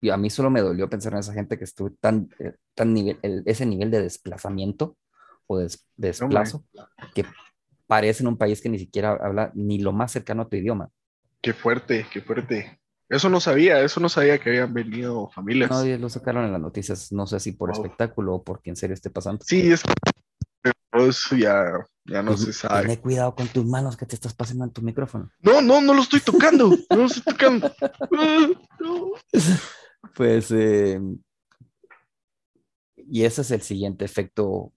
[0.00, 2.92] Y a mí solo me dolió pensar en esa gente que estuvo tan, eh, tan
[2.92, 4.96] nivel, ese nivel de desplazamiento
[5.46, 6.64] o de, desplazo,
[7.14, 7.24] que
[7.86, 10.90] parece en un país que ni siquiera habla ni lo más cercano a tu idioma.
[11.40, 12.80] Qué fuerte, qué fuerte.
[13.08, 15.70] Eso no sabía, eso no sabía que habían venido familias.
[15.70, 18.94] No, lo sacaron en las noticias, no sé si por espectáculo o porque en serio
[18.94, 19.44] esté pasando.
[19.44, 19.82] Sí, es
[20.92, 22.86] eso ya, ya no se sabe.
[22.86, 25.30] Ten cuidado con tus manos que te estás pasando en tu micrófono.
[25.40, 27.72] No, no, no lo estoy tocando, no lo estoy tocando.
[30.14, 31.00] Pues, eh,
[32.96, 34.72] y ese es el siguiente efecto,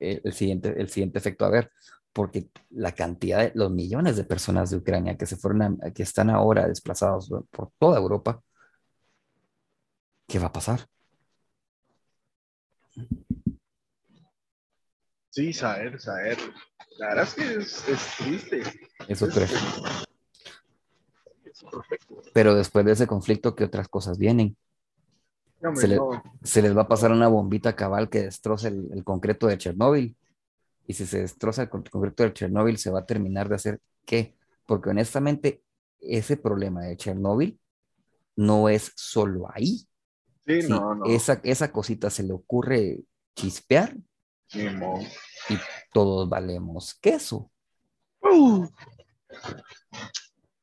[0.00, 1.70] el, siguiente, el siguiente efecto a ver,
[2.16, 6.30] porque la cantidad de los millones de personas de Ucrania que se fueron, que están
[6.30, 8.42] ahora desplazados por toda Europa,
[10.26, 10.88] ¿qué va a pasar?
[15.28, 16.38] Sí, saber, saber.
[16.96, 18.62] La verdad es que es, triste.
[19.06, 19.48] Eso creo.
[22.32, 24.56] Pero después de ese conflicto, ¿qué otras cosas vienen?
[25.74, 30.16] se, les va a pasar una bombita cabal que destroce el concreto de Chernóbil
[30.86, 34.36] y si se destroza el concreto de Chernóbil, se va a terminar de hacer qué?
[34.66, 35.62] Porque honestamente,
[36.00, 37.58] ese problema de Chernóbil
[38.36, 39.88] no es solo ahí.
[40.46, 41.06] Sí, no, no.
[41.06, 43.00] Esa, esa cosita se le ocurre
[43.34, 43.96] chispear
[44.48, 44.64] Sí,
[45.48, 45.58] y
[45.92, 47.50] todos valemos queso.
[48.20, 48.66] Uh.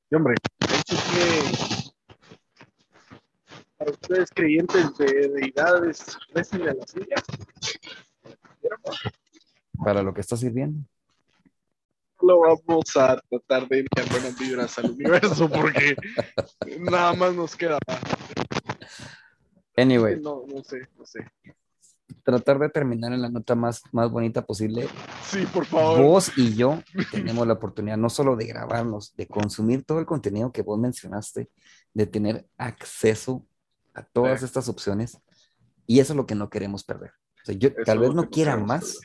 [0.10, 1.94] Y hombre, de que
[3.78, 7.24] para ustedes creyentes de deidades, recen a las suyas.
[9.84, 10.80] Para lo que está sirviendo.
[12.22, 15.96] Lo vamos a tratar de enviar buenas vibras al universo porque
[16.80, 17.78] nada más nos queda.
[19.76, 21.20] Anyway, No, no sé, no sé.
[22.24, 24.88] tratar de terminar en la nota más, más bonita posible.
[25.26, 26.00] Sí, por favor.
[26.02, 26.82] Vos y yo
[27.12, 31.50] tenemos la oportunidad no solo de grabarnos, de consumir todo el contenido que vos mencionaste,
[31.94, 33.46] de tener acceso
[33.94, 34.46] a todas Sí.
[34.46, 35.18] estas opciones.
[35.88, 37.12] Y eso es lo que no queremos perder.
[37.42, 39.00] O sea, yo Eso tal vez no quiera más,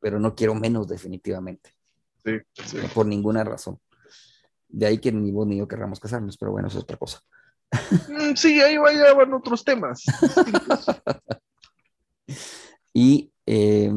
[0.00, 1.74] pero no quiero menos definitivamente,
[2.24, 2.32] Sí,
[2.64, 2.78] sí.
[2.94, 3.78] por ninguna razón.
[4.68, 7.20] De ahí que ni vos ni yo querramos casarnos, pero bueno, eso es otra cosa.
[8.08, 10.04] Mm, Sí, ahí van otros temas.
[12.92, 13.92] Y eh,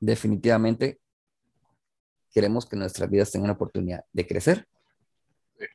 [0.00, 1.00] definitivamente
[2.32, 4.66] queremos que nuestras vidas tengan la oportunidad de crecer,
[5.58, 5.66] Sí.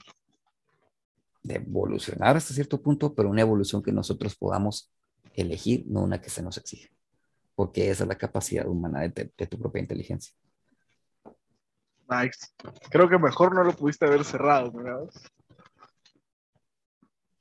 [1.44, 4.92] de evolucionar hasta cierto punto, pero una evolución que nosotros podamos
[5.34, 6.90] elegir, no una que se nos exige,
[7.58, 10.32] porque esa es la capacidad humana de, te- de tu propia inteligencia.
[12.08, 12.54] Nice.
[12.92, 15.10] Creo que mejor no lo pudiste haber cerrado, ¿verdad?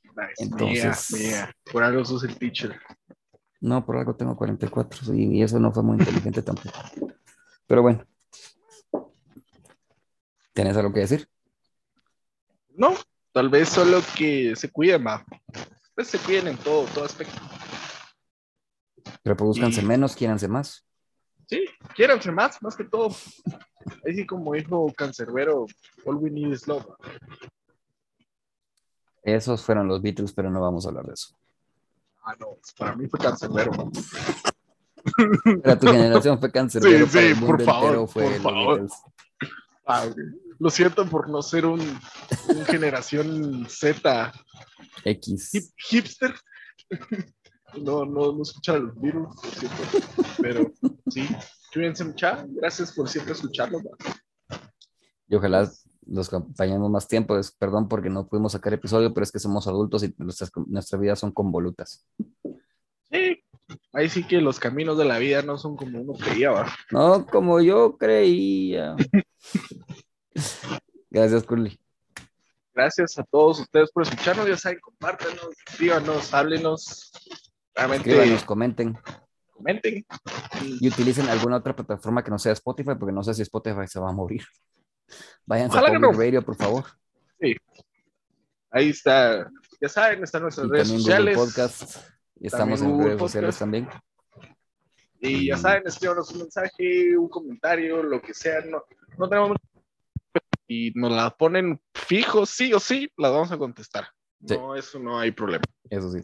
[0.04, 0.34] Nice.
[0.38, 1.56] Entonces- Mía, mía.
[1.70, 2.80] Por algo sos el teacher.
[3.60, 6.78] No, por algo tengo 44 sí, y eso no fue muy inteligente tampoco.
[7.66, 8.02] Pero bueno.
[10.54, 11.28] ¿Tienes algo que decir?
[12.74, 12.94] No,
[13.32, 15.24] tal vez solo que se cuiden, va.
[15.94, 17.34] Pues se cuiden en todo, todo aspecto.
[19.24, 20.84] Reproduzcanse Y- menos, quiéranse más.
[21.48, 21.64] Sí,
[21.94, 23.14] quiéranse más, más que todo.
[24.04, 25.66] Ahí sí, como dijo Cancerbero,
[26.04, 26.84] all we need is love.
[29.22, 31.36] Esos fueron los Beatles, pero no vamos a hablar de eso.
[32.24, 33.70] Ah, no, para mí fue Cancerbero.
[35.62, 36.82] Para tu generación fue cáncer.
[36.82, 38.86] Sí, sí, por favor, fue por.
[39.86, 40.06] Ah.
[40.58, 44.32] Lo siento por no ser un, un generación Z
[45.04, 45.54] X.
[45.54, 46.34] hip- hipster.
[47.82, 49.82] No, no, no escuchar a los Beatles, lo siento.
[50.40, 50.72] Pero
[51.08, 51.28] sí,
[51.72, 52.44] cuídense mucha.
[52.48, 53.82] Gracias por siempre escucharlos.
[53.82, 54.58] va.
[55.28, 55.70] Y ojalá
[56.06, 57.36] los acompañemos más tiempo.
[57.38, 61.00] Es- perdón porque no pudimos sacar episodio, pero es que somos adultos y nuestras, nuestras
[61.00, 62.06] vidas son convolutas.
[63.10, 63.42] Sí,
[63.92, 66.72] ahí sí que los caminos de la vida no son como uno creía, va.
[66.90, 68.94] No como yo creía.
[71.10, 71.78] Gracias, Curly.
[72.74, 74.46] Gracias a todos ustedes por escucharnos.
[74.46, 77.10] Ya saben, compártanos, escríbanos, háblenos.
[77.76, 78.98] Escríbanos, comenten
[79.52, 80.04] comenten.
[80.80, 83.98] y utilicen alguna otra plataforma que no sea Spotify, porque no sé si Spotify se
[84.00, 84.42] va a morir.
[85.46, 86.12] Vayan a Public no.
[86.12, 86.84] Radio, por favor.
[88.70, 89.50] Ahí está,
[89.80, 91.36] ya saben, están nuestras Y redes sociales.
[91.38, 91.96] Podcast.
[92.38, 93.58] Y estamos en Google redes sociales Podcast.
[93.60, 93.88] también.
[95.20, 95.60] Y ya Mm.
[95.60, 98.60] saben, escríbanos un mensaje, un comentario, lo que sea.
[98.60, 98.82] No,
[99.16, 99.56] no tenemos
[100.68, 104.08] y nos la ponen fijo, sí o sí, las vamos a contestar.
[104.46, 104.54] Sí.
[104.58, 105.64] No, eso no hay problema.
[105.88, 106.18] Eso sí.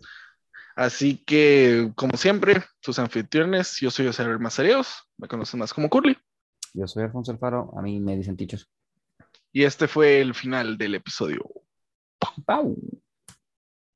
[0.77, 6.17] Así que, como siempre, sus anfitriones, yo soy José Mazareos, me conocen más como Curly,
[6.75, 7.73] Yo soy Alfonso Alfaro.
[7.77, 8.69] A mí me dicen teachers.
[9.53, 11.45] y este fue el final del episodio.
[12.47, 12.77] ¡Pau!